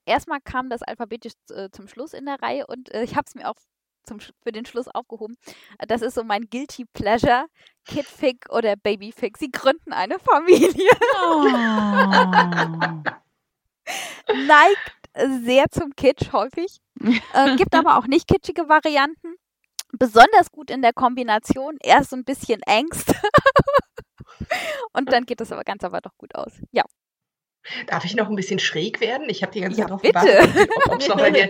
[0.06, 3.36] Erstmal kam das alphabetisch äh, zum Schluss in der Reihe und äh, ich habe es
[3.36, 3.56] mir auch
[4.04, 5.38] zum, für den Schluss aufgehoben.
[5.88, 7.46] Das ist so mein Guilty Pleasure.
[7.86, 9.38] Kidfig oder Babyfig.
[9.38, 10.90] Sie gründen eine Familie.
[11.22, 11.44] Oh.
[14.48, 16.80] Neigt sehr zum Kitsch häufig.
[17.34, 19.36] Äh, gibt aber auch nicht kitschige Varianten.
[19.92, 21.78] Besonders gut in der Kombination.
[21.82, 23.14] Erst so ein bisschen Angst.
[24.94, 26.54] Und dann geht das aber ganz aber doch gut aus.
[26.72, 26.84] Ja.
[27.88, 29.30] Darf ich noch ein bisschen schräg werden?
[29.30, 31.50] Ich habe die ganze ja, Zeit drauf gewartet, ob es noch eine,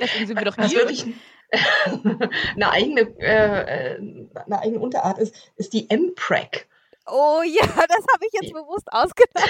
[0.57, 1.05] was wirklich
[2.55, 3.97] eine eigene, äh,
[4.45, 6.67] eine eigene Unterart ist, ist die M-Prac.
[7.05, 9.49] Oh ja, das habe ich jetzt bewusst ausgedacht.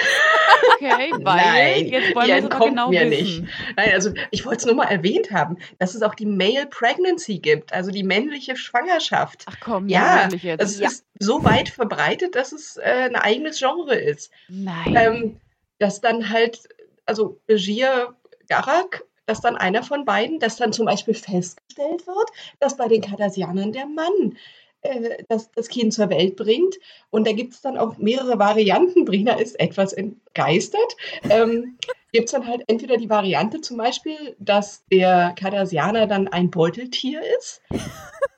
[0.74, 3.42] Okay, weil Nein, jetzt wollen wir es genau mir wissen.
[3.42, 3.52] nicht.
[3.76, 7.38] Nein, also ich wollte es nur mal erwähnt haben, dass es auch die Male Pregnancy
[7.38, 9.44] gibt, also die männliche Schwangerschaft.
[9.46, 10.28] Ach komm, ja,
[10.58, 10.88] es ja.
[10.88, 14.32] ist so weit verbreitet, dass es äh, ein eigenes Genre ist.
[14.48, 14.96] Nein.
[14.96, 15.40] Ähm,
[15.84, 16.66] dass dann halt,
[17.04, 18.14] also Begier
[18.48, 23.02] Garak, dass dann einer von beiden, dass dann zum Beispiel festgestellt wird, dass bei den
[23.02, 24.38] Cardassianern der Mann
[24.80, 26.76] äh, das, das Kind zur Welt bringt.
[27.10, 29.04] Und da gibt es dann auch mehrere Varianten.
[29.04, 30.96] Brina ist etwas entgeistert.
[31.28, 31.76] Ähm,
[32.14, 37.20] gibt es dann halt entweder die Variante zum Beispiel, dass der Cardassianer dann ein Beuteltier
[37.38, 37.60] ist.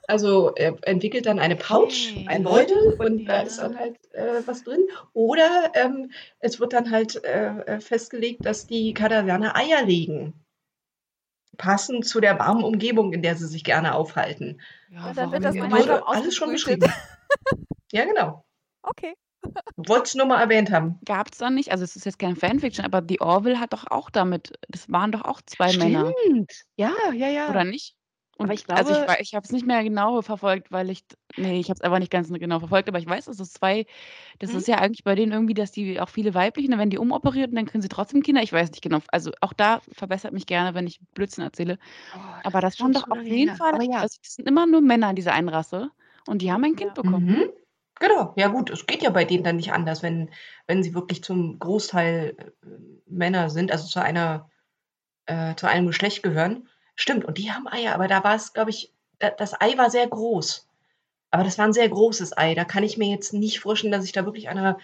[0.09, 2.25] Also er entwickelt dann eine Pouch, okay.
[2.29, 3.25] ein Beutel und ja.
[3.27, 4.87] da ist dann halt äh, was drin.
[5.11, 10.45] Oder ähm, es wird dann halt äh, äh festgelegt, dass die Cardassianer Eier legen.
[11.57, 14.61] passen zu der warmen Umgebung, in der sie sich gerne aufhalten.
[14.91, 16.89] Ja, dann wird das gemeinsam alles schon beschrieben.
[17.91, 18.45] ja, genau.
[18.83, 19.13] Okay.
[19.77, 20.99] Wollt's nur mal erwähnt haben.
[21.05, 23.85] Gab es dann nicht, also es ist jetzt keine Fanfiction, aber The Orville hat doch
[23.89, 26.51] auch damit, das waren doch auch zwei Männer, Stimmt.
[26.77, 27.49] Ja, ja, ja.
[27.49, 27.95] oder nicht?
[28.39, 31.03] Aber ich also ich, glaube- ich habe es nicht mehr genau verfolgt, weil ich,
[31.37, 33.85] nee, ich habe es einfach nicht ganz genau verfolgt, aber ich weiß, dass es zwei,
[34.37, 34.57] das Mhm.
[34.59, 37.49] ist ja eigentlich bei denen irgendwie, dass die auch viele weibliche, dann werden die umoperiert
[37.49, 38.43] und dann kriegen sie trotzdem Kinder.
[38.43, 38.99] Ich weiß nicht genau.
[39.07, 41.79] Also auch da verbessert mich gerne, wenn ich Blödsinn erzähle.
[42.15, 43.55] Oh, Aber das waren schon doch auf jeden.
[43.55, 44.01] Fall, ja.
[44.01, 45.89] also das sind immer nur Männer in dieser einen Rasse
[46.27, 47.01] und die haben ein Kind Ja.
[47.01, 47.25] bekommen.
[47.25, 47.49] Mhm.
[47.99, 50.29] Genau, ja gut, es geht ja bei denen dann nicht anders, wenn,
[50.67, 52.45] wenn sie wirklich zum Großteil äh,
[53.05, 54.49] Männer sind, also zu einer,
[55.25, 56.67] äh, zu einem Geschlecht gehören.
[56.95, 59.89] Stimmt, und die haben Eier, aber da war es, glaube ich, da, das Ei war
[59.89, 60.67] sehr groß.
[61.31, 62.55] Aber das war ein sehr großes Ei.
[62.55, 64.77] Da kann ich mir jetzt nicht vorstellen, dass sich da wirklich einer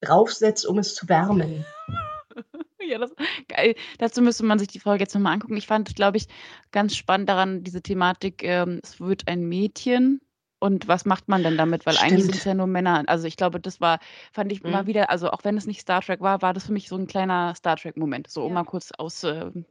[0.00, 1.64] draufsetzt, um es zu wärmen.
[2.86, 3.14] Ja, das
[3.48, 3.76] geil.
[3.96, 5.56] Dazu müsste man sich die Folge jetzt nochmal angucken.
[5.56, 6.26] Ich fand, glaube ich,
[6.70, 10.20] ganz spannend daran, diese Thematik, ähm, es wird ein Mädchen.
[10.64, 11.84] Und was macht man denn damit?
[11.84, 12.40] Weil eigentlich sind Stimmt.
[12.40, 13.02] es ja nur Männer.
[13.06, 13.98] Also ich glaube, das war,
[14.32, 14.86] fand ich immer Mhm.
[14.86, 17.06] wieder, also auch wenn es nicht Star Trek war, war das für mich so ein
[17.06, 18.30] kleiner Star Trek-Moment.
[18.30, 18.54] So, um Ja.
[18.54, 19.66] mal kurz auszuweisen.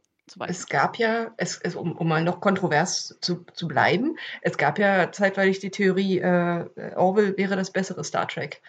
[0.46, 4.78] Es gab ja, es, es, um, um mal noch kontrovers zu, zu bleiben, es gab
[4.78, 8.62] ja zeitweilig die Theorie, äh, Orwell wäre das bessere Star Trek.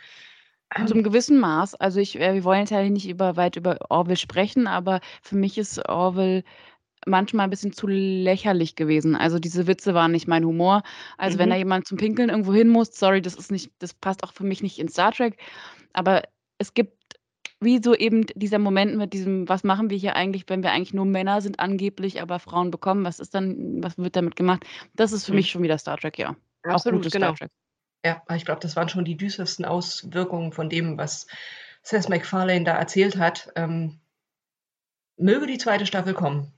[0.75, 1.75] Ähm, Zum gewissen Maß.
[1.75, 5.35] Also ich, äh, wir wollen jetzt ja nicht über, weit über Orwell sprechen, aber für
[5.35, 6.43] mich ist Orwell
[7.05, 9.15] manchmal ein bisschen zu lächerlich gewesen.
[9.15, 10.83] Also diese Witze waren nicht mein Humor.
[11.17, 11.53] Also wenn Mhm.
[11.53, 14.43] da jemand zum Pinkeln irgendwo hin muss, sorry, das ist nicht, das passt auch für
[14.43, 15.37] mich nicht in Star Trek.
[15.93, 16.23] Aber
[16.57, 16.93] es gibt
[17.61, 20.93] wie so eben dieser Moment mit diesem, was machen wir hier eigentlich, wenn wir eigentlich
[20.93, 24.65] nur Männer sind angeblich, aber Frauen bekommen, was ist dann, was wird damit gemacht?
[24.93, 25.37] Das ist für Mhm.
[25.37, 26.35] mich schon wieder Star Trek, ja.
[26.63, 27.33] Absolut, genau.
[27.33, 27.51] Star Trek.
[28.05, 31.27] Ja, ich glaube, das waren schon die düstersten Auswirkungen von dem, was
[31.81, 33.49] Seth MacFarlane da erzählt hat.
[33.55, 33.99] Ähm,
[35.17, 36.51] möge die zweite Staffel kommen.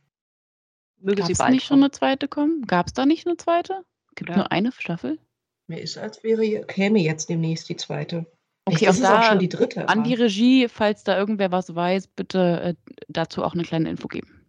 [0.99, 2.63] Möge Gab sie es bald nicht schon eine zweite kommen?
[2.63, 3.83] Gab es da nicht eine zweite?
[4.15, 4.37] Gibt Ja.
[4.37, 5.19] nur eine Staffel?
[5.67, 8.25] Mir ist, als wäre, käme jetzt demnächst die zweite.
[8.65, 9.87] Okay, auch ist es auch da schon die dritte.
[9.87, 12.75] an aber die Regie, falls da irgendwer was weiß, bitte äh,
[13.07, 14.45] dazu auch eine kleine Info geben.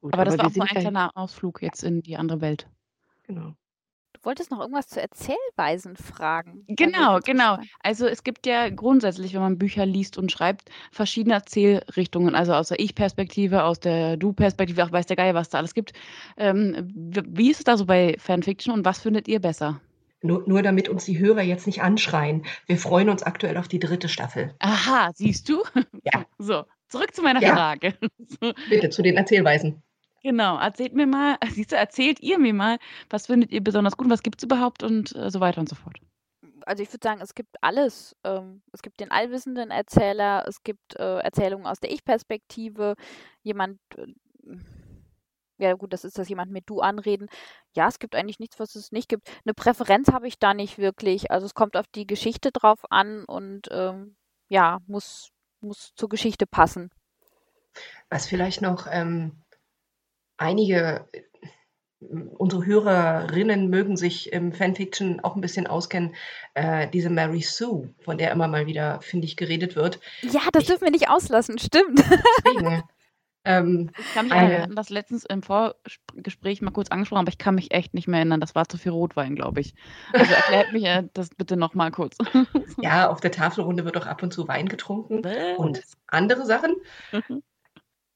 [0.00, 2.68] gut, Aber das war auch nur ein kleiner Ausflug jetzt in die andere Welt.
[3.22, 3.54] Genau.
[4.22, 6.64] Du wolltest noch irgendwas zu Erzählweisen fragen.
[6.68, 7.58] Genau, genau.
[7.80, 12.68] Also es gibt ja grundsätzlich, wenn man Bücher liest und schreibt, verschiedene Erzählrichtungen, also aus
[12.68, 15.92] der Ich-Perspektive, aus der Du-Perspektive, auch weiß der Geier, was da alles gibt.
[16.36, 19.80] Ähm, wie ist es da so bei Fanfiction und was findet ihr besser?
[20.20, 22.44] Nur, nur damit uns die Hörer jetzt nicht anschreien.
[22.66, 24.54] Wir freuen uns aktuell auf die dritte Staffel.
[24.60, 25.64] Aha, siehst du?
[26.04, 26.24] Ja.
[26.38, 27.54] So, zurück zu meiner Ja.
[27.56, 27.94] Frage.
[28.70, 29.82] Bitte zu den Erzählweisen.
[30.22, 32.78] Genau, erzählt mir mal, siehst du, erzählt ihr mir mal,
[33.10, 35.76] was findet ihr besonders gut, was gibt es überhaupt und äh, so weiter und so
[35.76, 35.98] fort.
[36.64, 38.16] Also ich würde sagen, es gibt alles.
[38.24, 42.94] Ähm, es gibt den allwissenden Erzähler, es gibt äh, Erzählungen aus der Ich-Perspektive,
[43.42, 44.06] jemand, äh,
[45.58, 47.28] ja gut, das ist das jemand mit Du anreden.
[47.74, 49.28] Ja, es gibt eigentlich nichts, was es nicht gibt.
[49.44, 51.30] Eine Präferenz habe ich da nicht wirklich.
[51.30, 54.16] Also es kommt auf die Geschichte drauf an und ähm,
[54.48, 55.30] ja, muss,
[55.60, 56.90] muss zur Geschichte passen.
[58.10, 59.41] Was vielleicht noch ähm,
[60.42, 61.22] einige, äh,
[62.36, 66.14] unsere Hörerinnen mögen sich im Fanfiction auch ein bisschen auskennen,
[66.54, 70.00] äh, diese Mary Sue, von der immer mal wieder, finde ich, geredet wird.
[70.22, 72.00] Ja, das Ich- dürfen wir nicht auslassen, stimmt.
[72.44, 72.82] Deswegen,
[73.44, 77.38] ähm, Ich kann mich Eine- erinnern, das letztens im Vorgespräch mal kurz angesprochen, aber ich
[77.38, 78.40] kann mich echt nicht mehr erinnern.
[78.40, 79.72] Das war zu viel Rotwein, glaube ich.
[80.12, 82.16] Also erklärt mich äh, das bitte noch mal kurz.
[82.78, 85.56] ja, auf der Tafelrunde wird auch ab und zu Wein getrunken Was?
[85.58, 86.74] und andere Sachen.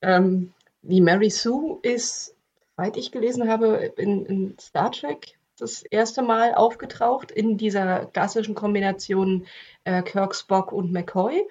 [0.03, 0.53] Ähm,
[0.89, 2.35] die Mary Sue ist,
[2.77, 8.55] soweit ich gelesen habe, in, in Star Trek das erste Mal aufgetaucht in dieser klassischen
[8.55, 9.47] Kombination
[9.85, 11.47] äh, Kirk, Spock und McCoy.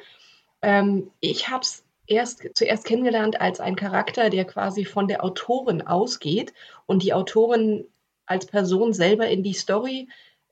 [0.61, 5.81] Ähm, ich habe es erst zuerst kennengelernt als ein Charakter, der quasi von der Autorin
[5.81, 6.53] ausgeht
[6.85, 7.87] und die Autorin
[8.27, 10.07] als Person selber in die Story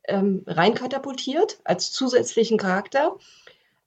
[0.08, 3.18] ähm, reinkatapultiert, als zusätzlichen Charakter.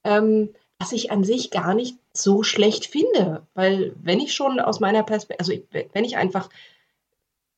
[0.04, 4.80] Ähm, was ich an sich gar nicht so schlecht finde, weil wenn ich schon aus
[4.80, 6.48] meiner Perspektive, also ich, wenn ich einfach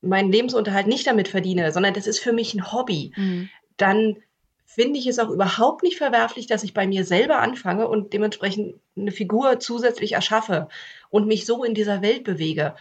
[0.01, 3.49] meinen Lebensunterhalt nicht damit verdiene, sondern das ist für mich ein Hobby, Mhm.
[3.77, 4.17] dann
[4.65, 8.79] finde ich es auch überhaupt nicht verwerflich, dass ich bei mir selber anfange und dementsprechend
[8.97, 10.69] eine Figur zusätzlich erschaffe
[11.11, 12.77] und mich so in dieser Welt bewege.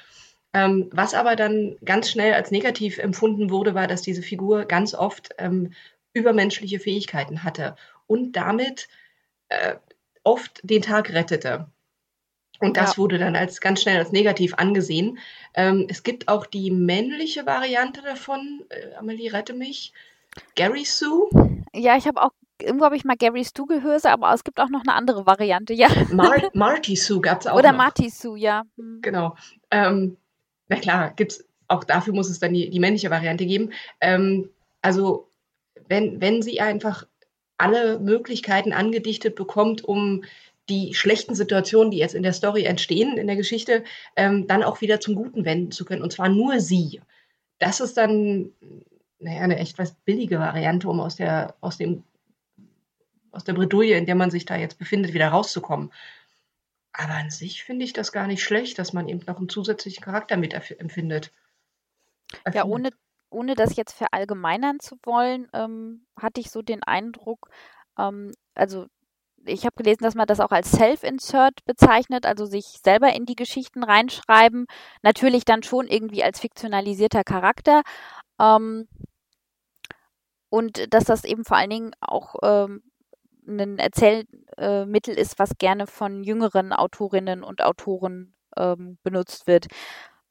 [0.54, 4.94] Ähm, was aber dann ganz schnell als negativ empfunden wurde, war, dass diese Figur ganz
[4.94, 5.74] oft ähm,
[6.14, 8.88] übermenschliche Fähigkeiten hatte und damit
[9.50, 9.76] äh,
[10.28, 11.68] oft den Tag rettete.
[12.60, 12.98] Und das Ja.
[12.98, 15.20] wurde dann als ganz schnell als negativ angesehen.
[15.54, 18.66] Ähm, es gibt auch die männliche Variante davon.
[18.70, 19.94] Äh, Amelie, rette mich.
[20.56, 21.30] Gary Sue.
[21.74, 22.32] Ja, ich habe auch,
[22.62, 25.74] irgendwo habe ich mal Gary Stu gehört, aber es gibt auch noch eine andere Variante,
[25.74, 25.88] ja.
[26.12, 27.78] Mar Marty Sue gab es auch Oder noch.
[27.78, 28.64] Marty Sue, ja.
[28.78, 29.00] Hm.
[29.02, 29.36] Genau.
[29.72, 30.18] Ähm,
[30.68, 33.72] na klar, gibt's auch dafür muss es dann die, die männliche Variante geben.
[34.02, 34.50] Ähm,
[34.82, 35.30] also
[35.90, 37.06] wenn, wenn sie einfach
[37.58, 40.24] alle Möglichkeiten angedichtet bekommt, um
[40.70, 43.84] die schlechten Situationen, die jetzt in der Story entstehen, in der Geschichte,
[44.16, 46.02] ähm, dann auch wieder zum Guten wenden zu können.
[46.02, 47.02] Und zwar nur sie.
[47.60, 48.52] Das ist dann
[49.20, 52.04] naja, eine echt was billige Variante, um aus der, aus dem,
[53.32, 55.92] aus der Bredouille, in der man sich da jetzt befindet, wieder rauszukommen.
[56.94, 60.04] Aber an sich finde ich das gar nicht schlecht, dass man eben noch einen zusätzlichen
[60.04, 61.32] Charakter mit empfindet.
[62.54, 62.90] Ja, ohne,
[63.30, 67.50] ohne das jetzt verallgemeinern zu wollen, ähm, hatte ich so den Eindruck,
[67.98, 68.88] ähm, also
[69.46, 73.36] ich habe gelesen, dass man das auch als Self-Insert bezeichnet, also sich selber in die
[73.36, 74.66] Geschichten reinschreiben.
[75.04, 77.84] Natürlich dann schon irgendwie als fiktionalisierter Charakter.
[78.40, 78.88] Ähm,
[80.50, 82.84] und dass das eben vor allen Dingen auch ähm,
[83.48, 89.68] ein Erzählmittel äh, ist, was gerne von jüngeren Autorinnen und Autoren ähm, benutzt wird.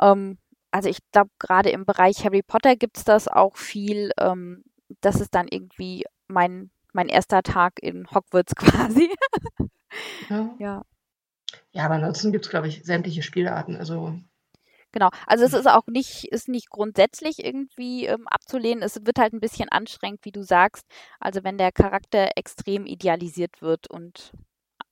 [0.01, 0.39] Ähm,
[0.77, 4.11] also ich glaube, gerade im Bereich Harry Potter gibt es das auch viel.
[4.21, 4.63] Ähm,
[5.01, 9.11] das ist dann irgendwie mein mein erster Tag in Hogwarts quasi.
[10.29, 10.55] ja.
[10.59, 10.83] ja.
[11.73, 13.77] Ja, aber ansonsten gibt es, glaube ich, sämtliche Spielarten.
[13.77, 14.19] Also
[14.93, 18.83] Genau, also es ist auch nicht, ist nicht grundsätzlich irgendwie ähm, abzulehnen.
[18.83, 20.87] Es wird halt ein bisschen anstrengend, wie du sagst.
[21.21, 24.33] Also wenn der Charakter extrem idealisiert wird und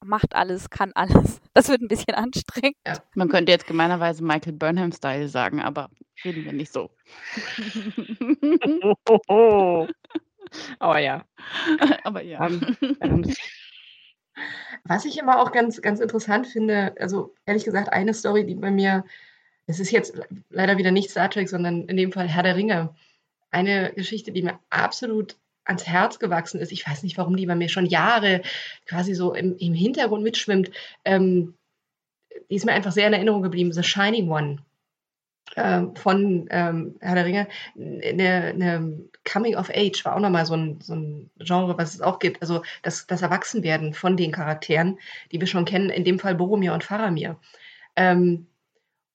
[0.04, 1.40] macht alles, kann alles.
[1.56, 2.76] Das wird ein bisschen anstrengend.
[2.84, 2.94] Ja.
[3.14, 5.88] Man könnte jetzt gemeinerweise Michael Burnham-Style sagen, aber
[6.24, 6.90] reden wir nicht so.
[10.80, 11.24] Aber ja.
[12.02, 12.44] Aber ja.
[12.44, 13.34] Ähm, ähm,
[14.82, 18.72] was ich immer auch ganz, ganz interessant finde, also ehrlich gesagt, eine Story, die bei
[18.72, 19.04] mir,
[19.66, 20.20] es ist jetzt
[20.50, 22.94] leider wieder nicht Star Trek, sondern in dem Fall Herr der Ringe.
[23.52, 26.72] Eine Geschichte, die mir absolut ans Herz gewachsen ist.
[26.72, 28.42] Ich weiß nicht, warum die bei mir schon Jahre
[28.86, 30.70] quasi so im, im Hintergrund mitschwimmt.
[31.04, 31.54] Ähm,
[32.50, 33.72] die ist mir einfach sehr in Erinnerung geblieben.
[33.72, 34.58] The Shining One
[35.56, 40.54] ähm, von ähm, Herr der Ringe, eine, eine Coming of Age war auch nochmal so
[40.54, 42.42] ein, so ein Genre, was es auch gibt.
[42.42, 44.98] Also das, das Erwachsenwerden von den Charakteren,
[45.32, 47.38] die wir schon kennen, in dem Fall Boromir und Faramir.
[47.96, 48.46] Ähm,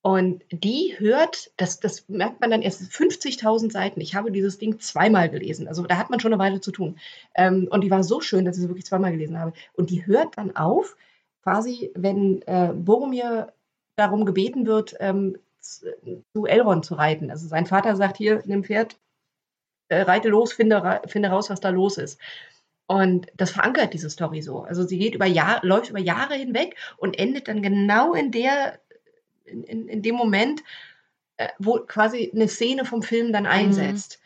[0.02, 4.00] und die hört, das, das merkt man dann erst 50.000 Seiten.
[4.00, 5.68] Ich habe dieses Ding zweimal gelesen.
[5.68, 6.98] Also da hat man schon eine Weile zu tun.
[7.36, 9.54] Ähm, und die war so schön, dass ich sie wirklich zweimal gelesen habe.
[9.74, 10.96] Und die hört dann auf,
[11.44, 13.52] quasi, wenn äh, Boromir
[13.98, 17.30] darum gebeten wird, ähm, zu Elrond zu reiten.
[17.30, 18.98] Also sein Vater sagt hier, nimm Pferd,
[19.90, 22.20] äh, reite los, finde, finde raus, was da los ist.
[22.88, 24.62] Und das verankert diese Story so.
[24.62, 28.80] Also sie geht über Jahr, läuft über Jahre hinweg und endet dann genau in der,
[29.50, 30.64] in, in, in dem Moment,
[31.38, 33.50] äh, wo quasi eine Szene vom Film dann mhm.
[33.50, 34.20] einsetzt.
[34.20, 34.26] Mhm.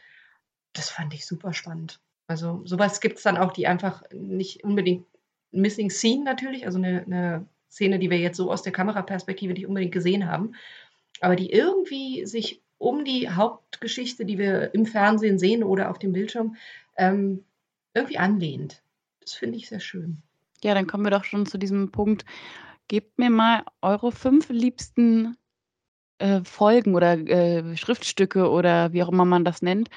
[0.74, 2.00] Das fand ich super spannend.
[2.28, 5.06] Also sowas gibt es dann auch, die einfach nicht unbedingt
[5.52, 9.68] Missing Scene natürlich, also eine, eine Szene, die wir jetzt so aus der Kameraperspektive nicht
[9.68, 10.56] unbedingt gesehen haben,
[11.22, 16.12] aber die irgendwie sich um die Hauptgeschichte, die wir im Fernsehen sehen oder auf dem
[16.12, 16.56] Bildschirm,
[16.98, 17.44] ähm,
[17.94, 18.82] irgendwie anlehnt.
[19.22, 20.22] Das finde ich sehr schön.
[20.64, 22.26] Ja, dann kommen wir doch schon zu diesem Punkt.
[22.88, 25.38] Gebt mir mal eure fünf liebsten
[26.20, 29.90] äh, Folgen oder äh, Schriftstücke oder wie auch immer man das nennt,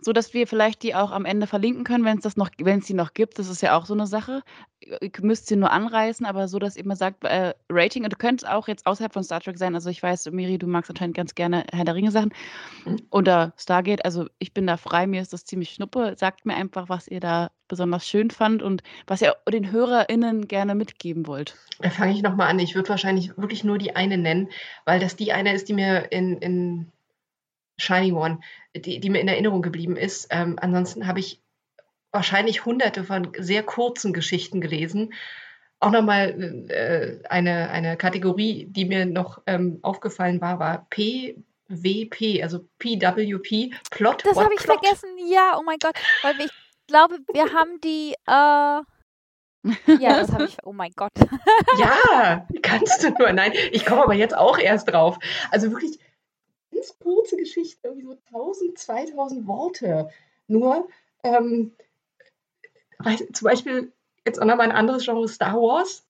[0.00, 2.78] so dass wir vielleicht die auch am Ende verlinken können, wenn es das noch, wenn
[2.78, 3.38] es die noch gibt.
[3.38, 4.42] Das ist ja auch so eine Sache.
[4.80, 8.16] Ihr müsst sie nur anreißen, aber so, dass ihr immer sagt, äh, Rating, und du
[8.16, 9.74] könntest auch jetzt außerhalb von Star Trek sein.
[9.74, 12.32] Also ich weiß, Miri, du magst anscheinend ganz gerne Herr der Ringe Sachen
[13.10, 14.04] oder Stargate.
[14.04, 16.14] Also ich bin da frei, mir ist das ziemlich schnuppe.
[16.16, 20.76] Sagt mir einfach, was ihr da besonders schön fand und was ihr den HörerInnen gerne
[20.76, 21.56] mitgeben wollt.
[21.80, 22.60] Da fange ich nochmal an.
[22.60, 24.48] Ich würde wahrscheinlich wirklich nur die eine nennen,
[24.84, 26.92] weil das die eine ist, die mir in, in
[27.78, 28.40] Shiny One,
[28.74, 30.28] die, die mir in Erinnerung geblieben ist.
[30.30, 31.42] Ähm, ansonsten habe ich
[32.12, 35.14] wahrscheinlich hunderte von sehr kurzen Geschichten gelesen.
[35.80, 42.60] Auch nochmal äh, eine, eine Kategorie, die mir noch ähm, aufgefallen war, war PWP, also
[42.78, 44.24] PWP, Plot.
[44.24, 44.80] Das habe ich Plot.
[44.80, 46.50] vergessen, ja, oh mein Gott, weil ich
[46.88, 48.82] glaube, wir haben die, äh,
[50.00, 50.56] ja, das habe ich.
[50.64, 51.12] Oh mein Gott.
[51.78, 53.32] ja, kannst du nur.
[53.32, 55.18] Nein, ich komme aber jetzt auch erst drauf.
[55.50, 55.98] Also wirklich
[56.78, 60.10] ganz kurze Geschichte, irgendwie so 1000, 2000 Worte.
[60.46, 60.88] Nur,
[61.22, 61.72] ähm,
[63.32, 63.92] zum Beispiel
[64.24, 66.04] jetzt auch nochmal ein anderes Genre, Star Wars.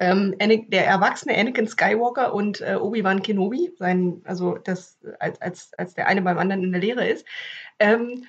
[0.00, 5.94] Ähm, der erwachsene Anakin Skywalker und äh, Obi-Wan Kenobi, sein, also das, als, als, als
[5.94, 7.24] der eine beim anderen in der Lehre ist,
[7.78, 8.24] ähm,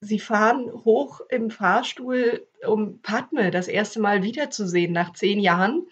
[0.00, 5.86] sie fahren hoch im Fahrstuhl, um Padme das erste Mal wiederzusehen nach zehn Jahren.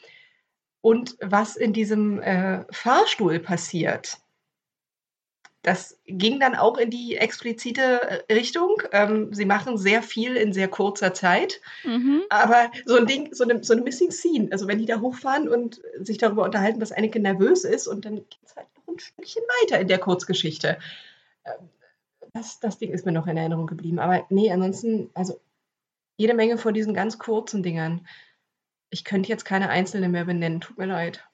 [0.81, 4.19] Und was in diesem äh, Fahrstuhl passiert,
[5.63, 7.83] das ging dann auch in die explizite
[8.29, 8.83] äh, Richtung.
[8.93, 11.61] Ähm, sie machen sehr viel in sehr kurzer Zeit.
[11.85, 12.23] Mhm.
[12.31, 15.49] Aber so ein Ding, so eine, so eine Missing Scene, also wenn die da hochfahren
[15.49, 18.99] und sich darüber unterhalten, dass Anakin nervös ist und dann gibt es halt noch einen
[18.99, 20.79] Stückchen weiter in der Kurzgeschichte.
[21.45, 21.69] Ähm,
[22.33, 23.99] das, das Ding ist mir noch in Erinnerung geblieben.
[23.99, 25.41] Aber nee, ansonsten, also
[26.17, 28.07] jede Menge von diesen ganz kurzen Dingern.
[28.89, 31.27] Ich könnte jetzt keine einzelne mehr benennen, tut mir leid.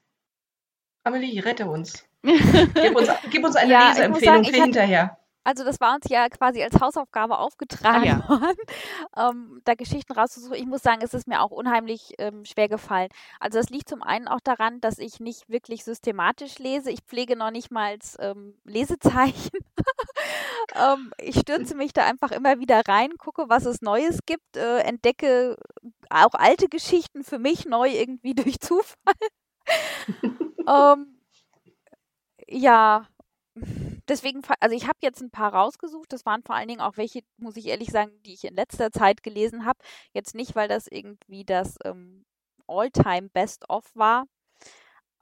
[1.05, 2.06] Amelie, rette uns.
[2.27, 5.19] Gib, uns gib uns eine ja, Leseempfehlung für hinterher.
[5.47, 8.28] Also das war uns ja quasi als Hausaufgabe aufgetragen ah, ja.
[8.28, 8.57] worden,
[9.16, 10.57] ähm, da Geschichten rauszusuchen.
[10.57, 13.11] Ich muss sagen, es ist mir auch unheimlich ähm, schwer gefallen.
[13.39, 16.90] Also das liegt zum einen auch daran, dass ich nicht wirklich systematisch lese.
[16.90, 19.51] Ich pflege noch nicht mal ähm, Lesezeichen.
[20.74, 24.78] Ähm, ich stürze mich da einfach immer wieder rein, gucke, was es Neues gibt, äh,
[24.81, 25.57] entdecke
[26.11, 29.15] auch alte Geschichten für mich neu irgendwie durch Zufall.
[30.69, 31.15] Ähm,
[32.48, 33.06] ja,
[34.09, 36.12] deswegen, also ich habe jetzt ein paar rausgesucht.
[36.12, 38.90] Das waren vor allen Dingen auch welche, muss ich ehrlich sagen, die ich in letzter
[38.93, 39.78] Zeit gelesen habe.
[40.12, 42.24] Jetzt nicht, weil das irgendwie das ähm,
[42.66, 44.27] All-Time Best-of war.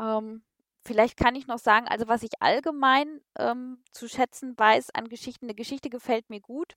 [0.00, 0.42] Ähm,
[0.86, 5.46] vielleicht kann ich noch sagen, also was ich allgemein ähm, zu schätzen weiß an Geschichten,
[5.46, 6.74] eine Geschichte gefällt mir gut,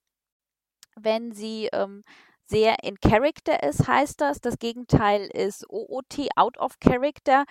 [0.95, 2.03] wenn sie ähm,
[2.45, 4.39] sehr in Character ist, heißt das.
[4.39, 7.45] Das Gegenteil ist OOT, out of Character.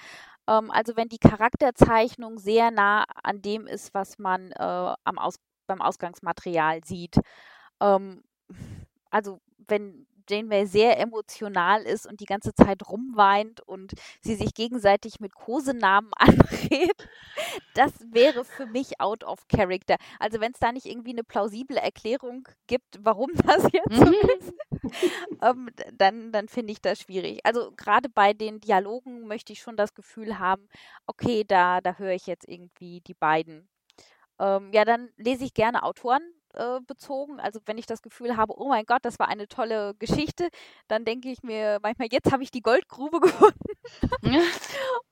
[0.49, 5.37] Ähm, also wenn die Charakterzeichnung sehr nah an dem ist, was man äh, am Aus
[5.67, 7.19] beim Ausgangsmaterial sieht.
[7.81, 8.23] Ähm,
[9.11, 15.21] also wenn Janeway sehr emotional ist und die ganze Zeit rumweint und sie sich gegenseitig
[15.21, 17.09] mit Kosenamen anredet,
[17.75, 19.97] das wäre für mich out of character.
[20.19, 24.15] Also wenn es da nicht irgendwie eine plausible Erklärung gibt, warum das jetzt so mhm.
[24.39, 24.55] ist,
[25.43, 27.41] ähm, dann, dann finde ich das schwierig.
[27.45, 30.69] Also gerade bei den Dialogen möchte ich schon das Gefühl haben,
[31.07, 33.69] okay, da, da höre ich jetzt irgendwie die beiden.
[34.39, 36.23] Ähm, ja, dann lese ich gerne Autoren
[36.57, 37.41] äh, bezogen.
[37.41, 40.49] Also wenn ich das Gefühl habe, oh mein Gott, das war eine tolle Geschichte,
[40.89, 43.57] dann denke ich mir manchmal, jetzt habe ich die Goldgrube gefunden.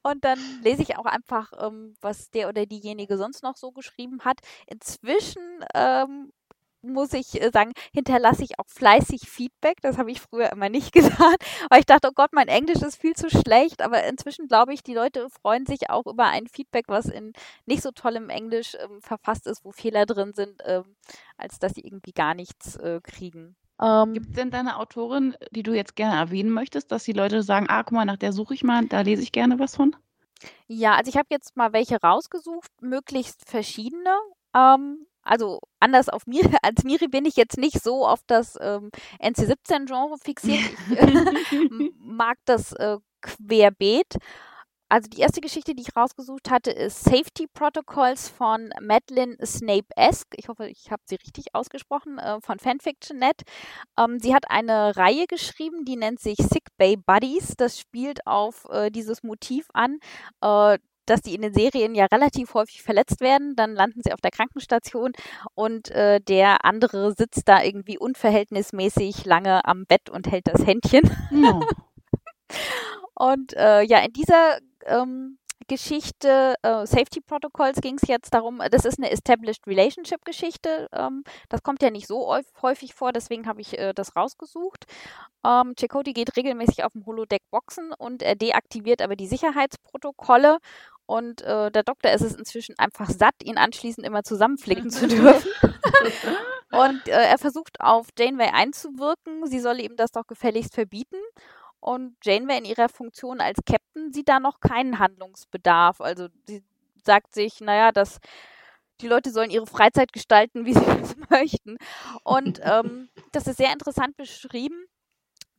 [0.03, 4.21] Und dann lese ich auch einfach, ähm, was der oder diejenige sonst noch so geschrieben
[4.25, 4.41] hat.
[4.66, 6.33] Inzwischen ähm,
[6.85, 9.81] muss ich äh, sagen, hinterlasse ich auch fleißig Feedback.
[9.82, 11.35] Das habe ich früher immer nicht getan,
[11.70, 13.82] weil ich dachte, oh Gott, mein Englisch ist viel zu schlecht.
[13.82, 17.32] Aber inzwischen glaube ich, die Leute freuen sich auch über ein Feedback, was in
[17.66, 20.97] nicht so tollem Englisch ähm, verfasst ist, wo Fehler drin sind, ähm,
[21.36, 23.56] als dass sie irgendwie gar nichts äh, kriegen.
[23.81, 27.43] Ähm, Gibt es denn deine Autorin, die du jetzt gerne erwähnen möchtest, dass die Leute
[27.43, 29.97] sagen, ah, guck mal, nach der suche ich mal, da lese ich gerne was von?
[30.66, 34.11] Ja, also ich habe jetzt mal welche rausgesucht, möglichst verschiedene.
[34.55, 38.90] Ähm, also anders auf mir, als Miri bin ich jetzt nicht so auf das ähm,
[39.20, 40.60] NC17-Genre fixiert.
[40.90, 44.16] Ich äh, mag das äh, querbeet.
[44.90, 50.36] Also die erste Geschichte, die ich rausgesucht hatte, ist Safety Protocols von Madeline Snape-esque.
[50.36, 53.42] Ich hoffe, ich habe sie richtig ausgesprochen, äh, von Fanfiction.net.
[53.98, 57.55] Ähm, sie hat eine Reihe geschrieben, die nennt sich Sick Bay Buddies.
[57.56, 59.98] Das spielt auf äh, dieses Motiv an.
[60.42, 63.56] Äh, dass die in den Serien ja relativ häufig verletzt werden.
[63.56, 65.12] Dann landen sie auf der Krankenstation
[65.55, 71.10] und äh, der andere sitzt da irgendwie unverhältnismäßig lange am Bett und hält das Händchen.
[71.31, 71.60] Ja.
[73.14, 78.85] und äh, ja, in dieser ähm, Geschichte äh, Safety Protocols ging es jetzt darum, das
[78.85, 80.89] ist eine Established Relationship Geschichte.
[80.93, 84.85] Ähm, das kommt ja nicht so häufig vor, deswegen habe ich äh, das rausgesucht.
[85.44, 90.59] Ähm, Chakotay geht regelmäßig auf dem Holodeck boxen und er deaktiviert aber die Sicherheitsprotokolle
[91.06, 95.51] und äh, der Doktor ist es inzwischen einfach satt, ihn anschließend immer zusammenflicken zu dürfen.
[96.72, 101.18] und äh, er versucht auf Janeway einzuwirken, sie solle ihm das doch gefälligst verbieten.
[101.81, 106.01] Und Janeway in ihrer Funktion als Captain sieht da noch keinen Handlungsbedarf.
[106.01, 106.64] Also sie
[107.05, 108.20] sagt sich, naja, dass
[109.02, 111.76] die Leute sollen ihre Freizeit gestalten, wie sie es möchten.
[112.22, 114.86] Und ähm, das ist sehr interessant beschrieben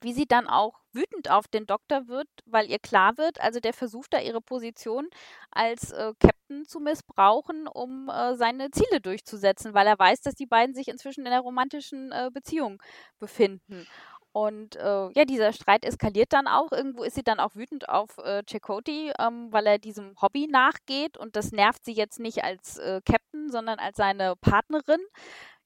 [0.05, 3.73] wie sie dann auch wütend auf den Doktor wird, weil ihr klar wird, also der
[3.73, 5.09] versucht da ihre Position
[5.51, 10.45] als äh, Captain zu missbrauchen, um äh, seine Ziele durchzusetzen, weil er weiß, dass die
[10.45, 12.81] beiden sich inzwischen in einer romantischen äh, Beziehung
[13.19, 13.87] befinden.
[14.31, 16.73] Und äh, ja, dieser Streit eskaliert dann auch.
[16.73, 21.17] Irgendwo ist sie dann auch wütend auf äh, Chakotay, ähm, weil er diesem Hobby nachgeht.
[21.17, 24.99] Und das nervt sie jetzt nicht als äh, Captain, sondern als seine Partnerin.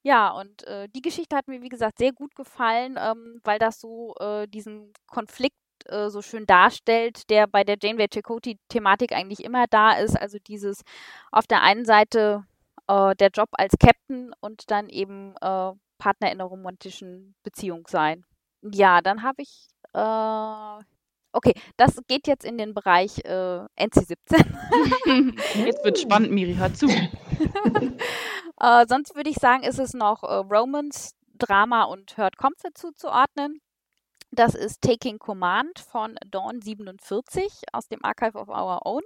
[0.03, 3.79] Ja, und äh, die Geschichte hat mir, wie gesagt, sehr gut gefallen, ähm, weil das
[3.81, 5.55] so äh, diesen Konflikt
[5.85, 10.15] äh, so schön darstellt, der bei der Janeway Chakotay-Thematik eigentlich immer da ist.
[10.19, 10.83] Also dieses
[11.31, 12.45] auf der einen Seite
[12.87, 18.23] äh, der Job als Captain und dann eben äh, Partner in einer romantischen Beziehung sein.
[18.61, 20.83] Ja, dann habe ich äh,
[21.31, 24.15] Okay, das geht jetzt in den Bereich äh, NC17.
[25.65, 26.87] jetzt wird spannend, Miri, hör zu.
[28.59, 33.61] äh, sonst würde ich sagen, ist es noch äh, Romance, Drama und Hurt Comfort zuzuordnen.
[34.31, 39.01] Das ist Taking Command von Dawn 47 aus dem Archive of Our Own.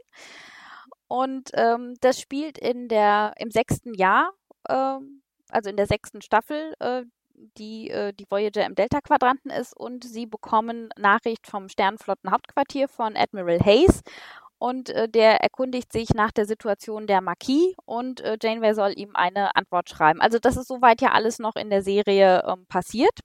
[1.08, 4.32] Und ähm, das spielt in der, im sechsten Jahr,
[4.68, 4.98] äh,
[5.50, 7.04] also in der sechsten Staffel, äh,
[7.58, 13.60] die äh, die Voyager im Delta-Quadranten ist und sie bekommen Nachricht vom Sternenflottenhauptquartier von Admiral
[13.60, 14.02] Hayes
[14.64, 19.16] und äh, der erkundigt sich nach der Situation der Marquis und äh, Janeway soll ihm
[19.16, 20.22] eine Antwort schreiben.
[20.22, 23.20] Also das ist soweit ja alles noch in der Serie ähm, passiert.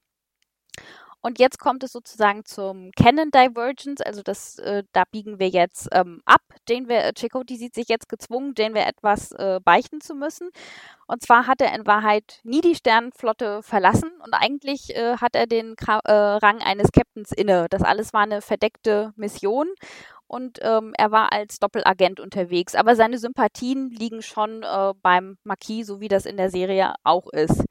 [1.20, 5.88] Und jetzt kommt es sozusagen zum Canon Divergence, also das, äh, da biegen wir jetzt
[5.92, 6.42] ähm, ab.
[6.68, 10.50] Janeway, äh, Chakotay sieht sich jetzt gezwungen, Janeway etwas äh, beichten zu müssen.
[11.08, 15.46] Und zwar hat er in Wahrheit nie die Sternenflotte verlassen und eigentlich äh, hat er
[15.46, 17.66] den Kra äh, Rang eines Captains inne.
[17.68, 19.66] Das alles war eine verdeckte Mission
[20.28, 22.74] und ähm, er war als Doppelagent unterwegs.
[22.74, 27.28] Aber seine Sympathien liegen schon äh, beim Marquis, so wie das in der Serie auch
[27.32, 27.64] ist.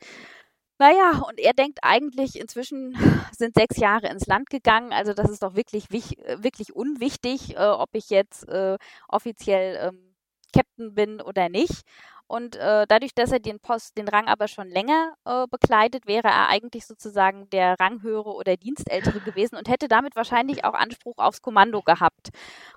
[0.80, 2.94] Naja, und er denkt eigentlich, inzwischen
[3.36, 7.60] sind sechs Jahre ins Land gegangen, also das ist doch wirklich, äh, wirklich unwichtig, äh,
[7.66, 8.78] ob ich jetzt äh,
[9.08, 10.16] offiziell ähm,
[10.54, 11.82] Captain bin oder nicht.
[12.28, 16.28] Und äh, dadurch, dass er den Post, den Rang aber schon länger äh, bekleidet, wäre
[16.28, 21.42] er eigentlich sozusagen der Ranghöhere oder Dienstältere gewesen und hätte damit wahrscheinlich auch Anspruch aufs
[21.42, 22.30] Kommando gehabt.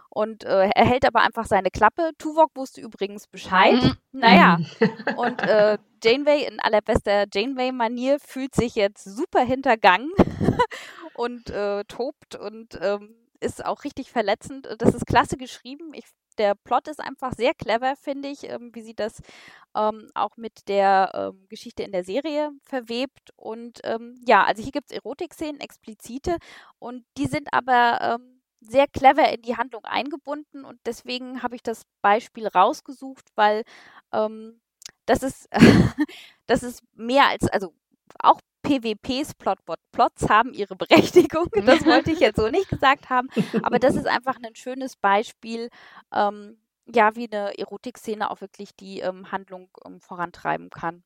[0.09, 2.11] Und äh, er hält aber einfach seine Klappe.
[2.19, 3.81] Tuvok wusste übrigens Bescheid.
[3.83, 3.97] Mhm.
[4.13, 4.59] Naja,
[5.17, 10.11] und äh, Janeway in allerbester Janeway-Manier fühlt sich jetzt super hintergangen
[11.15, 14.69] und äh, tobt und ähm, ist auch richtig verletzend.
[14.79, 15.93] Das ist klasse geschrieben.
[15.95, 16.07] Ich
[16.41, 19.21] der Plot ist einfach sehr clever, finde ich, ähm, wie sie das
[19.77, 23.31] ähm, auch mit der ähm, Geschichte in der Serie verwebt.
[23.37, 26.39] Und ähm, ja, also hier gibt es Erotik-Szenen, explizite,
[26.79, 30.65] und die sind aber ähm, sehr clever in die Handlung eingebunden.
[30.65, 33.65] Und deswegen habe ich das Beispiel rausgesucht, weil
[34.13, 34.61] ähm,
[35.05, 35.49] das ist,
[36.47, 37.75] das ist mehr als, also
[38.19, 41.49] auch PWPs, Plotbot Plots haben ihre Berechtigung.
[41.65, 43.29] Das wollte ich jetzt so nicht gesagt haben.
[43.63, 45.71] Aber das ist einfach ein schönes Beispiel,
[46.13, 51.03] ähm, ja, wie eine Erotikszene auch wirklich die ähm, Handlung ähm, vorantreiben kann.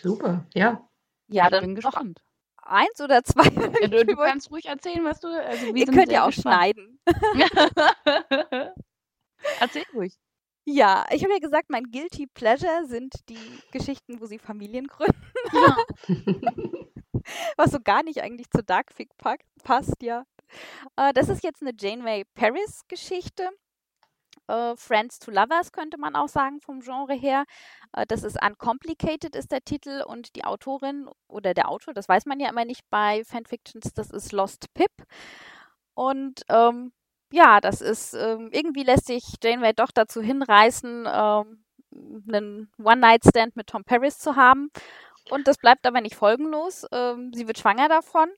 [0.00, 0.86] Super, ja.
[1.28, 2.22] Ja, ich dann bin gespannt.
[2.62, 3.48] Eins oder zwei?
[3.80, 5.28] Ja, du, du kannst ruhig erzählen, was du.
[5.28, 6.74] Also, Ihr könnt ja auch gespannt.
[6.74, 7.00] schneiden.
[9.60, 10.18] Erzähl ruhig.
[10.68, 13.38] Ja, ich habe ja gesagt, mein Guilty Pleasure sind die
[13.70, 15.22] Geschichten, wo sie Familien gründen.
[15.52, 15.76] Ja.
[17.56, 19.10] Was so gar nicht eigentlich zu Darkfic
[19.62, 20.24] passt, ja.
[20.96, 23.48] Äh, das ist jetzt eine Janeway Paris-Geschichte.
[24.48, 27.44] Äh, Friends to Lovers könnte man auch sagen vom Genre her.
[27.92, 32.26] Äh, das ist Uncomplicated ist der Titel und die Autorin oder der Autor, das weiß
[32.26, 34.92] man ja immer nicht bei Fanfictions, das ist Lost Pip.
[35.94, 36.92] Und ähm,
[37.32, 41.64] ja, das ist, ähm, irgendwie lässt sich Janeway doch dazu hinreißen, ähm,
[42.28, 44.70] einen One-Night-Stand mit Tom Paris zu haben.
[45.30, 46.86] Und das bleibt aber nicht folgenlos.
[46.92, 48.28] Ähm, sie wird schwanger davon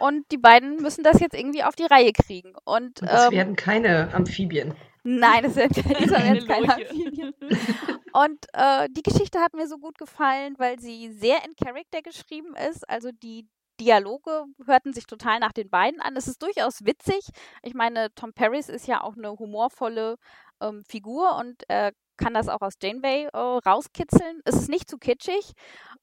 [0.00, 2.54] und die beiden müssen das jetzt irgendwie auf die Reihe kriegen.
[2.64, 4.74] Und, und es ähm, werden keine Amphibien.
[5.02, 7.32] Nein, es werden keine, keine Amphibien.
[8.12, 12.54] Und äh, die Geschichte hat mir so gut gefallen, weil sie sehr in Character geschrieben
[12.70, 12.88] ist.
[12.88, 13.46] Also die
[13.80, 16.16] Dialoge hörten sich total nach den beiden an.
[16.16, 17.28] Es ist durchaus witzig.
[17.62, 20.16] Ich meine, Tom Paris ist ja auch eine humorvolle
[20.60, 24.40] ähm, Figur und er kann das auch aus Janeway äh, rauskitzeln.
[24.44, 25.52] Es ist nicht zu kitschig.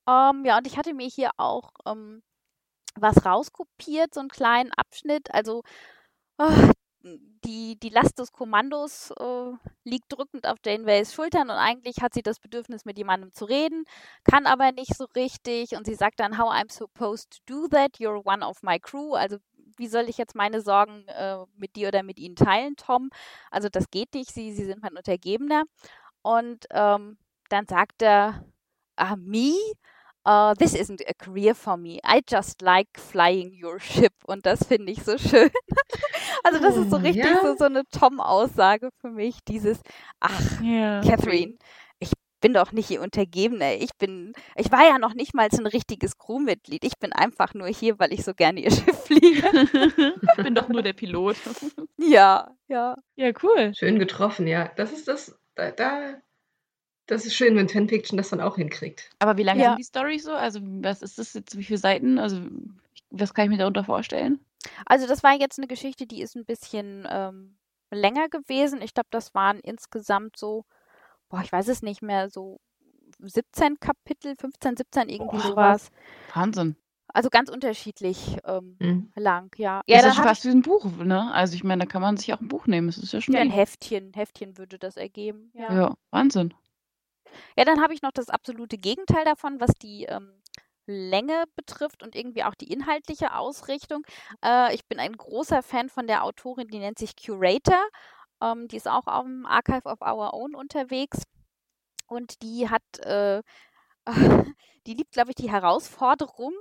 [0.08, 2.22] Ähm, ja, und ich hatte mir hier auch ähm,
[2.96, 5.34] was rauskopiert, so einen kleinen Abschnitt.
[5.34, 5.64] Also
[6.40, 6.72] oh,
[7.04, 9.52] die, die Last des Kommandos äh,
[9.84, 13.84] liegt drückend auf Janeways Schultern und eigentlich hat sie das Bedürfnis, mit jemandem zu reden,
[14.24, 17.98] kann aber nicht so richtig und sie sagt dann, how I'm supposed to do that,
[17.98, 19.38] you're one of my crew, also
[19.78, 23.10] wie soll ich jetzt meine Sorgen äh, mit dir oder mit ihnen teilen, Tom?
[23.52, 25.64] Also das geht nicht, sie, sie sind mein Untergebener.
[26.22, 27.18] Und ähm,
[27.50, 28.46] dann sagt er,
[28.96, 29.56] ah, me?
[30.26, 32.00] uh, this isn't a career for me.
[32.04, 34.14] I just like flying your ship.
[34.26, 35.50] Und das finde ich so schön.
[36.44, 37.42] Also das ist so hm, richtig ja.
[37.42, 39.40] so, so eine Tom-Aussage für mich.
[39.48, 39.80] Dieses,
[40.20, 41.02] ach, ja.
[41.02, 41.56] Catherine,
[42.00, 42.12] ich
[42.42, 43.76] bin doch nicht ihr Untergebener.
[43.76, 46.84] Ich bin, ich war ja noch nicht mal so ein richtiges Crewmitglied.
[46.84, 49.48] Ich bin einfach nur hier, weil ich so gerne ihr Schiff fliege.
[50.38, 51.38] ich bin doch nur der Pilot.
[51.98, 52.98] ja, ja.
[53.16, 53.74] Ja, cool.
[53.76, 54.70] Schön getroffen, ja.
[54.76, 56.16] Das ist das, da, da
[57.08, 59.10] das ist schön, wenn Fanfiction das dann auch hinkriegt.
[59.20, 59.70] Aber wie lange ja.
[59.70, 60.32] sind die Storys so?
[60.32, 61.58] Also, was ist das jetzt?
[61.58, 62.18] Wie viele Seiten?
[62.18, 62.42] Also,
[63.10, 64.40] was kann ich mir darunter vorstellen?
[64.86, 67.58] Also, das war jetzt eine Geschichte, die ist ein bisschen ähm,
[67.92, 68.82] länger gewesen.
[68.82, 70.66] Ich glaube, das waren insgesamt so,
[71.30, 72.60] boah, ich weiß es nicht mehr, so
[73.20, 75.92] 17 Kapitel, 15, 17, irgendwie boah, sowas.
[76.34, 76.76] Wahnsinn.
[77.08, 79.12] Also ganz unterschiedlich ähm, mhm.
[79.16, 79.82] lang, ja.
[79.86, 81.32] Ja, das ist fast wie ein Buch, ne?
[81.32, 82.88] Also ich meine, da kann man sich auch ein Buch nehmen.
[82.88, 83.36] Das ist ja schon.
[83.36, 85.52] Ja, ein Heftchen, Heftchen würde das ergeben.
[85.54, 86.56] Ja, ja Wahnsinn.
[87.56, 90.32] Ja, dann habe ich noch das absolute Gegenteil davon, was die ähm,
[90.86, 94.06] Länge betrifft und irgendwie auch die inhaltliche Ausrichtung.
[94.44, 97.82] Äh, ich bin ein großer Fan von der Autorin, die nennt sich Curator.
[98.42, 101.24] Ähm, die ist auch auf dem Archive of Our Own unterwegs.
[102.08, 103.42] Und die hat äh,
[104.86, 106.54] die liebt, glaube ich, die Herausforderung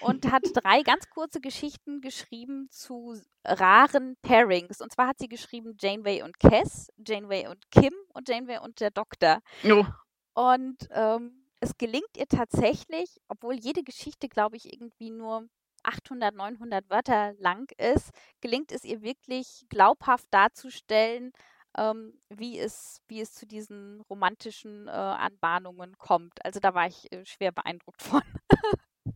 [0.00, 4.80] und hat drei ganz kurze Geschichten geschrieben zu raren Pairings.
[4.80, 8.90] Und zwar hat sie geschrieben Janeway und Cass, Janeway und Kim und Janeway und der
[8.90, 9.40] Doktor.
[9.64, 9.84] Oh.
[10.34, 15.48] Und ähm, es gelingt ihr tatsächlich, obwohl jede Geschichte, glaube ich, irgendwie nur
[15.82, 18.10] 800, 900 Wörter lang ist,
[18.40, 21.32] gelingt es ihr wirklich glaubhaft darzustellen,
[21.76, 26.44] ähm, wie, es, wie es zu diesen romantischen äh, Anbahnungen kommt.
[26.44, 28.22] Also da war ich äh, schwer beeindruckt von.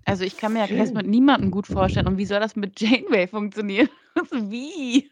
[0.05, 2.09] Also ich kann mir ja Cass mit niemandem gut vorstellen.
[2.09, 3.89] Und wie soll das mit Janeway funktionieren?
[4.31, 5.11] wie?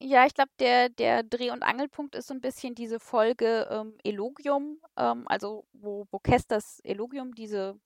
[0.00, 3.94] Ja, ich glaube, der, der Dreh- und Angelpunkt ist so ein bisschen diese Folge ähm,
[4.04, 7.78] Elogium, ähm, also wo, wo das Elogium, diese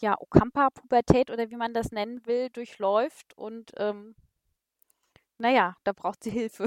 [0.00, 4.14] ja, Okampa-Pubertät oder wie man das nennen will, durchläuft und ähm,
[5.38, 6.66] naja, da braucht sie Hilfe.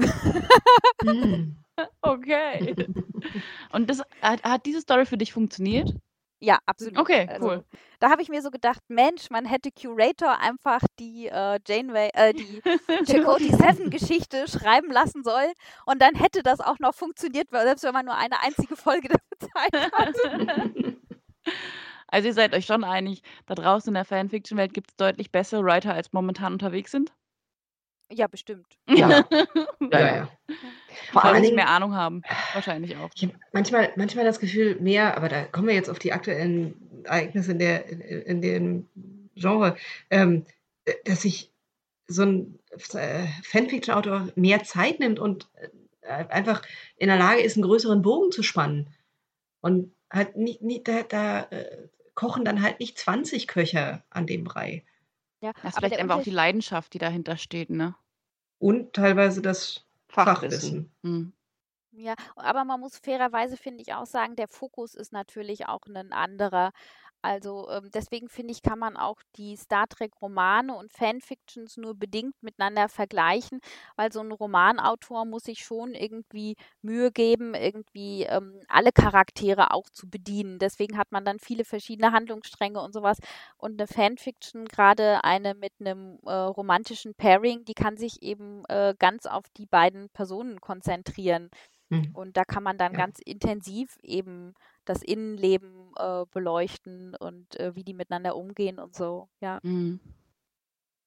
[1.02, 1.56] Hm.
[2.00, 2.74] Okay.
[3.72, 5.94] Und das hat, hat diese Story für dich funktioniert?
[6.40, 6.98] Ja, absolut.
[6.98, 7.64] Okay, Also, cool.
[7.98, 12.34] da habe ich mir so gedacht, Mensch, man hätte Curator einfach die äh, Janeway, äh,
[12.34, 12.60] die
[13.06, 15.52] Chakotay Seven Geschichte schreiben lassen sollen
[15.86, 19.08] und dann hätte das auch noch funktioniert, selbst wenn man nur eine einzige Folge
[19.40, 20.14] dafür Zeit hat.
[22.08, 25.64] Also ihr seid euch schon einig, da draußen in der Fanfiction-Welt gibt es deutlich bessere
[25.64, 27.12] Writer, als momentan unterwegs sind?
[28.10, 28.66] Ja, bestimmt.
[28.88, 29.24] Ja.
[29.80, 30.28] Ja, ja.
[31.12, 32.22] Vor sie Dingen, mehr Ahnung haben.
[32.52, 33.10] Wahrscheinlich auch.
[33.14, 36.74] ich habe manchmal, manchmal das Gefühl, mehr, aber da kommen wir jetzt auf die aktuellen
[37.04, 38.88] Ereignisse in, der, in, in dem
[39.34, 39.76] Genre,
[40.10, 40.44] ähm,
[41.04, 41.50] dass sich
[42.06, 42.58] so ein
[42.94, 45.68] äh, Fanfiction-Autor mehr Zeit nimmt und äh,
[46.06, 46.62] einfach
[46.96, 48.94] in der Lage ist, einen größeren Bogen zu spannen.
[49.60, 54.44] Und halt nicht, nicht da, da äh, kochen dann halt nicht 20 Köcher an dem
[54.44, 54.84] Brei.
[55.46, 57.94] Ja, Das ist vielleicht einfach auch die Leidenschaft, die dahinter steht, ne?
[58.58, 60.92] Und teilweise das Fachwissen.
[61.04, 61.32] Hm.
[61.92, 66.12] ja, aber man muss fairerweise, finde ich, auch sagen, der Fokus ist natürlich auch ein
[66.12, 66.72] anderer.
[67.26, 72.40] Also ähm, deswegen finde ich, kann man auch die Star Trek-Romane und Fanfictions nur bedingt
[72.40, 73.58] miteinander vergleichen,
[73.96, 79.90] weil so ein Romanautor muss sich schon irgendwie Mühe geben, irgendwie ähm, alle Charaktere auch
[79.90, 80.60] zu bedienen.
[80.60, 83.18] Deswegen hat man dann viele verschiedene Handlungsstränge und sowas.
[83.56, 88.94] Und eine Fanfiction, gerade eine mit einem äh, romantischen Pairing, die kann sich eben äh,
[88.98, 91.50] ganz auf die beiden Personen konzentrieren.
[91.90, 92.10] Hm.
[92.14, 92.98] Und da kann man dann Ja.
[92.98, 94.54] ganz intensiv eben
[94.84, 99.28] das Innenleben äh, beleuchten und äh, wie die miteinander umgehen und so.
[99.40, 99.60] Ja.
[99.62, 100.00] Hm.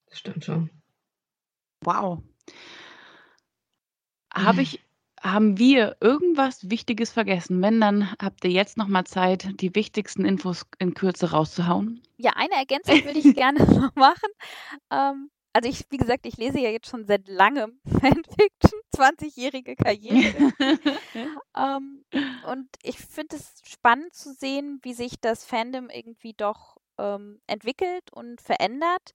[0.07, 0.69] Das stimmt schon.
[1.83, 2.21] Wow.
[4.33, 4.79] Habe ich,
[5.21, 7.61] haben wir irgendwas Wichtiges vergessen?
[7.61, 12.01] Wenn, dann habt ihr jetzt noch mal Zeit, die wichtigsten Infos in Kürze rauszuhauen.
[12.17, 14.29] Ja, eine Ergänzung würde ich gerne noch machen.
[14.91, 20.51] Ähm, also ich, wie gesagt, ich lese ja jetzt schon seit langem Fanfiction, 20-jährige Karriere.
[21.57, 22.03] ähm,
[22.47, 28.11] und ich finde es spannend zu sehen, wie sich das Fandom irgendwie doch ähm, entwickelt
[28.11, 29.13] und verändert,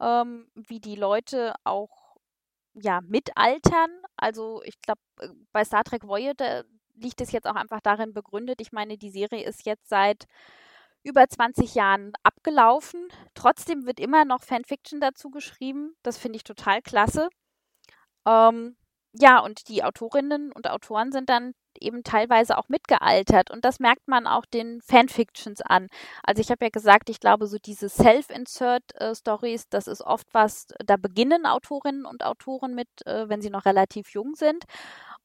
[0.00, 2.16] ähm, wie die Leute auch
[2.74, 3.90] ja mitaltern.
[4.16, 5.00] Also ich glaube,
[5.52, 6.64] bei Star Trek Voyager
[6.94, 8.60] liegt es jetzt auch einfach darin begründet.
[8.60, 10.26] Ich meine, die Serie ist jetzt seit
[11.02, 13.08] über 20 Jahren abgelaufen.
[13.34, 15.96] Trotzdem wird immer noch Fanfiction dazu geschrieben.
[16.02, 17.28] Das finde ich total klasse.
[18.26, 18.76] Ähm,
[19.14, 24.06] ja, und die Autorinnen und Autoren sind dann eben teilweise auch mitgealtert und das merkt
[24.08, 25.88] man auch den Fanfictions an.
[26.22, 30.96] Also ich habe ja gesagt, ich glaube, so diese Self-Insert-Stories, das ist oft was, da
[30.96, 34.64] beginnen Autorinnen und Autoren mit, äh, wenn sie noch relativ jung sind.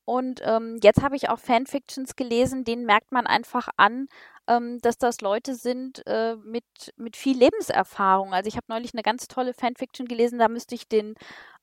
[0.05, 4.07] Und ähm, jetzt habe ich auch Fanfictions gelesen, denen merkt man einfach an,
[4.47, 6.63] ähm, dass das Leute sind äh, mit,
[6.95, 8.33] mit viel Lebenserfahrung.
[8.33, 11.15] Also ich habe neulich eine ganz tolle Fanfiction gelesen, da müsste ich den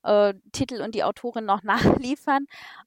[0.05, 2.45] äh, Titel und die Autorin noch nachliefern.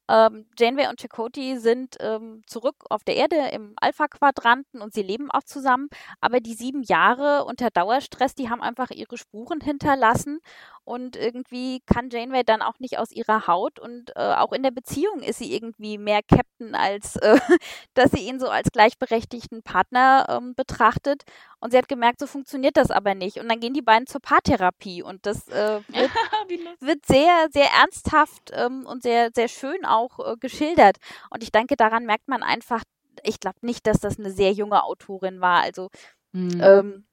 [0.08, 5.30] Ähm, Janeway und Chakotay sind ähm, zurück auf der Erde im Alpha-Quadranten und sie leben
[5.30, 5.88] auch zusammen.
[6.20, 10.40] Aber die sieben Jahre unter Dauerstress, die haben einfach ihre Spuren hinterlassen.
[10.84, 13.78] Und irgendwie kann Janeway dann auch nicht aus ihrer Haut.
[13.78, 17.38] Und äh, auch in der Beziehung ist sie irgendwie mehr Captain, als äh,
[17.94, 21.24] dass sie ihn so als gleichberechtigten Partner ähm, betrachtet.
[21.60, 23.38] Und sie hat gemerkt, so funktioniert das aber nicht.
[23.38, 25.02] Und dann gehen die beiden zur Paartherapie.
[25.02, 25.80] Und das äh,
[26.80, 30.98] wird wird sehr, sehr ernsthaft ähm, und sehr, sehr schön auch äh, geschildert.
[31.30, 32.82] Und ich denke, daran merkt man einfach,
[33.24, 35.62] ich glaube nicht, dass das eine sehr junge Autorin war.
[35.62, 35.88] Also
[36.34, 36.60] Hm.
[36.60, 37.06] ähm,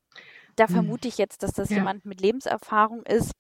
[0.56, 0.74] da Hm.
[0.74, 1.78] vermute ich jetzt, dass das Ja.
[1.78, 3.32] jemand mit Lebenserfahrung ist.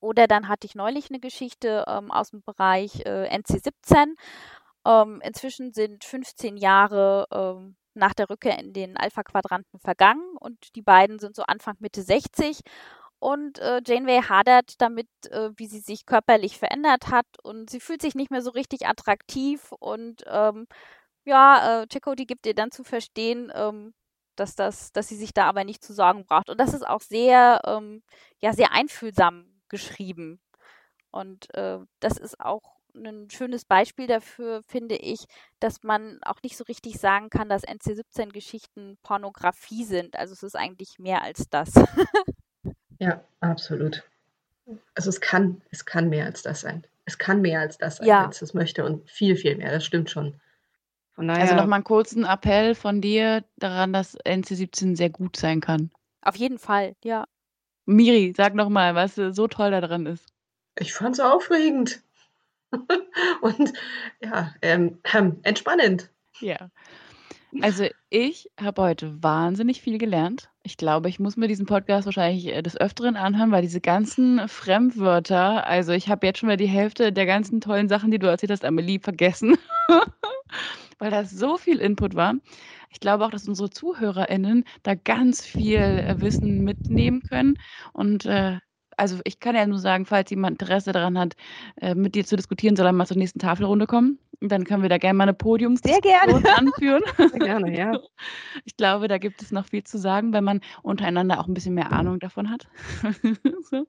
[0.00, 4.16] Oder dann hatte ich neulich eine Geschichte ähm, aus dem Bereich äh, NC17.
[4.86, 10.82] Ähm, inzwischen sind 15 Jahre ähm, nach der Rückkehr in den Alpha-Quadranten vergangen und die
[10.82, 12.60] beiden sind so Anfang Mitte 60.
[13.22, 18.02] und äh, Janeway hadert damit, äh, wie sie sich körperlich verändert hat und sie fühlt
[18.02, 20.66] sich nicht mehr so richtig attraktiv und ähm,
[21.24, 23.94] ja, äh, Chakotay gibt ihr dann zu verstehen, ähm,
[24.36, 26.50] dass das, dass sie sich da aber nicht zu sorgen braucht.
[26.50, 28.02] Und das ist auch sehr, ähm,
[28.40, 30.40] ja, sehr einfühlsam geschrieben.
[31.12, 35.26] Und äh, das ist auch ein schönes Beispiel dafür, finde ich,
[35.60, 40.16] dass man auch nicht so richtig sagen kann, dass NC-17-Geschichten Pornografie sind.
[40.16, 41.72] Also es ist eigentlich mehr als das.
[43.02, 44.02] ja, absolut.
[44.94, 46.84] Also es kann, es kann mehr als das sein.
[47.04, 48.22] Es kann mehr als das sein, Ja.
[48.22, 49.72] wenn es das möchte und viel, viel mehr.
[49.72, 50.40] Das stimmt schon.
[51.14, 55.60] Von Also daher, nochmal einen kurzen Appell von dir daran, dass NC-17 sehr gut sein
[55.60, 55.90] kann.
[56.22, 57.26] Auf jeden Fall, ja.
[57.84, 60.32] Miri, sag nochmal, was äh, so toll daran ist.
[60.78, 62.00] ich fand es aufregend.
[63.42, 63.72] und
[64.22, 66.08] ja, ähm, ähm, entspannend.
[66.40, 66.70] Ja.
[67.60, 70.48] Also ich habe heute wahnsinnig viel gelernt.
[70.62, 74.48] Ich glaube, ich muss mir diesen Podcast wahrscheinlich äh, des Öfteren anhören, weil diese ganzen
[74.48, 78.26] Fremdwörter, also ich habe jetzt schon mal die Hälfte der ganzen tollen Sachen, die du
[78.26, 79.58] erzählt hast, Amelie, vergessen,
[80.98, 82.34] weil da so viel Input war.
[82.90, 87.58] Ich glaube auch, dass unsere ZuhörerInnen da ganz viel äh, Wissen mitnehmen können.
[87.92, 88.58] Und äh,
[88.96, 91.34] also ich kann ja nur sagen, falls jemand Interesse daran hat,
[91.80, 94.18] äh, mit dir zu diskutieren, soll er mal zur nächsten Tafelrunde kommen.
[94.40, 97.02] Dann können wir da gerne mal eine Podiumsdiskussion anführen.
[97.16, 97.92] Sehr gerne, ja.
[98.64, 101.74] Ich glaube, da gibt es noch viel zu sagen, wenn man untereinander auch ein bisschen
[101.74, 102.66] mehr Ahnung davon hat.
[103.70, 103.86] so.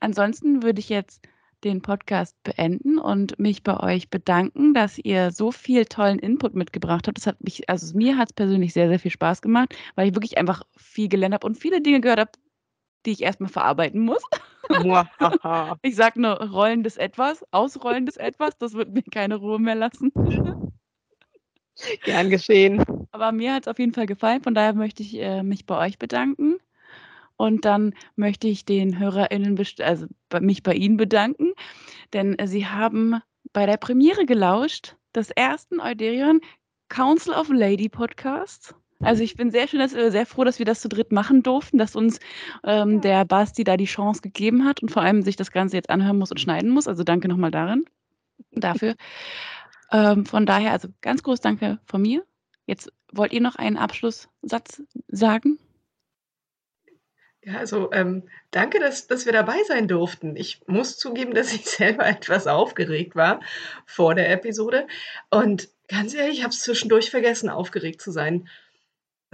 [0.00, 1.26] Ansonsten würde ich jetzt
[1.64, 7.08] den Podcast beenden und mich bei euch bedanken, dass ihr so viel tollen Input mitgebracht
[7.08, 7.18] habt.
[7.18, 10.14] Das hat mich, also mir hat es persönlich sehr, sehr viel Spaß gemacht, weil ich
[10.14, 12.30] wirklich einfach viel gelernt habe und viele Dinge gehört habe,
[13.06, 14.22] die ich erstmal verarbeiten muss.
[15.82, 20.10] Ich sage nur rollendes Etwas, ausrollendes Etwas, das wird mir keine Ruhe mehr lassen.
[22.04, 22.82] Gern geschehen.
[23.12, 25.86] Aber mir hat es auf jeden Fall gefallen, von daher möchte ich äh, mich bei
[25.86, 26.56] euch bedanken.
[27.36, 30.06] Und dann möchte ich den HörerInnen, also
[30.40, 31.52] mich bei Ihnen bedanken,
[32.12, 33.20] denn äh, Sie haben
[33.52, 36.40] bei der Premiere gelauscht des ersten Euderion
[36.88, 38.74] Council of Lady Podcasts.
[39.04, 41.42] Also ich bin sehr schön, dass, äh, sehr froh, dass wir das zu dritt machen
[41.42, 42.20] durften, dass uns
[42.64, 45.90] ähm, der Basti da die Chance gegeben hat und vor allem sich das Ganze jetzt
[45.90, 46.88] anhören muss und schneiden muss.
[46.88, 47.84] Also danke nochmal daran,
[48.52, 48.94] dafür.
[49.92, 52.24] Ähm, von daher, also ganz groß Danke von mir.
[52.66, 55.58] Jetzt wollt ihr noch einen Abschlusssatz sagen?
[57.42, 60.34] Ja, also ähm, danke, dass, dass wir dabei sein durften.
[60.34, 63.40] Ich muss zugeben, dass ich selber etwas aufgeregt war
[63.86, 64.86] vor der Episode.
[65.30, 68.48] Und ganz ehrlich, ich habe es zwischendurch vergessen, aufgeregt zu sein.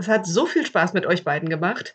[0.00, 1.94] Es hat so viel Spaß mit euch beiden gemacht.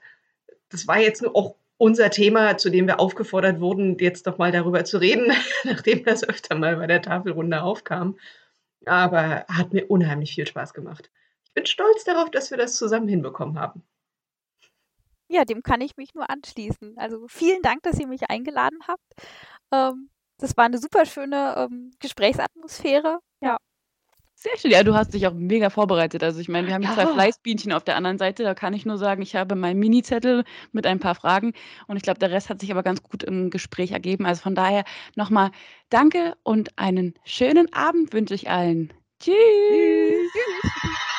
[0.70, 4.52] Das war jetzt nur auch unser Thema, zu dem wir aufgefordert wurden, jetzt doch mal
[4.52, 5.34] darüber zu reden,
[5.64, 8.18] nachdem das öfter mal bei der Tafelrunde aufkam.
[8.86, 11.10] Aber hat mir unheimlich viel Spaß gemacht.
[11.46, 13.84] Ich bin stolz darauf, dass wir das zusammen hinbekommen haben.
[15.28, 16.98] Ja, dem kann ich mich nur anschließen.
[16.98, 19.02] Also vielen Dank, dass ihr mich eingeladen habt.
[19.72, 23.20] Ähm, das war eine super schöne ähm, Gesprächsatmosphäre.
[24.46, 24.52] Ja.
[24.52, 24.72] Sehr schön.
[24.72, 26.24] Ja, du hast dich auch mega vorbereitet.
[26.24, 27.14] Also ich meine, wir haben hier zwei Ja.
[27.14, 28.44] Fleißbienchen auf der anderen Seite.
[28.44, 31.54] Da kann ich nur sagen, ich habe meinen Mini-Zettel mit ein paar Fragen.
[31.88, 34.26] Und ich glaube, der Rest hat sich aber ganz gut im Gespräch ergeben.
[34.26, 34.84] Also von daher
[35.16, 35.52] nochmal
[35.90, 38.94] danke und einen schönen Abend wünsche ich allen.
[39.20, 39.36] Tschüss.
[40.34, 41.15] Tschüss.